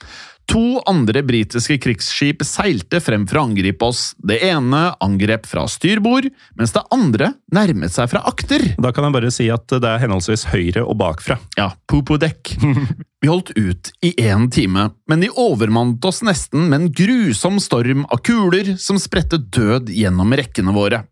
To 0.53 0.83
andre 0.91 1.23
britiske 1.25 1.79
krigsskip 1.81 2.45
seilte 2.45 3.01
frem 3.01 3.25
for 3.29 3.41
å 3.41 3.47
angripe 3.49 3.87
oss. 3.89 4.13
Det 4.19 4.41
ene 4.45 4.91
angrep 5.03 5.49
fra 5.49 5.65
styrbord, 5.71 6.29
mens 6.59 6.75
det 6.75 6.85
andre 6.95 7.33
nærmet 7.55 7.95
seg 7.95 8.11
fra 8.13 8.25
akter. 8.29 8.63
Da 8.81 8.91
kan 8.95 9.07
jeg 9.07 9.15
bare 9.17 9.33
si 9.35 9.49
at 9.53 9.67
det 9.71 9.89
er 9.89 10.03
henholdsvis 10.03 10.49
høyre 10.53 10.85
og 10.85 10.99
bakfra. 11.01 11.39
Ja, 11.59 11.73
popo-dekk. 11.91 12.55
Vi 13.25 13.31
holdt 13.31 13.55
ut 13.57 13.89
i 14.05 14.11
én 14.21 14.51
time, 14.53 14.91
men 15.09 15.23
de 15.23 15.31
overmannet 15.31 16.05
oss 16.05 16.21
nesten 16.27 16.67
med 16.69 16.77
en 16.77 16.91
grusom 16.93 17.57
storm 17.63 18.03
av 18.13 18.21
kuler 18.27 18.75
som 18.81 18.99
spredte 19.01 19.39
død 19.41 19.89
gjennom 19.89 20.35
rekkene 20.37 20.75
våre. 20.77 21.07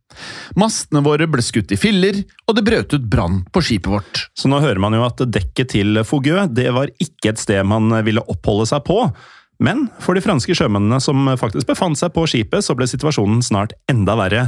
Mastene 0.61 1.01
våre 1.07 1.24
ble 1.30 1.40
skutt 1.40 1.72
i 1.72 1.78
filler, 1.80 2.18
og 2.45 2.59
det 2.59 2.66
brøt 2.66 2.93
ut 2.93 3.07
brann 3.09 3.40
på 3.49 3.62
skipet 3.64 3.95
vårt. 3.95 4.26
Så 4.36 4.51
nå 4.53 4.61
hører 4.61 4.82
man 4.84 4.93
jo 4.99 5.07
at 5.07 5.24
dekket 5.24 5.72
til 5.72 6.03
Fougue, 6.05 6.45
det 6.53 6.68
var 6.76 6.93
ikke 7.01 7.32
et 7.32 7.40
sted 7.40 7.64
man 7.64 7.88
ville 8.05 8.24
oppholde 8.28 8.68
seg 8.68 8.84
på. 8.84 9.07
Men 9.62 9.86
for 10.03 10.18
de 10.18 10.24
franske 10.24 10.57
sjømennene 10.59 10.99
som 11.01 11.32
faktisk 11.38 11.68
befant 11.70 11.97
seg 11.99 12.12
på 12.12 12.26
skipet, 12.28 12.64
så 12.66 12.76
ble 12.76 12.88
situasjonen 12.90 13.40
snart 13.47 13.76
enda 13.90 14.18
verre. 14.18 14.47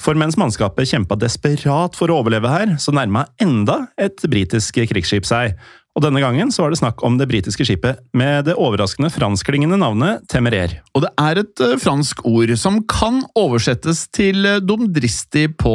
For 0.00 0.18
mens 0.18 0.36
mannskapet 0.40 0.90
kjempa 0.90 1.16
desperat 1.20 1.94
for 1.96 2.10
å 2.10 2.18
overleve 2.22 2.50
her, 2.50 2.74
så 2.82 2.94
nærma 2.94 3.28
enda 3.42 3.84
et 4.00 4.24
britisk 4.30 4.80
krigsskip 4.90 5.26
seg. 5.28 5.54
Og 5.94 6.02
denne 6.02 6.18
gangen 6.18 6.50
så 6.50 6.64
var 6.64 6.72
det 6.72 6.80
snakk 6.80 7.04
om 7.06 7.20
det 7.20 7.28
britiske 7.30 7.64
skipet 7.68 8.00
med 8.18 8.48
det 8.48 8.56
overraskende 8.58 9.12
franskklingende 9.14 9.78
navnet 9.78 10.24
Temerer. 10.30 10.80
Og 10.90 11.04
det 11.04 11.12
er 11.22 11.40
et 11.44 11.62
eh, 11.62 11.76
fransk 11.78 12.24
ord 12.26 12.50
som 12.58 12.80
kan 12.90 13.22
oversettes 13.38 14.08
til 14.14 14.42
eh, 14.48 14.58
dumdristig 14.58 15.52
på 15.62 15.74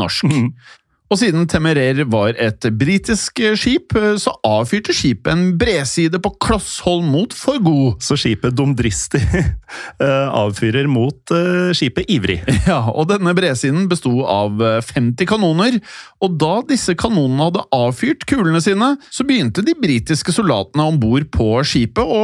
norsk. 0.00 0.26
Og 1.12 1.18
siden 1.20 1.44
Temerer 1.44 2.06
var 2.08 2.38
et 2.40 2.64
britisk 2.80 3.42
skip, 3.60 3.92
så 4.16 4.32
avfyrte 4.48 4.94
skipet 4.96 5.28
en 5.28 5.42
bredside 5.60 6.16
på 6.24 6.30
klosshold 6.40 7.04
mot 7.04 7.34
Forgo. 7.36 7.92
Så 8.00 8.16
skipet 8.16 8.56
dumdristig 8.56 9.20
eh, 9.42 10.30
avfyrer 10.32 10.88
mot 10.88 11.34
eh, 11.36 11.74
skipet 11.76 12.08
ivrig. 12.08 12.40
Ja, 12.62 12.78
og 12.88 13.10
denne 13.10 13.34
bredsiden 13.36 13.88
besto 13.90 14.22
av 14.24 14.60
50 14.86 15.28
kanoner, 15.28 15.76
og 16.22 16.36
da 16.40 16.52
disse 16.64 16.94
kanonene 16.96 17.48
hadde 17.48 17.64
avfyrt 17.74 18.24
kulene 18.30 18.62
sine, 18.64 18.94
så 19.12 19.26
begynte 19.28 19.64
de 19.66 19.74
britiske 19.76 20.32
soldatene 20.32 20.86
om 20.88 21.00
bord 21.02 21.26
på 21.34 21.48
skipet 21.66 22.06
å 22.06 22.22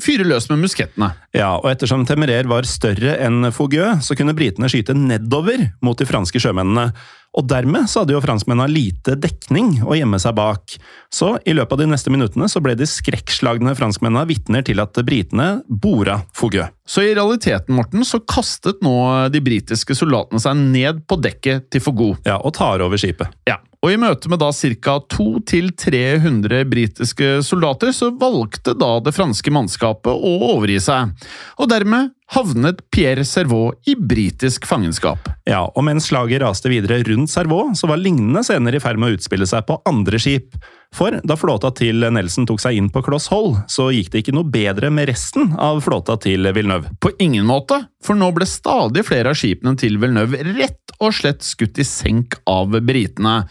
fyre 0.00 0.24
løs 0.28 0.46
med 0.52 0.62
muskettene. 0.62 1.10
Ja, 1.36 1.56
og 1.58 1.68
ettersom 1.72 2.06
Temerer 2.08 2.48
var 2.48 2.68
større 2.68 3.18
enn 3.20 3.50
Fogø, 3.52 3.98
så 4.00 4.16
kunne 4.16 4.36
britene 4.38 4.70
skyte 4.72 4.96
nedover 4.96 5.66
mot 5.84 5.98
de 5.98 6.08
franske 6.08 6.40
sjømennene. 6.40 6.92
Og 7.32 7.46
dermed 7.48 7.88
så 7.88 8.02
hadde 8.02 8.12
jo 8.12 8.20
franskmennene 8.20 8.68
lite 8.68 9.14
dekning 9.16 9.78
å 9.86 9.96
gjemme 9.96 10.20
seg 10.20 10.36
bak. 10.36 10.74
Så 11.12 11.34
i 11.48 11.54
løpet 11.56 11.78
av 11.78 11.80
de 11.80 11.88
neste 11.94 12.12
minuttene 12.12 12.48
så 12.52 12.60
ble 12.64 12.74
de 12.76 12.88
skrekkslagne 12.88 13.72
franskmennene 13.78 14.28
vitner 14.28 14.66
til 14.66 14.82
at 14.84 15.00
britene 15.06 15.62
bora 15.66 16.20
Fogø. 16.36 16.66
Så 16.84 17.06
i 17.06 17.14
realiteten, 17.16 17.76
Morten, 17.78 18.04
så 18.04 18.20
kastet 18.20 18.84
nå 18.84 18.94
de 19.32 19.40
britiske 19.44 19.96
soldatene 19.96 20.42
seg 20.44 20.60
ned 20.60 21.04
på 21.08 21.16
dekket 21.24 21.70
til 21.72 21.84
Fogou. 21.84 22.16
Ja, 22.28 22.36
og 22.36 22.52
tar 22.58 22.84
over 22.84 23.00
skipet. 23.00 23.32
Ja, 23.48 23.62
og 23.82 23.90
i 23.90 23.98
møte 23.98 24.30
med 24.30 24.38
da 24.38 24.52
ca. 24.54 24.96
200-300 25.10 26.62
britiske 26.70 27.30
soldater, 27.42 27.90
så 27.90 28.12
valgte 28.14 28.76
da 28.78 28.92
det 29.02 29.14
franske 29.16 29.50
mannskapet 29.50 30.12
å 30.12 30.34
overgi 30.52 30.78
seg. 30.84 31.10
Og 31.58 31.70
dermed 31.72 32.12
havnet 32.32 32.84
Pierre 32.94 33.26
Servaux 33.26 33.74
i 33.90 33.96
britisk 33.98 34.68
fangenskap. 34.70 35.26
Ja, 35.50 35.64
og 35.66 35.86
mens 35.88 36.06
slaget 36.12 36.44
raste 36.44 36.70
videre 36.70 37.02
rundt 37.08 37.32
Servaux, 37.34 37.74
så 37.78 37.90
var 37.90 38.00
lignende 38.00 38.44
scener 38.46 38.78
i 38.78 38.82
ferd 38.82 39.02
med 39.02 39.10
å 39.10 39.18
utspille 39.18 39.50
seg 39.50 39.66
på 39.66 39.80
andre 39.90 40.22
skip. 40.22 40.54
For 40.92 41.16
da 41.24 41.36
flåta 41.40 41.70
til 41.72 42.04
Nelson 42.12 42.44
tok 42.48 42.60
seg 42.60 42.76
inn 42.76 42.90
på 42.92 43.00
kloss 43.04 43.30
hold, 43.32 43.56
så 43.70 43.88
gikk 43.94 44.10
det 44.12 44.22
ikke 44.22 44.34
noe 44.36 44.48
bedre 44.52 44.90
med 44.92 45.08
resten 45.08 45.54
av 45.56 45.80
flåta 45.84 46.18
til 46.20 46.44
Villeneuve. 46.52 46.92
På 47.00 47.14
ingen 47.22 47.48
måte, 47.48 47.78
for 48.04 48.18
nå 48.18 48.28
ble 48.36 48.48
stadig 48.48 49.06
flere 49.08 49.32
av 49.32 49.38
skipene 49.40 49.72
til 49.80 49.96
Villeneuve 50.02 50.42
rett 50.52 50.92
og 51.02 51.14
slett 51.16 51.42
skutt 51.46 51.80
i 51.80 51.86
senk 51.88 52.36
av 52.50 52.76
britene. 52.84 53.42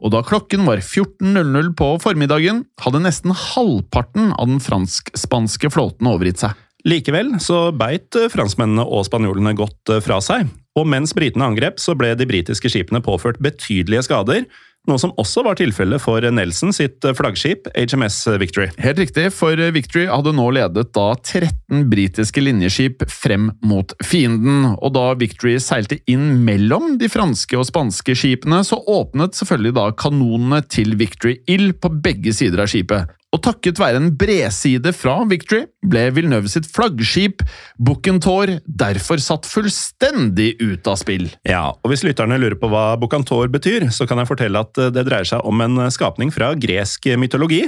Og 0.00 0.12
da 0.16 0.22
klokken 0.26 0.64
var 0.66 0.80
14.00 0.80 1.72
på 1.76 1.90
formiddagen, 2.02 2.64
hadde 2.82 3.04
nesten 3.04 3.34
halvparten 3.36 4.32
av 4.32 4.48
den 4.48 4.62
fransk-spanske 4.64 5.70
flåten 5.74 6.08
overgitt 6.10 6.46
seg. 6.46 6.56
Likevel 6.86 7.34
så 7.42 7.72
beit 7.74 8.14
franskmennene 8.30 8.84
og 8.86 9.04
spanjolene 9.08 9.56
godt 9.58 9.98
fra 10.06 10.20
seg, 10.22 10.46
og 10.76 10.86
mens 10.88 11.14
britene 11.16 11.48
angrep, 11.48 11.80
så 11.82 11.96
ble 11.98 12.12
de 12.18 12.28
britiske 12.28 12.70
skipene 12.70 13.02
påført 13.04 13.40
betydelige 13.42 14.04
skader, 14.06 14.44
noe 14.90 15.00
som 15.02 15.14
også 15.20 15.44
var 15.46 15.58
tilfellet 15.58 16.02
for 16.02 16.24
Nelson 16.34 16.74
sitt 16.74 17.04
flaggskip 17.18 17.68
HMS 17.74 18.22
Victory. 18.40 18.68
Helt 18.82 19.00
riktig, 19.02 19.28
for 19.34 19.58
Victory 19.74 20.06
hadde 20.10 20.34
nå 20.36 20.46
ledet 20.56 20.90
da 20.96 21.06
13 21.16 21.86
britiske 21.90 22.42
linjeskip 22.42 23.04
frem 23.10 23.50
mot 23.66 23.94
fienden, 24.04 24.72
og 24.76 24.94
da 24.96 25.08
Victory 25.18 25.56
seilte 25.62 26.00
inn 26.10 26.44
mellom 26.46 26.96
de 27.00 27.10
franske 27.12 27.58
og 27.58 27.68
spanske 27.68 28.16
skipene, 28.18 28.62
så 28.66 28.78
åpnet 28.80 29.38
selvfølgelig 29.38 29.76
da 29.78 29.90
kanonene 29.98 30.62
til 30.70 30.96
Victory 31.00 31.38
ild 31.50 31.76
på 31.82 31.92
begge 32.02 32.34
sider 32.36 32.64
av 32.64 32.70
skipet. 32.72 33.12
Og 33.34 33.42
takket 33.42 33.80
være 33.80 33.98
en 34.00 34.12
bredside 34.16 34.92
fra 34.96 35.18
Victory 35.28 35.66
ble 35.86 36.06
Villeneuve 36.14 36.50
sitt 36.50 36.68
flaggskip 36.72 37.42
Bucentaur 37.82 38.54
derfor 38.64 39.20
satt 39.22 39.48
fullstendig 39.50 40.54
ut 40.62 40.86
av 40.88 40.98
spill. 41.00 41.28
Ja, 41.48 41.68
og 41.74 41.92
Hvis 41.92 42.06
lytterne 42.06 42.38
lurer 42.40 42.56
på 42.60 42.70
hva 42.72 42.94
Bucentaur 43.00 43.50
betyr, 43.52 43.90
så 43.92 44.06
kan 44.08 44.22
jeg 44.22 44.30
fortelle 44.30 44.62
at 44.62 44.78
det 44.94 45.06
dreier 45.08 45.28
seg 45.28 45.44
om 45.46 45.62
en 45.64 45.86
skapning 45.92 46.32
fra 46.34 46.54
gresk 46.58 47.10
mytologi. 47.18 47.66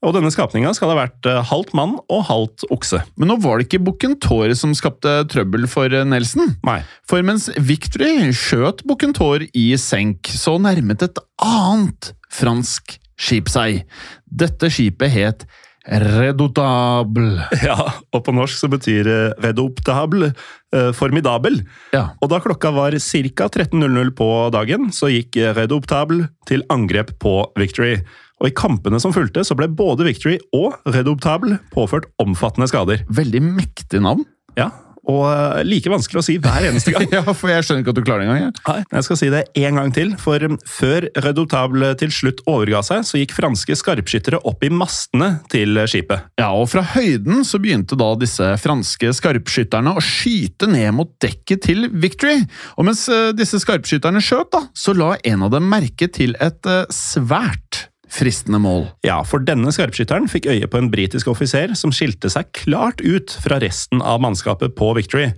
Og 0.00 0.14
denne 0.16 0.30
skapninga 0.32 0.70
skal 0.72 0.94
ha 0.94 0.96
vært 1.02 1.26
halvt 1.50 1.74
mann 1.76 1.98
og 2.08 2.22
halvt 2.30 2.64
okse. 2.72 3.02
Men 3.20 3.28
nå 3.28 3.36
var 3.44 3.58
det 3.60 3.66
ikke 3.66 3.82
Bucentaur 3.84 4.54
som 4.56 4.72
skapte 4.76 5.18
trøbbel 5.28 5.66
for 5.68 5.92
Nelson. 6.08 6.54
Nei. 6.64 6.78
For 7.04 7.20
mens 7.26 7.50
Victory 7.58 8.30
skjøt 8.32 8.86
Bucentaur 8.88 9.44
i 9.52 9.66
senk, 9.80 10.30
så 10.32 10.56
nærmet 10.62 11.04
et 11.04 11.20
annet 11.44 12.14
fransk 12.32 12.96
skip 13.20 13.50
seg. 13.52 13.84
Dette 14.24 14.70
skipet 14.72 15.12
het 15.14 15.50
Redoutable. 15.90 17.40
Ja, 17.64 17.76
og 18.12 18.22
på 18.26 18.34
norsk 18.36 18.58
så 18.60 18.68
betyr 18.70 19.08
redoptable 19.40 20.28
eh, 20.76 20.90
formidabel. 20.96 21.62
Ja. 21.94 22.10
Og 22.20 22.30
da 22.32 22.40
klokka 22.44 22.72
var 22.76 22.94
ca. 23.00 23.48
13.00 23.48 24.12
på 24.18 24.28
dagen, 24.52 24.90
så 24.92 25.08
gikk 25.10 25.40
redoptable 25.56 26.28
til 26.50 26.66
angrep 26.72 27.14
på 27.22 27.34
Victory. 27.58 27.96
Og 28.40 28.50
I 28.50 28.56
kampene 28.56 29.00
som 29.00 29.12
fulgte, 29.16 29.44
så 29.44 29.56
ble 29.56 29.68
både 29.72 30.06
Victory 30.06 30.38
og 30.56 30.76
Redoptable 30.88 31.58
påført 31.74 32.08
omfattende 32.22 32.68
skader. 32.70 33.02
Veldig 33.08 33.42
mektig 33.44 34.00
navn. 34.04 34.24
Ja, 34.60 34.70
og 35.10 35.24
eh, 35.30 35.62
like 35.66 35.90
vanskelig 35.92 36.20
å 36.20 36.24
si 36.24 36.36
hver 36.42 36.68
eneste 36.70 36.94
gang. 36.94 37.08
ja, 37.18 37.24
for 37.26 37.52
jeg 37.52 37.66
skjønner 37.66 37.84
ikke 37.84 37.94
at 37.94 38.00
du 38.00 38.04
klarer 38.06 38.24
det 38.24 38.36
engang. 38.36 38.54
Nei, 38.68 38.78
jeg 38.96 39.06
skal 39.08 39.20
si 39.20 39.30
det 39.32 39.42
en 39.64 39.80
gang 39.80 39.94
til, 39.96 40.14
for 40.20 40.46
før 40.70 41.08
Redoutable 41.26 41.92
til 42.00 42.14
slutt 42.14 42.42
overga 42.50 42.82
seg, 42.86 43.04
så 43.08 43.20
gikk 43.20 43.34
franske 43.36 43.76
skarpskyttere 43.80 44.42
opp 44.48 44.64
i 44.66 44.72
mastene 44.72 45.32
til 45.52 45.82
skipet. 45.90 46.30
Ja, 46.40 46.50
og 46.54 46.70
fra 46.72 46.84
høyden 46.94 47.44
så 47.46 47.60
begynte 47.62 47.98
da 47.98 48.12
disse 48.20 48.52
franske 48.62 49.12
skarpskytterne 49.16 49.96
å 49.96 50.04
skyte 50.04 50.70
ned 50.70 50.94
mot 50.96 51.12
dekket 51.22 51.66
til 51.68 51.88
Victory. 51.90 52.40
Og 52.78 52.88
mens 52.88 53.06
eh, 53.12 53.30
disse 53.36 53.60
skarpskytterne 53.62 54.22
skjøt, 54.24 54.52
da, 54.54 54.64
så 54.76 54.96
la 54.96 55.14
en 55.26 55.46
av 55.46 55.54
dem 55.54 55.68
merke 55.70 56.10
til 56.12 56.36
et 56.40 56.70
eh, 56.70 56.84
svært 56.94 57.89
fristende 58.10 58.60
mål. 58.62 58.88
Ja, 59.06 59.20
for 59.26 59.42
denne 59.46 59.72
skarpskytteren 59.74 60.28
fikk 60.30 60.48
øye 60.50 60.68
på 60.70 60.80
en 60.80 60.90
britisk 60.92 61.30
offiser 61.30 61.74
som 61.78 61.94
skilte 61.94 62.30
seg 62.32 62.50
klart 62.56 63.02
ut 63.04 63.36
fra 63.44 63.60
resten 63.62 64.02
av 64.02 64.20
mannskapet 64.24 64.74
på 64.78 64.92
Victory. 64.98 65.30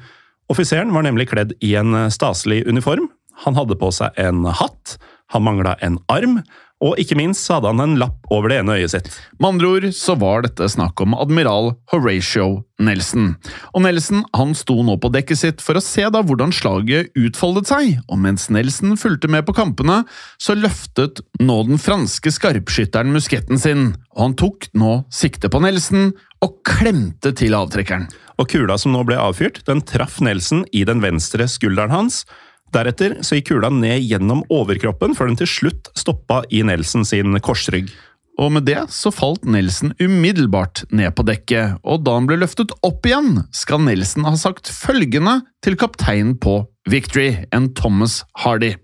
Offiseren 0.53 0.93
var 0.95 1.07
nemlig 1.07 1.29
kledd 1.31 1.55
i 1.65 1.75
en 1.79 1.95
staselig 2.13 2.65
uniform. 2.69 3.11
Han 3.45 3.57
hadde 3.57 3.79
på 3.81 3.93
seg 3.95 4.17
en 4.21 4.45
hatt, 4.49 4.97
han 5.33 5.45
mangla 5.47 5.77
en 5.85 5.99
arm, 6.13 6.41
og 6.83 6.99
ikke 6.99 7.17
minst 7.19 7.47
hadde 7.51 7.71
han 7.71 7.83
en 7.85 7.95
lapp 8.01 8.27
over 8.35 8.51
det 8.51 8.59
ene 8.61 8.77
øyet 8.81 8.93
sitt. 8.95 9.09
Med 9.39 9.55
andre 9.55 9.71
ord 9.71 9.87
så 9.95 10.17
var 10.19 10.43
dette 10.45 10.67
snakk 10.73 10.99
om 11.05 11.15
admiral 11.15 11.73
Horatio 11.93 12.65
Nelson. 12.83 13.37
Og 13.71 13.85
Nelson 13.85 14.25
han 14.35 14.55
sto 14.59 14.81
nå 14.83 14.97
på 15.01 15.13
dekket 15.15 15.39
sitt 15.39 15.63
for 15.63 15.79
å 15.79 15.85
se 15.85 16.05
da 16.11 16.25
hvordan 16.27 16.55
slaget 16.55 17.13
utfoldet 17.19 17.71
seg, 17.71 17.95
og 18.11 18.19
mens 18.25 18.49
Nelson 18.51 18.99
fulgte 18.99 19.31
med 19.31 19.47
på 19.47 19.55
kampene, 19.57 20.03
så 20.43 20.59
løftet 20.59 21.23
nå 21.43 21.61
den 21.69 21.81
franske 21.83 22.35
skarpskytteren 22.35 23.15
musketten 23.15 23.63
sin, 23.63 23.93
og 24.17 24.27
han 24.27 24.37
tok 24.43 24.69
nå 24.75 25.03
sikte 25.15 25.53
på 25.53 25.63
Nelson 25.63 26.11
og 26.43 26.59
klemte 26.67 27.31
til 27.39 27.55
avtrekkeren. 27.55 28.09
Og 28.41 28.49
kula 28.51 28.75
som 28.81 28.95
nå 28.95 29.05
ble 29.07 29.21
avfyrt, 29.21 29.63
den 29.69 29.85
traff 29.87 30.19
Nelson 30.25 30.65
i 30.75 30.83
den 30.89 31.03
venstre 31.05 31.47
skulderen 31.51 31.95
hans, 31.95 32.25
Deretter 32.73 33.19
så 33.21 33.37
gikk 33.37 33.51
kula 33.51 33.69
ned 33.73 34.01
gjennom 34.09 34.41
overkroppen, 34.53 35.13
før 35.17 35.29
den 35.29 35.39
til 35.43 35.51
slutt 35.51 35.91
stoppa 35.99 36.41
i 36.51 36.63
Nelson 36.65 37.05
sin 37.09 37.37
korsrygg. 37.45 37.93
og 38.41 38.49
med 38.57 38.65
det 38.65 38.79
så 38.91 39.13
falt 39.13 39.45
Nelson 39.45 39.93
umiddelbart 40.01 40.87
ned 40.91 41.13
på 41.15 41.23
dekket, 41.29 41.77
og 41.85 42.03
da 42.07 42.17
han 42.17 42.27
ble 42.27 42.39
løftet 42.41 42.73
opp 42.83 43.05
igjen, 43.07 43.45
skal 43.53 43.85
Nelson 43.85 44.25
ha 44.25 44.33
sagt 44.41 44.73
følgende 44.73 45.43
til 45.63 45.77
kapteinen 45.77 46.39
på 46.41 46.63
Victory, 46.89 47.45
en 47.53 47.69
Thomas 47.75 48.25
Hardy. 48.41 48.75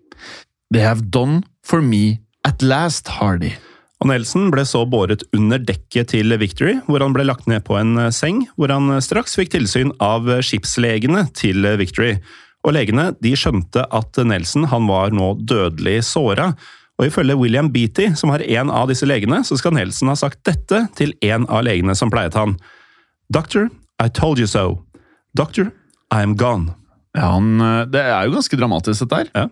They 0.71 0.85
have 0.85 1.09
done 1.11 1.43
for 1.65 1.81
me 1.81 2.21
at 2.45 2.63
last, 2.63 3.09
Hardy. 3.09 3.55
Og 3.99 4.13
Nelson 4.13 4.53
ble 4.53 4.63
så 4.69 4.85
båret 4.87 5.25
under 5.35 5.59
dekket 5.59 6.13
til 6.13 6.37
Victory, 6.39 6.77
hvor 6.87 7.03
han 7.03 7.17
ble 7.17 7.25
lagt 7.27 7.49
ned 7.51 7.65
på 7.67 7.75
en 7.81 7.97
seng, 8.15 8.45
hvor 8.55 8.71
han 8.71 8.93
straks 9.03 9.35
fikk 9.41 9.57
tilsyn 9.57 9.91
av 9.99 10.29
skipslegene 10.45 11.25
til 11.35 11.67
Victory. 11.81 12.19
Og 12.67 12.75
legene 12.75 13.11
de 13.23 13.33
skjønte 13.39 13.85
at 13.95 14.19
Nelson 14.27 14.67
han 14.71 14.89
var 14.91 15.15
nå 15.15 15.35
dødelig 15.49 16.01
såra, 16.09 16.53
og 16.99 17.07
ifølge 17.07 17.37
William 17.39 17.69
Beatty, 17.71 18.09
som 18.19 18.33
har 18.35 18.43
en 18.43 18.73
av 18.75 18.89
disse 18.91 19.07
legene, 19.07 19.45
så 19.47 19.55
skal 19.61 19.77
Nelson 19.77 20.11
ha 20.11 20.17
sagt 20.19 20.41
dette 20.49 20.83
til 20.99 21.15
en 21.23 21.47
av 21.47 21.63
legene 21.69 21.95
som 21.95 22.11
pleiet 22.11 22.35
han. 22.35 22.57
Doctor, 23.31 23.69
I 24.03 24.09
told 24.11 24.43
you 24.43 24.49
so. 24.51 24.81
Doctor, 25.39 25.71
I 26.11 26.25
am 26.27 26.35
gone. 26.35 26.75
Ja, 27.15 27.31
han, 27.37 27.55
Det 27.93 28.03
er 28.03 28.27
jo 28.27 28.35
ganske 28.35 28.59
dramatisk, 28.59 29.07
dette 29.07 29.23
her. 29.23 29.31
Ja. 29.37 29.47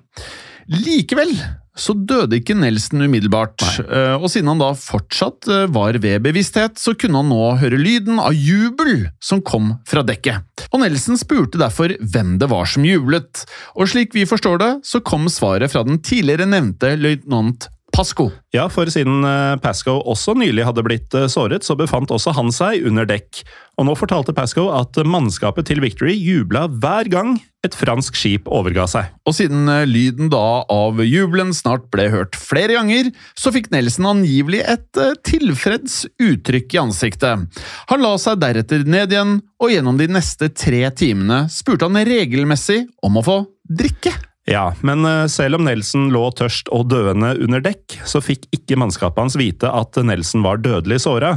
Likevel 0.67 1.37
så 1.77 1.95
døde 1.97 2.39
ikke 2.41 2.57
Nelson 2.59 3.05
umiddelbart, 3.05 3.61
Nei. 3.63 4.15
og 4.17 4.29
siden 4.33 4.51
han 4.53 4.63
da 4.63 4.71
fortsatt 4.79 5.49
var 5.73 5.99
ved 6.03 6.25
bevissthet, 6.25 6.81
så 6.81 6.95
kunne 6.99 7.21
han 7.21 7.31
nå 7.33 7.53
høre 7.61 7.81
lyden 7.81 8.21
av 8.23 8.35
jubel 8.37 9.07
som 9.23 9.43
kom 9.45 9.75
fra 9.89 10.05
dekket. 10.07 10.67
Og 10.73 10.83
Nelson 10.83 11.21
spurte 11.21 11.61
derfor 11.61 11.95
hvem 12.01 12.37
det 12.41 12.51
var 12.53 12.69
som 12.71 12.87
jublet, 12.87 13.45
og 13.77 13.91
slik 13.93 14.17
vi 14.17 14.27
forstår 14.29 14.61
det, 14.63 14.73
så 14.89 15.03
kom 15.05 15.29
svaret 15.33 15.73
fra 15.73 15.85
den 15.87 16.01
tidligere 16.05 16.49
nevnte 16.49 16.95
løytnant 17.01 17.69
Pasco. 17.97 18.29
Ja, 18.53 18.67
for 18.73 18.89
siden 18.93 19.25
Pasco 19.65 19.97
også 20.05 20.35
nylig 20.37 20.67
hadde 20.69 20.85
blitt 20.85 21.15
såret, 21.33 21.65
så 21.65 21.77
befant 21.79 22.13
også 22.13 22.35
han 22.37 22.53
seg 22.53 22.85
under 22.89 23.09
dekk. 23.09 23.41
Og 23.81 23.89
nå 23.89 23.95
fortalte 23.97 24.35
Pasco 24.37 24.69
at 24.77 24.99
mannskapet 25.09 25.69
til 25.71 25.81
Victory 25.85 26.15
jubla 26.17 26.67
hver 26.69 27.09
gang 27.13 27.37
et 27.67 27.75
fransk 27.77 28.17
skip 28.19 28.47
overga 28.53 28.85
seg. 28.91 29.09
Og 29.27 29.35
siden 29.37 29.65
lyden 29.89 30.31
da 30.33 30.63
av 30.73 31.01
jubelen 31.05 31.55
snart 31.57 31.89
ble 31.93 32.07
hørt 32.13 32.37
flere 32.39 32.77
ganger, 32.77 33.11
så 33.39 33.53
fikk 33.55 33.73
Nelson 33.75 34.11
angivelig 34.13 34.63
et 34.69 35.03
tilfreds 35.27 36.05
uttrykk 36.23 36.77
i 36.77 36.83
ansiktet. 36.85 37.65
Han 37.91 38.05
la 38.05 38.15
seg 38.23 38.41
deretter 38.45 38.87
ned 38.87 39.17
igjen, 39.17 39.41
og 39.57 39.73
gjennom 39.73 39.99
de 39.99 40.09
neste 40.13 40.53
tre 40.53 40.85
timene 40.97 41.47
spurte 41.53 41.89
han 41.89 42.07
regelmessig 42.07 42.85
om 43.05 43.19
å 43.19 43.25
få 43.25 43.43
drikke. 43.67 44.15
Ja, 44.47 44.71
men 44.87 45.03
selv 45.33 45.59
om 45.59 45.65
Nelson 45.67 46.11
lå 46.15 46.23
tørst 46.39 46.69
og 46.75 46.87
døende 46.93 47.33
under 47.43 47.63
dekk, 47.65 47.97
så 48.07 48.23
fikk 48.23 48.47
ikke 48.55 48.79
mannskapet 48.79 49.25
hans 49.25 49.39
vite 49.41 49.71
at 49.75 49.99
Nelson 50.07 50.45
var 50.47 50.63
dødelig 50.63 51.01
såra. 51.03 51.37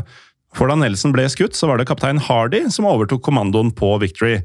For 0.53 0.69
da 0.69 0.77
Nelson 0.77 1.13
ble 1.13 1.25
skutt, 1.29 1.57
så 1.57 1.69
var 1.69 1.81
det 1.81 1.87
kaptein 1.89 2.21
Hardy 2.21 2.67
som 2.73 2.87
overtok 2.89 3.23
kommandoen 3.25 3.71
på 3.75 3.95
Victory. 4.01 4.39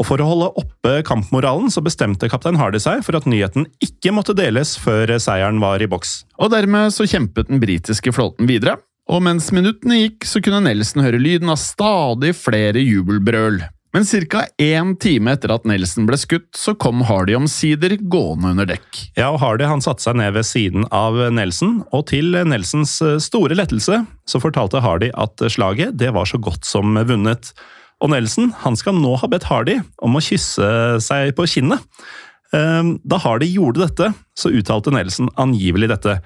Og 0.00 0.06
For 0.08 0.22
å 0.22 0.28
holde 0.30 0.52
oppe 0.60 1.00
kampmoralen 1.04 1.72
så 1.72 1.82
bestemte 1.84 2.30
kaptein 2.32 2.56
Hardy 2.60 2.80
seg 2.80 3.02
for 3.04 3.18
at 3.18 3.26
nyheten 3.28 3.66
ikke 3.84 4.14
måtte 4.16 4.36
deles 4.36 4.76
før 4.80 5.12
seieren 5.20 5.60
var 5.60 5.82
i 5.82 5.88
boks. 5.90 6.22
Og 6.40 6.52
Dermed 6.54 6.94
så 6.94 7.08
kjempet 7.08 7.50
den 7.50 7.60
britiske 7.60 8.14
flåten 8.16 8.48
videre, 8.48 8.78
og 9.10 9.24
mens 9.26 9.50
minuttene 9.52 10.04
gikk, 10.04 10.24
så 10.28 10.40
kunne 10.44 10.62
Nelson 10.64 11.02
høre 11.04 11.20
lyden 11.20 11.50
av 11.52 11.58
stadig 11.60 12.32
flere 12.38 12.80
jubelbrøl. 12.80 13.60
Men 13.90 14.04
ca. 14.06 14.44
én 14.62 14.92
time 15.02 15.32
etter 15.34 15.50
at 15.50 15.64
Nelson 15.66 16.06
ble 16.06 16.14
skutt, 16.14 16.52
så 16.54 16.76
kom 16.78 17.00
Hardy 17.08 17.34
omsider 17.34 17.96
gående 17.98 18.52
under 18.52 18.68
dekk. 18.70 19.00
Ja, 19.18 19.32
og 19.32 19.40
Hardy 19.42 19.66
han 19.66 19.82
satte 19.82 20.04
seg 20.04 20.14
ned 20.20 20.36
ved 20.36 20.46
siden 20.46 20.86
av 20.94 21.18
Nelson, 21.34 21.80
og 21.90 22.06
til 22.12 22.38
Nelsons 22.46 23.00
store 23.24 23.58
lettelse 23.58 23.98
så 24.30 24.42
fortalte 24.42 24.82
Hardy 24.84 25.10
at 25.18 25.42
slaget 25.50 25.98
det 25.98 26.12
var 26.14 26.30
så 26.30 26.38
godt 26.38 26.68
som 26.68 26.94
vunnet. 26.94 27.50
Og 27.98 28.12
Nelson 28.14 28.52
han 28.62 28.78
skal 28.78 28.94
nå 28.94 29.16
ha 29.18 29.28
bedt 29.28 29.48
Hardy 29.50 29.80
om 30.06 30.14
å 30.14 30.22
kysse 30.22 30.70
seg 31.02 31.34
på 31.34 31.48
kinnet. 31.50 31.82
Da 32.54 33.18
Hardy 33.26 33.50
gjorde 33.50 33.88
dette, 33.88 34.12
så 34.38 34.54
uttalte 34.54 34.94
Nelson 34.94 35.34
angivelig 35.34 35.90
dette. 35.90 36.20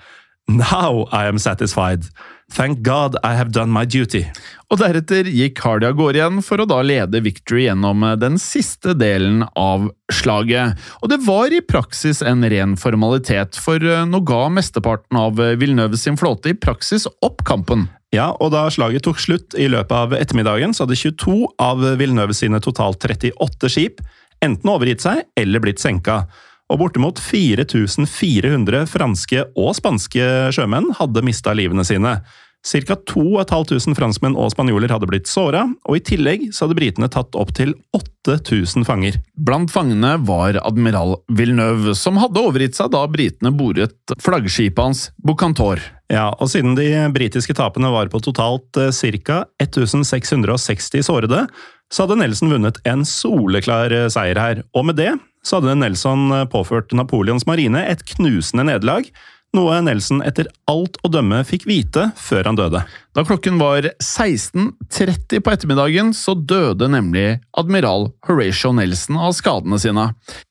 Now 0.53 1.09
I 1.09 1.25
am 1.33 1.41
satisfied. 1.41 2.13
Thank 2.53 2.83
God 2.85 3.17
I 3.25 3.35
have 3.35 3.53
done 3.53 3.73
my 3.73 3.87
duty. 3.89 4.27
Og 4.71 4.79
deretter 4.81 5.27
gikk 5.31 5.63
Hardy 5.65 5.89
av 5.89 5.97
gårde 5.99 6.21
igjen 6.21 6.43
for 6.45 6.61
å 6.61 6.67
da 6.69 6.81
lede 6.85 7.23
Victory 7.25 7.65
gjennom 7.67 8.05
den 8.21 8.37
siste 8.43 8.93
delen 8.99 9.43
av 9.57 9.89
slaget. 10.13 10.79
Og 11.03 11.11
det 11.13 11.21
var 11.25 11.55
i 11.55 11.63
praksis 11.65 12.23
en 12.23 12.45
ren 12.51 12.77
formalitet, 12.81 13.57
for 13.57 13.81
nå 13.81 14.23
ga 14.29 14.43
mesteparten 14.53 15.19
av 15.21 15.41
Villeneuve 15.41 15.99
sin 16.01 16.19
flåte 16.21 16.53
i 16.53 16.59
praksis 16.59 17.09
opp 17.25 17.45
kampen. 17.49 17.89
Ja, 18.15 18.31
og 18.39 18.53
da 18.55 18.69
slaget 18.71 19.07
tok 19.09 19.19
slutt 19.19 19.57
i 19.59 19.67
løpet 19.71 19.95
av 19.97 20.15
ettermiddagen, 20.15 20.75
så 20.75 20.85
hadde 20.85 21.01
22 21.01 21.39
av 21.59 21.83
Villeneuve 21.99 22.37
sine 22.37 22.61
totalt 22.63 23.03
38 23.03 23.73
skip 23.73 24.05
enten 24.45 24.71
overgitt 24.71 25.05
seg 25.05 25.25
eller 25.39 25.63
blitt 25.63 25.83
senka 25.83 26.25
og 26.73 26.81
bortimot 26.81 27.21
4400 27.21 28.87
franske 28.91 29.45
og 29.53 29.75
spanske 29.77 30.31
sjømenn 30.55 30.93
hadde 30.99 31.25
mista 31.27 31.53
livene 31.57 31.85
sine. 31.87 32.19
Ca. 32.65 32.97
2500 32.97 33.93
franskmenn 33.99 34.37
og 34.41 34.49
spanjoler 34.55 34.89
hadde 34.89 35.09
blitt 35.11 35.29
såra, 35.29 35.67
og 35.85 35.99
i 35.99 36.01
tillegg 36.01 36.47
så 36.49 36.65
hadde 36.65 36.79
britene 36.79 37.11
tatt 37.13 37.37
opptil 37.37 37.75
8000 37.93 38.87
fanger. 38.89 39.19
Blant 39.37 39.73
fangene 39.73 40.15
var 40.25 40.57
admiral 40.63 41.19
Villeneuve, 41.29 41.93
som 41.99 42.17
hadde 42.23 42.41
overgitt 42.41 42.79
seg 42.79 42.89
da 42.95 43.05
britene 43.11 43.53
boret 43.53 44.17
flaggskipet 44.25 44.81
hans 44.81 45.05
Bocantor. 45.21 45.83
Ja, 46.09 46.31
og 46.33 46.49
siden 46.53 46.73
de 46.79 46.89
britiske 47.13 47.57
tapene 47.57 47.93
var 47.93 48.09
på 48.09 48.23
totalt 48.25 48.73
ca. 48.73 49.45
1660 49.61 51.05
sårede, 51.05 51.45
så 51.93 52.07
hadde 52.07 52.17
Nelson 52.23 52.49
vunnet 52.49 52.81
en 52.89 53.05
soleklar 53.05 53.93
seier 54.13 54.41
her, 54.41 54.65
og 54.73 54.89
med 54.89 55.03
det 55.05 55.13
så 55.45 55.61
hadde 55.61 55.77
Nelson 55.79 56.33
påført 56.53 56.93
Napoleons 56.97 57.47
marine 57.49 57.85
et 57.87 58.05
knusende 58.15 58.67
nederlag, 58.67 59.09
noe 59.55 59.77
Nelson 59.87 60.19
etter 60.27 60.49
alt 60.71 60.97
å 61.07 61.11
dømme 61.13 61.39
fikk 61.47 61.67
vite 61.71 62.09
før 62.19 62.49
han 62.51 62.59
døde. 62.59 62.81
Da 63.15 63.23
klokken 63.27 63.61
var 63.61 63.87
16.30 64.03 65.45
på 65.45 65.53
ettermiddagen, 65.53 66.11
så 66.17 66.35
døde 66.35 66.89
nemlig 66.91 67.39
admiral 67.59 68.11
Horatio 68.27 68.73
Nelson 68.75 69.21
av 69.21 69.37
skadene 69.39 69.79
sine. 69.79 70.09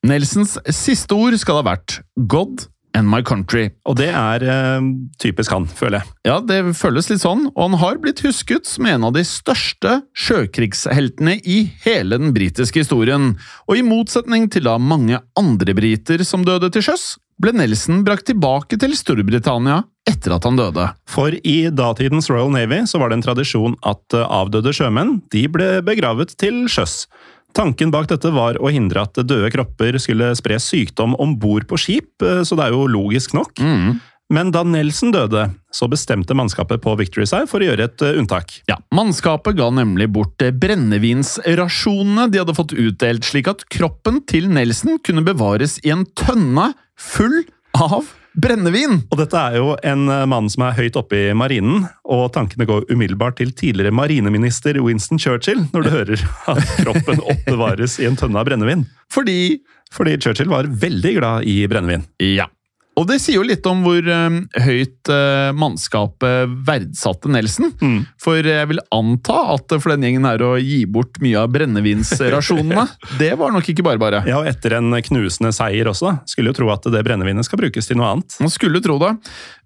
Nelsons 0.07 0.55
siste 0.71 1.17
ord 1.19 1.35
skal 1.41 1.59
ha 1.59 1.67
vært 1.73 1.99
God 2.15 2.69
and 2.97 3.09
my 3.09 3.21
country. 3.25 3.69
Og 3.89 3.97
det 3.99 4.09
er 4.13 4.45
eh, 4.45 4.89
typisk 5.21 5.53
han, 5.53 5.65
føler 5.67 6.01
jeg. 6.01 6.13
Ja, 6.29 6.37
det 6.43 6.61
føles 6.79 7.09
litt 7.11 7.23
sånn, 7.23 7.47
og 7.53 7.61
han 7.65 7.79
har 7.81 7.99
blitt 8.03 8.23
husket 8.25 8.69
som 8.69 8.87
en 8.89 9.07
av 9.09 9.15
de 9.17 9.25
største 9.27 9.99
sjøkrigsheltene 10.17 11.39
i 11.41 11.63
hele 11.85 12.19
den 12.21 12.33
britiske 12.35 12.85
historien. 12.85 13.33
Og 13.67 13.79
i 13.79 13.85
motsetning 13.85 14.49
til 14.53 14.69
da 14.69 14.77
mange 14.81 15.21
andre 15.39 15.77
briter 15.77 16.23
som 16.27 16.45
døde 16.47 16.71
til 16.73 16.85
sjøs, 16.89 17.13
ble 17.41 17.51
Nelson 17.57 18.03
brakt 18.05 18.27
tilbake 18.29 18.77
til 18.79 18.93
Storbritannia 18.95 19.81
etter 20.07 20.35
at 20.35 20.45
han 20.45 20.57
døde. 20.59 20.85
For 21.09 21.33
i 21.33 21.57
datidens 21.73 22.29
Royal 22.31 22.51
Navy 22.53 22.83
så 22.89 22.99
var 23.01 23.09
det 23.09 23.19
en 23.19 23.25
tradisjon 23.25 23.77
at 23.87 24.15
avdøde 24.21 24.73
sjømenn 24.75 25.17
de 25.33 25.47
ble 25.51 25.69
begravet 25.85 26.35
til 26.39 26.65
sjøs. 26.71 27.05
Tanken 27.53 27.91
bak 27.93 28.09
dette 28.09 28.31
var 28.33 28.57
å 28.57 28.71
hindre 28.73 29.03
at 29.05 29.19
døde 29.21 29.51
kropper 29.53 29.99
skulle 30.01 30.31
spre 30.37 30.57
sykdom 30.61 31.13
om 31.21 31.35
bord 31.39 31.67
på 31.69 31.77
skip, 31.79 32.11
så 32.19 32.57
det 32.57 32.65
er 32.65 32.75
jo 32.75 32.87
logisk 32.89 33.35
nok. 33.37 33.61
Mm. 33.61 34.01
Men 34.33 34.49
da 34.53 34.63
Nelson 34.65 35.11
døde, 35.13 35.43
så 35.73 35.87
bestemte 35.91 36.33
mannskapet 36.37 36.81
på 36.81 36.95
Victory 36.97 37.27
seg 37.29 37.45
for 37.51 37.61
å 37.61 37.67
gjøre 37.67 37.85
et 37.89 38.03
unntak. 38.15 38.55
Ja, 38.71 38.79
Mannskapet 38.95 39.57
ga 39.59 39.67
nemlig 39.73 40.07
bort 40.15 40.41
brennevinsrasjonene 40.41 42.29
de 42.31 42.41
hadde 42.41 42.55
fått 42.57 42.73
utdelt, 42.73 43.27
slik 43.27 43.51
at 43.51 43.65
kroppen 43.73 44.23
til 44.29 44.49
Nelson 44.49 44.97
kunne 45.05 45.25
bevares 45.27 45.77
i 45.83 45.93
en 45.93 46.07
tønne 46.17 46.71
full 46.97 47.43
av 47.77 48.09
brennevin! 48.39 49.01
Og 49.11 49.19
dette 49.19 49.39
er 49.39 49.59
jo 49.59 49.75
en 49.85 50.07
mann 50.29 50.49
som 50.51 50.65
er 50.67 50.77
høyt 50.77 50.97
oppe 50.99 51.19
i 51.19 51.35
marinen, 51.37 51.85
og 52.03 52.31
tankene 52.35 52.67
går 52.69 52.87
umiddelbart 52.91 53.37
til 53.41 53.53
tidligere 53.55 53.93
marineminister 53.95 54.79
Winston 54.83 55.21
Churchill 55.21 55.65
når 55.73 55.85
du 55.85 55.93
hører 55.93 56.25
at 56.53 56.63
kroppen 56.81 57.21
oppbevares 57.35 57.99
i 58.01 58.09
en 58.09 58.17
tønne 58.19 58.39
av 58.41 58.49
brennevin. 58.49 58.87
Fordi 59.13 59.61
Fordi 59.93 60.17
Churchill 60.17 60.49
var 60.49 60.65
veldig 60.65 61.15
glad 61.19 61.45
i 61.45 61.59
brennevin. 61.69 62.07
Ja. 62.17 62.47
Og 62.99 63.07
det 63.09 63.17
sier 63.23 63.39
jo 63.39 63.45
litt 63.45 63.65
om 63.69 63.81
hvor 63.85 64.05
um, 64.05 64.43
høyt 64.65 65.09
uh, 65.09 65.49
mannskapet 65.57 66.51
verdsatte 66.67 67.31
Nelson. 67.31 67.71
Mm. 67.81 67.99
For 68.21 68.45
jeg 68.45 68.69
vil 68.69 68.81
anta 68.93 69.39
at 69.55 69.73
for 69.79 69.93
den 69.93 70.05
gjengen 70.05 70.27
her 70.29 70.43
å 70.45 70.51
gi 70.61 70.83
bort 70.85 71.17
mye 71.23 71.41
av 71.41 71.49
brennevinsrasjonene, 71.55 72.85
det 73.21 73.31
var 73.39 73.53
nok 73.55 73.71
ikke 73.73 73.85
bare 73.85 74.01
bare. 74.01 74.21
Ja, 74.29 74.41
og 74.41 74.49
etter 74.49 74.77
en 74.77 74.93
knusende 75.07 75.53
seier 75.55 75.89
også. 75.89 76.19
Skulle 76.29 76.53
jo 76.53 76.59
tro 76.61 76.69
at 76.73 76.85
det 76.93 77.01
brennevinet 77.05 77.47
skal 77.47 77.63
brukes 77.63 77.89
til 77.89 77.97
noe 77.99 78.11
annet. 78.13 78.37
Man 78.43 78.53
skulle 78.53 78.83
tro 78.83 78.99
det. 79.01 79.15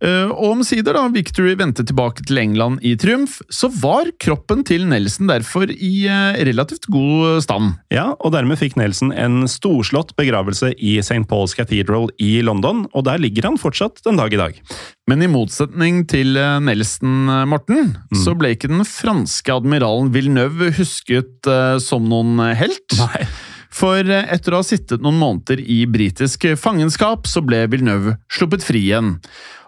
Uh, 0.03 0.32
og 0.32 0.57
omsider, 0.57 0.95
da 0.95 1.03
Victory 1.11 1.57
vendte 1.59 1.84
tilbake 1.88 2.23
til 2.28 2.39
England 2.39 2.84
i 2.88 2.95
triumf, 2.99 3.41
så 3.51 3.69
var 3.82 4.13
kroppen 4.23 4.63
til 4.67 4.88
Nelson 4.88 5.28
derfor 5.28 5.67
i 5.73 6.07
relativt 6.47 6.88
god 6.93 7.41
stand. 7.43 7.75
Ja, 7.93 8.13
og 8.21 8.32
dermed 8.36 8.59
fikk 8.61 8.78
Nelson 8.80 9.11
en 9.11 9.43
storslått 9.51 10.13
begravelse 10.19 10.71
i 10.78 10.97
St. 11.01 11.25
Paul's 11.28 11.55
Cathedral 11.57 12.07
i 12.23 12.38
London, 12.45 12.86
og 12.93 13.03
der 13.07 13.16
der 13.18 13.26
ligger 13.26 13.49
han 13.49 13.59
fortsatt 13.59 14.03
den 14.05 14.20
dag 14.20 14.34
i 14.34 14.39
dag. 14.39 14.61
Men 15.09 15.26
i 15.26 15.32
motsetning 15.32 16.03
til 16.09 16.38
eh, 16.38 16.59
Nelson, 16.63 17.28
Morten, 17.49 17.91
Morten, 17.97 18.22
så 18.22 18.36
ble 18.38 18.53
ikke 18.53 18.70
den 18.72 18.86
franske 18.88 19.53
admiralen 19.53 20.11
Villeneuve 20.13 20.72
husket 20.78 21.49
eh, 21.49 21.78
som 21.84 22.05
noen 22.09 22.38
helt. 22.57 22.97
Nei. 22.99 23.26
For 23.74 24.01
eh, 24.01 24.30
etter 24.34 24.53
å 24.53 24.61
ha 24.61 24.68
sittet 24.68 25.03
noen 25.03 25.20
måneder 25.20 25.61
i 25.61 25.84
britisk 25.89 26.45
fangenskap, 26.59 27.28
så 27.30 27.43
ble 27.45 27.65
Villeneuve 27.72 28.18
sluppet 28.32 28.65
fri 28.65 28.86
igjen. 28.91 29.18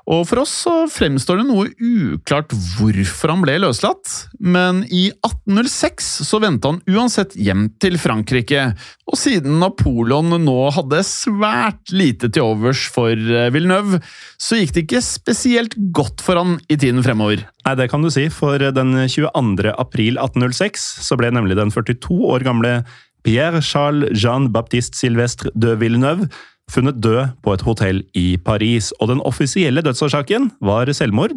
Og 0.10 0.24
for 0.26 0.41
oss 0.41 0.51
så 0.66 0.74
fremstår 0.89 1.41
det 1.41 1.45
noe 1.51 1.68
uklart 1.78 2.53
hvorfor 2.80 3.30
han 3.30 3.43
ble 3.43 3.60
løslatt, 3.62 4.10
men 4.41 4.82
i 4.89 5.12
1806 5.14 6.07
så 6.26 6.39
vendte 6.41 6.72
han 6.72 6.80
uansett 6.89 7.36
hjem 7.38 7.68
til 7.82 7.99
Frankrike, 8.01 8.72
og 9.05 9.20
siden 9.22 9.60
Napoleon 9.62 10.34
nå 10.41 10.57
hadde 10.74 11.03
svært 11.05 11.93
lite 11.93 12.32
til 12.34 12.47
overs 12.55 12.88
for 12.89 13.14
eh, 13.14 13.51
Villeneuve, 13.53 14.01
så 14.41 14.57
gikk 14.57 14.74
det 14.74 14.86
ikke 14.88 15.03
spesielt 15.05 15.78
godt 15.93 16.26
for 16.26 16.41
han 16.41 16.57
i 16.74 16.80
tiden 16.80 17.05
fremover. 17.05 17.45
Nei, 17.68 17.78
det 17.78 17.91
kan 17.93 18.01
du 18.01 18.10
si, 18.14 18.26
for 18.34 18.57
den 18.57 18.95
22. 19.05 19.70
april 19.78 20.18
1806 20.18 20.89
så 21.05 21.20
ble 21.22 21.30
nemlig 21.36 21.60
den 21.60 21.70
42 21.76 22.18
år 22.34 22.49
gamle 22.49 22.80
Pierre 23.28 23.62
Charles 23.62 24.18
Jean-Baptiste 24.18 24.97
Sylvestre 24.97 25.51
de 25.53 25.76
Villeneuve 25.78 26.32
funnet 26.70 26.99
død 27.01 27.36
på 27.45 27.53
et 27.55 27.63
hotell 27.65 28.01
i 28.17 28.38
Paris. 28.38 28.91
Og 28.99 29.11
den 29.11 29.24
offisielle 29.28 29.84
dødsårsaken 29.86 30.51
var 30.65 30.91
selvmord, 30.95 31.36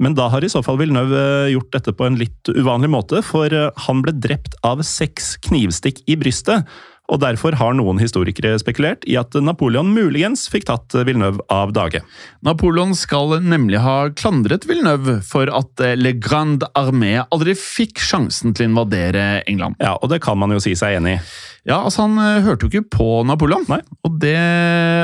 men 0.00 0.16
da 0.16 0.30
har 0.32 0.44
i 0.44 0.50
så 0.52 0.62
fall 0.64 0.80
Villeneuve 0.80 1.20
eh, 1.20 1.52
gjort 1.54 1.74
dette 1.76 1.94
på 1.96 2.06
en 2.08 2.16
litt 2.20 2.52
uvanlig 2.54 2.90
måte, 2.92 3.20
for 3.26 3.52
eh, 3.52 3.68
han 3.86 4.04
ble 4.04 4.16
drept 4.16 4.56
av 4.66 4.82
seks 4.86 5.34
knivstikk 5.48 6.00
i 6.08 6.16
brystet. 6.20 6.68
Og 7.10 7.20
Derfor 7.20 7.56
har 7.58 7.74
noen 7.74 7.98
historikere 8.00 8.54
spekulert 8.62 9.02
i 9.10 9.16
at 9.18 9.34
Napoleon 9.42 9.90
muligens 9.92 10.46
fikk 10.50 10.68
tatt 10.70 10.94
Villeneuve 10.94 11.42
av 11.52 11.72
dage. 11.74 12.02
Napoleon 12.46 12.94
skal 12.96 13.40
nemlig 13.42 13.80
ha 13.82 13.96
klandret 14.14 14.66
Villeneuve 14.68 15.18
for 15.26 15.50
at 15.50 15.82
eh, 15.84 15.96
Le 15.98 16.14
Grande 16.16 16.68
Armée 16.78 17.18
aldri 17.26 17.56
fikk 17.58 18.00
sjansen 18.02 18.54
til 18.54 18.68
å 18.68 18.70
invadere 18.70 19.24
England. 19.50 19.78
Ja, 19.82 19.96
Og 19.98 20.12
det 20.12 20.20
kan 20.24 20.38
man 20.40 20.54
jo 20.54 20.60
si 20.62 20.76
seg 20.78 21.00
enig 21.00 21.18
i. 21.18 21.22
Ja, 21.68 21.82
altså 21.82 22.06
Han 22.06 22.16
eh, 22.22 22.44
hørte 22.46 22.66
jo 22.66 22.70
ikke 22.70 22.96
på 22.96 23.08
Napoleon, 23.28 23.66
Nei. 23.68 23.82
og 24.06 24.14
det 24.22 24.36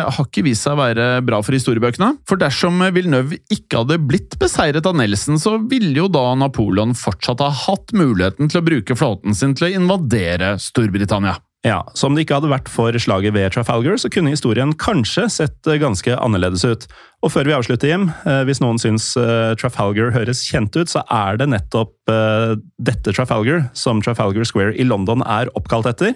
har 0.06 0.22
ikke 0.22 0.46
vist 0.46 0.64
seg 0.64 0.76
å 0.76 0.80
være 0.80 1.08
bra 1.26 1.42
for 1.44 1.56
historiebøkene. 1.56 2.12
For 2.28 2.40
dersom 2.40 2.80
Villeneuve 2.94 3.40
ikke 3.52 3.82
hadde 3.82 3.98
blitt 4.08 4.38
beseiret 4.40 4.86
av 4.88 4.96
Nelson, 4.96 5.40
så 5.42 5.56
ville 5.68 5.94
jo 5.98 6.08
da 6.12 6.30
Napoleon 6.38 6.94
fortsatt 6.96 7.42
ha 7.44 7.50
hatt 7.66 7.92
muligheten 7.96 8.48
til 8.52 8.62
å 8.62 8.66
bruke 8.66 8.96
flåten 8.98 9.36
sin 9.36 9.56
til 9.58 9.68
å 9.68 9.74
invadere 9.82 10.54
Storbritannia. 10.62 11.36
Ja, 11.66 11.80
så 11.98 12.06
om 12.06 12.14
det 12.14 12.22
ikke 12.22 12.36
hadde 12.38 12.52
vært 12.52 12.68
for 12.70 12.94
slaget 12.94 13.34
ved 13.34 13.50
Trafalgar, 13.50 13.96
så 13.98 14.10
kunne 14.12 14.30
historien 14.30 14.70
kanskje 14.78 15.24
sett 15.34 15.66
eh, 15.66 15.80
ganske 15.82 16.14
annerledes 16.14 16.62
ut. 16.62 16.86
Og 17.26 17.32
før 17.34 17.48
vi 17.48 17.56
avslutter, 17.56 17.90
Jim, 17.90 18.04
eh, 18.22 18.44
hvis 18.46 18.60
noen 18.62 18.78
syns 18.78 19.08
eh, 19.18 19.50
Trafalgar 19.58 20.12
høres 20.14 20.44
kjent 20.46 20.76
ut, 20.78 20.92
så 20.92 21.02
er 21.10 21.40
det 21.40 21.50
nettopp 21.50 21.94
dette 22.06 23.10
Trafalgar 23.10 23.64
som 23.74 23.98
Trafalgar 23.98 24.46
Square 24.46 24.76
i 24.78 24.86
London 24.86 25.24
er 25.26 25.50
oppkalt 25.58 25.88
etter. 25.90 26.14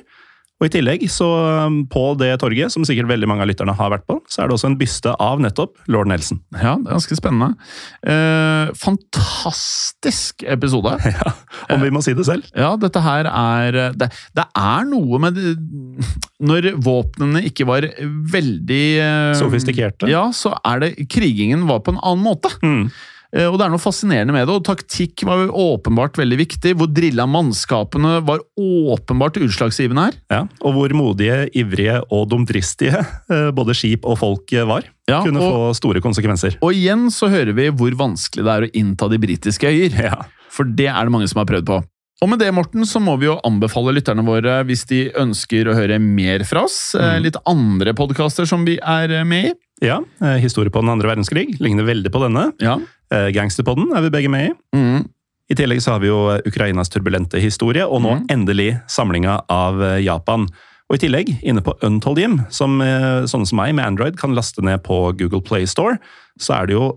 Og 0.61 0.67
I 0.69 0.73
tillegg, 0.75 1.07
så 1.09 1.27
på 1.89 2.03
det 2.21 2.35
torget, 2.43 2.69
som 2.73 2.85
sikkert 2.85 3.09
veldig 3.09 3.29
mange 3.31 3.47
av 3.47 3.49
lytterne 3.49 3.73
har 3.79 3.93
vært 3.95 4.05
på, 4.05 4.19
så 4.29 4.43
er 4.43 4.51
det 4.51 4.59
også 4.59 4.69
en 4.69 4.77
byste 4.81 5.15
av 5.17 5.41
nettopp 5.41 5.79
lord 5.89 6.11
Nelson. 6.11 6.43
Ja, 6.53 6.75
det 6.77 6.91
er 6.91 6.99
ganske 6.99 7.17
spennende. 7.17 7.55
Eh, 8.05 8.73
fantastisk 8.77 10.45
episode. 10.45 10.97
Ja, 11.11 11.33
Om 11.75 11.83
vi 11.83 11.91
må 11.93 12.01
si 12.05 12.13
det 12.17 12.25
selv. 12.29 12.47
Ja, 12.57 12.75
dette 12.81 13.01
her 13.03 13.27
er 13.29 13.77
Det, 13.99 14.07
det 14.37 14.45
er 14.57 14.85
noe 14.89 15.19
med 15.21 15.37
det, 15.37 15.55
Når 16.45 16.69
våpnene 16.85 17.43
ikke 17.49 17.67
var 17.69 17.87
veldig 18.33 18.85
eh, 19.03 19.33
Sofistikerte. 19.39 20.09
Ja, 20.11 20.29
så 20.37 20.55
er 20.61 20.85
det 20.85 20.93
Krigingen 21.13 21.67
var 21.69 21.83
på 21.85 21.95
en 21.95 22.01
annen 22.03 22.25
måte. 22.25 22.53
Mm. 22.63 22.91
Eh, 23.37 23.47
Og 23.47 23.59
det 23.59 23.67
er 23.67 23.71
noe 23.71 23.79
fascinerende 23.83 24.35
med 24.35 24.47
det, 24.49 24.55
og 24.59 24.65
taktikk 24.67 25.23
var 25.29 25.45
jo 25.45 25.53
åpenbart 25.77 26.19
veldig 26.19 26.39
viktig. 26.41 26.75
Hvor 26.79 26.91
drilla 26.91 27.27
mannskapene 27.31 28.17
var 28.27 28.43
åpenbart 28.59 29.39
utslagsgivende 29.43 30.09
her. 30.09 30.19
Ja, 30.31 30.41
Og 30.63 30.75
hvor 30.75 30.95
modige, 30.97 31.49
ivrige 31.55 32.01
og 32.11 32.29
dumdristige 32.33 33.05
eh, 33.31 33.51
både 33.55 33.77
skip 33.79 34.05
og 34.09 34.19
folk 34.19 34.53
eh, 34.53 34.67
var. 34.67 34.85
Ja, 35.11 35.23
kunne 35.25 35.41
og- 35.43 35.53
få 35.55 35.71
store 35.79 36.01
konsekvenser. 36.03 36.59
Og 36.63 36.75
igjen 36.75 37.09
så 37.11 37.31
hører 37.31 37.55
vi 37.55 37.71
hvor 37.71 37.95
vanskelig 37.99 38.45
det 38.47 38.53
er 38.57 38.67
å 38.67 38.75
innta 38.75 39.09
de 39.11 39.19
britiske 39.23 39.67
øyer. 39.71 39.97
Ja. 40.11 40.21
For 40.51 40.65
det 40.67 40.89
er 40.91 41.07
det 41.07 41.13
mange 41.15 41.29
som 41.31 41.39
har 41.43 41.47
prøvd 41.51 41.67
på. 41.71 41.81
Og 42.21 42.29
med 42.29 42.39
det, 42.43 42.51
Morten, 42.53 42.83
så 42.85 43.01
må 43.01 43.15
vi 43.17 43.31
jo 43.31 43.39
anbefale 43.49 43.95
lytterne 43.97 44.21
våre, 44.27 44.59
hvis 44.69 44.83
de 44.91 45.07
ønsker 45.17 45.71
å 45.71 45.77
høre 45.77 45.97
mer 46.03 46.43
fra 46.45 46.67
oss, 46.67 46.93
mm. 46.93 47.23
litt 47.25 47.39
andre 47.49 47.95
podkaster 47.97 48.45
som 48.45 48.67
vi 48.67 48.75
er 48.77 49.15
med 49.25 49.47
i. 49.49 49.55
ja, 49.81 50.01
eh, 50.21 50.39
Historie 50.43 50.73
på 50.73 50.83
den 50.83 50.93
andre 50.93 51.09
verdenskrig 51.11 51.57
ligner 51.61 51.87
veldig 51.89 52.13
på 52.13 52.23
denne. 52.25 52.51
Ja. 52.61 52.79
Eh, 53.13 53.31
Gangsterpodden 53.35 53.95
er 53.97 54.05
vi 54.05 54.13
begge 54.13 54.33
med 54.33 54.51
i. 54.51 54.53
Mm. 54.77 55.09
I 55.51 55.57
tillegg 55.59 55.83
så 55.83 55.97
har 55.97 56.03
vi 56.03 56.11
jo 56.11 56.21
eh, 56.35 56.43
Ukrainas 56.47 56.93
turbulente 56.93 57.41
historie, 57.43 57.87
og 57.87 58.05
nå 58.05 58.19
mm. 58.21 58.27
endelig 58.33 58.75
samlinga 58.89 59.41
av 59.51 59.81
Japan. 60.05 60.47
Og 60.91 60.99
i 60.99 61.03
tillegg, 61.05 61.37
inne 61.47 61.63
på 61.63 61.77
Untold 61.87 62.19
Gym, 62.19 62.41
som 62.51 62.81
sånne 62.83 63.47
som 63.47 63.61
meg 63.61 63.77
med 63.79 63.87
Android 63.87 64.17
kan 64.19 64.35
laste 64.35 64.65
ned 64.67 64.83
på 64.83 65.13
Google 65.15 65.39
Play 65.47 65.69
Store, 65.71 66.01
så 66.43 66.57
er 66.57 66.67
det 66.67 66.75
jo 66.75 66.89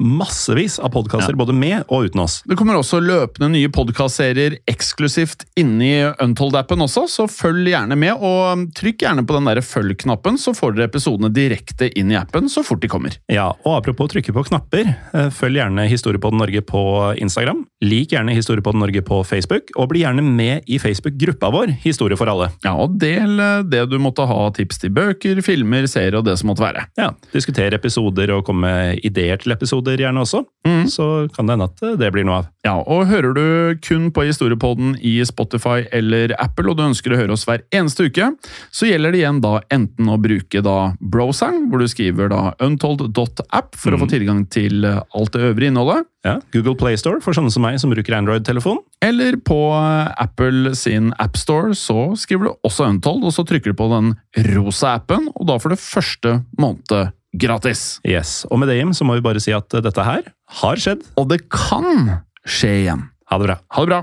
massevis 0.00 0.78
av 0.80 0.92
podkaster 0.94 1.36
både 1.38 1.54
med 1.56 1.84
og 1.88 2.08
uten 2.08 2.22
oss. 2.24 2.40
Det 2.48 2.56
kommer 2.58 2.78
også 2.78 3.00
løpende 3.04 3.50
nye 3.52 3.70
podkastserier 3.72 4.56
eksklusivt 4.70 5.44
inni 5.60 5.92
Untold-appen 6.22 6.80
også, 6.84 7.04
så 7.10 7.26
følg 7.30 7.70
gjerne 7.72 7.98
med, 8.00 8.16
og 8.16 8.66
trykk 8.76 9.04
gjerne 9.04 9.24
på 9.26 9.36
den 9.36 9.50
der 9.50 9.60
følg-knappen, 9.64 10.38
så 10.40 10.54
får 10.56 10.76
dere 10.76 10.88
episodene 10.90 11.30
direkte 11.34 11.90
inn 11.98 12.12
i 12.12 12.18
appen 12.18 12.48
så 12.50 12.64
fort 12.66 12.82
de 12.82 12.90
kommer. 12.90 13.16
Ja, 13.30 13.50
og 13.66 13.76
apropos 13.78 14.12
trykke 14.14 14.34
på 14.34 14.46
knapper, 14.48 14.94
eh, 15.12 15.28
følg 15.34 15.60
gjerne 15.60 15.86
Historiepodden 15.90 16.40
Norge 16.40 16.64
på 16.66 16.82
Instagram. 17.20 17.64
Lik 17.84 18.14
gjerne 18.14 18.34
Historiepodden 18.36 18.80
Norge 18.82 19.04
på 19.06 19.20
Facebook, 19.28 19.74
og 19.76 19.90
bli 19.92 20.04
gjerne 20.04 20.24
med 20.24 20.64
i 20.66 20.80
Facebook-gruppa 20.82 21.52
vår 21.52 21.74
Historie 21.84 22.18
for 22.18 22.30
alle. 22.32 22.50
Ja, 22.64 22.74
og 22.80 22.96
del 23.00 23.36
eh, 23.38 23.66
det 23.68 23.84
du 23.92 23.98
måtte 24.02 24.26
ha 24.28 24.40
tips 24.56 24.80
til 24.82 24.94
bøker, 24.96 25.42
filmer, 25.44 25.86
serier 25.90 26.18
og 26.20 26.26
det 26.28 26.38
som 26.40 26.50
måtte 26.52 26.64
være. 26.64 26.86
Ja, 27.00 27.12
Diskutere 27.34 27.76
episoder 27.76 28.32
og 28.34 28.44
komme 28.48 28.70
med 28.70 29.00
ideer 29.06 29.40
til 29.40 29.54
episoder 29.54 29.89
gjerne 29.98 30.22
også. 30.22 30.44
Mm. 30.66 30.84
Så 30.92 31.04
kan 31.34 31.46
det 31.48 31.54
hende 31.56 31.66
at 31.70 31.82
eh, 31.82 31.96
det 31.98 32.10
blir 32.12 32.24
noe 32.28 32.42
av. 32.42 32.48
Ja, 32.62 32.74
og 32.78 33.06
hører 33.08 33.32
du 33.34 33.78
kun 33.80 34.10
på 34.12 34.26
Historiepodden 34.28 34.98
i 35.00 35.16
Spotify 35.24 35.86
eller 35.96 36.34
Apple, 36.38 36.68
og 36.70 36.76
du 36.76 36.84
ønsker 36.84 37.14
å 37.14 37.18
høre 37.18 37.32
oss 37.32 37.46
hver 37.48 37.62
eneste 37.72 38.06
uke, 38.10 38.28
så 38.70 38.86
gjelder 38.86 39.10
det 39.16 39.22
igjen 39.22 39.40
da 39.40 39.54
enten 39.72 40.10
å 40.12 40.18
bruke 40.20 40.60
da 40.62 40.92
browseren, 41.00 41.70
hvor 41.72 41.80
du 41.80 41.88
skriver 41.88 42.28
da 42.30 42.52
untold.app 42.60 43.74
for 43.80 43.96
å 43.96 44.00
få 44.02 44.10
tilgang 44.12 44.44
til 44.52 44.84
eh, 44.84 45.00
alt 45.16 45.32
det 45.34 45.42
øvrige 45.50 45.72
innholdet, 45.72 46.06
Ja, 46.20 46.34
Google 46.52 46.76
Playstore 46.76 47.22
for 47.24 47.32
sånne 47.32 47.48
som 47.48 47.64
meg 47.64 47.78
som 47.80 47.88
bruker 47.94 48.12
Android-telefon. 48.18 48.82
eller 49.00 49.38
på 49.40 49.56
eh, 49.72 50.10
Apple 50.20 50.74
sin 50.76 51.14
appstore, 51.18 51.72
så 51.74 52.10
skriver 52.20 52.50
du 52.50 52.68
også 52.68 52.90
Untold, 52.92 53.24
og 53.24 53.32
så 53.32 53.46
trykker 53.48 53.72
du 53.72 53.78
på 53.80 53.88
den 53.88 54.12
rosa 54.52 54.98
appen, 55.00 55.30
og 55.34 55.48
da 55.48 55.56
får 55.56 55.72
du 55.72 55.80
første 55.80 56.36
måned 56.60 57.16
gratis. 57.32 58.00
Yes, 58.06 58.44
Og 58.50 58.58
med 58.58 58.70
det, 58.70 58.80
Jim, 58.80 58.94
så 58.94 59.06
må 59.06 59.18
vi 59.18 59.24
bare 59.24 59.42
si 59.42 59.54
at 59.54 59.74
eh, 59.74 59.84
dette 59.84 60.06
her 60.06 60.32
har 60.60 60.80
skjedd. 60.80 61.04
Og 61.20 61.28
det 61.30 61.44
kan 61.52 62.22
skje 62.46 62.74
igjen. 62.84 63.08
Ha 63.30 63.38
det 63.38 63.50
bra. 63.50 63.60
Ha 63.76 63.84
det 63.84 63.92
bra. 63.94 64.02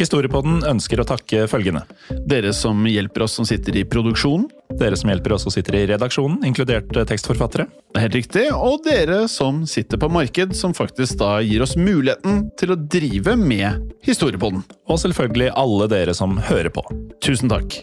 Historiepodden 0.00 0.62
ønsker 0.64 1.02
å 1.02 1.04
takke 1.04 1.44
følgende. 1.50 1.82
Dere 2.28 2.54
som 2.56 2.86
hjelper 2.88 3.26
oss 3.26 3.34
som 3.36 3.44
sitter 3.48 3.76
i 3.76 3.84
produksjonen. 3.84 4.46
Dere 4.80 4.96
som 4.96 5.10
hjelper 5.10 5.34
oss 5.34 5.44
som 5.44 5.52
sitter 5.52 5.76
i 5.76 5.84
redaksjonen, 5.90 6.38
inkludert 6.46 6.94
eh, 6.96 7.06
tekstforfattere. 7.10 7.66
Det 7.90 7.98
er 8.00 8.06
helt 8.06 8.18
riktig. 8.20 8.46
Og 8.54 8.80
dere 8.86 9.24
som 9.28 9.64
sitter 9.68 10.00
på 10.00 10.08
marked, 10.12 10.56
som 10.56 10.76
faktisk 10.76 11.20
da 11.20 11.36
gir 11.44 11.64
oss 11.66 11.76
muligheten 11.76 12.46
til 12.60 12.72
å 12.72 12.80
drive 12.80 13.36
med 13.40 13.90
Historiepodden. 14.06 14.62
Og 14.88 15.02
selvfølgelig 15.02 15.52
alle 15.52 15.90
dere 15.92 16.16
som 16.16 16.38
hører 16.48 16.72
på. 16.72 16.86
Tusen 17.20 17.52
takk. 17.52 17.82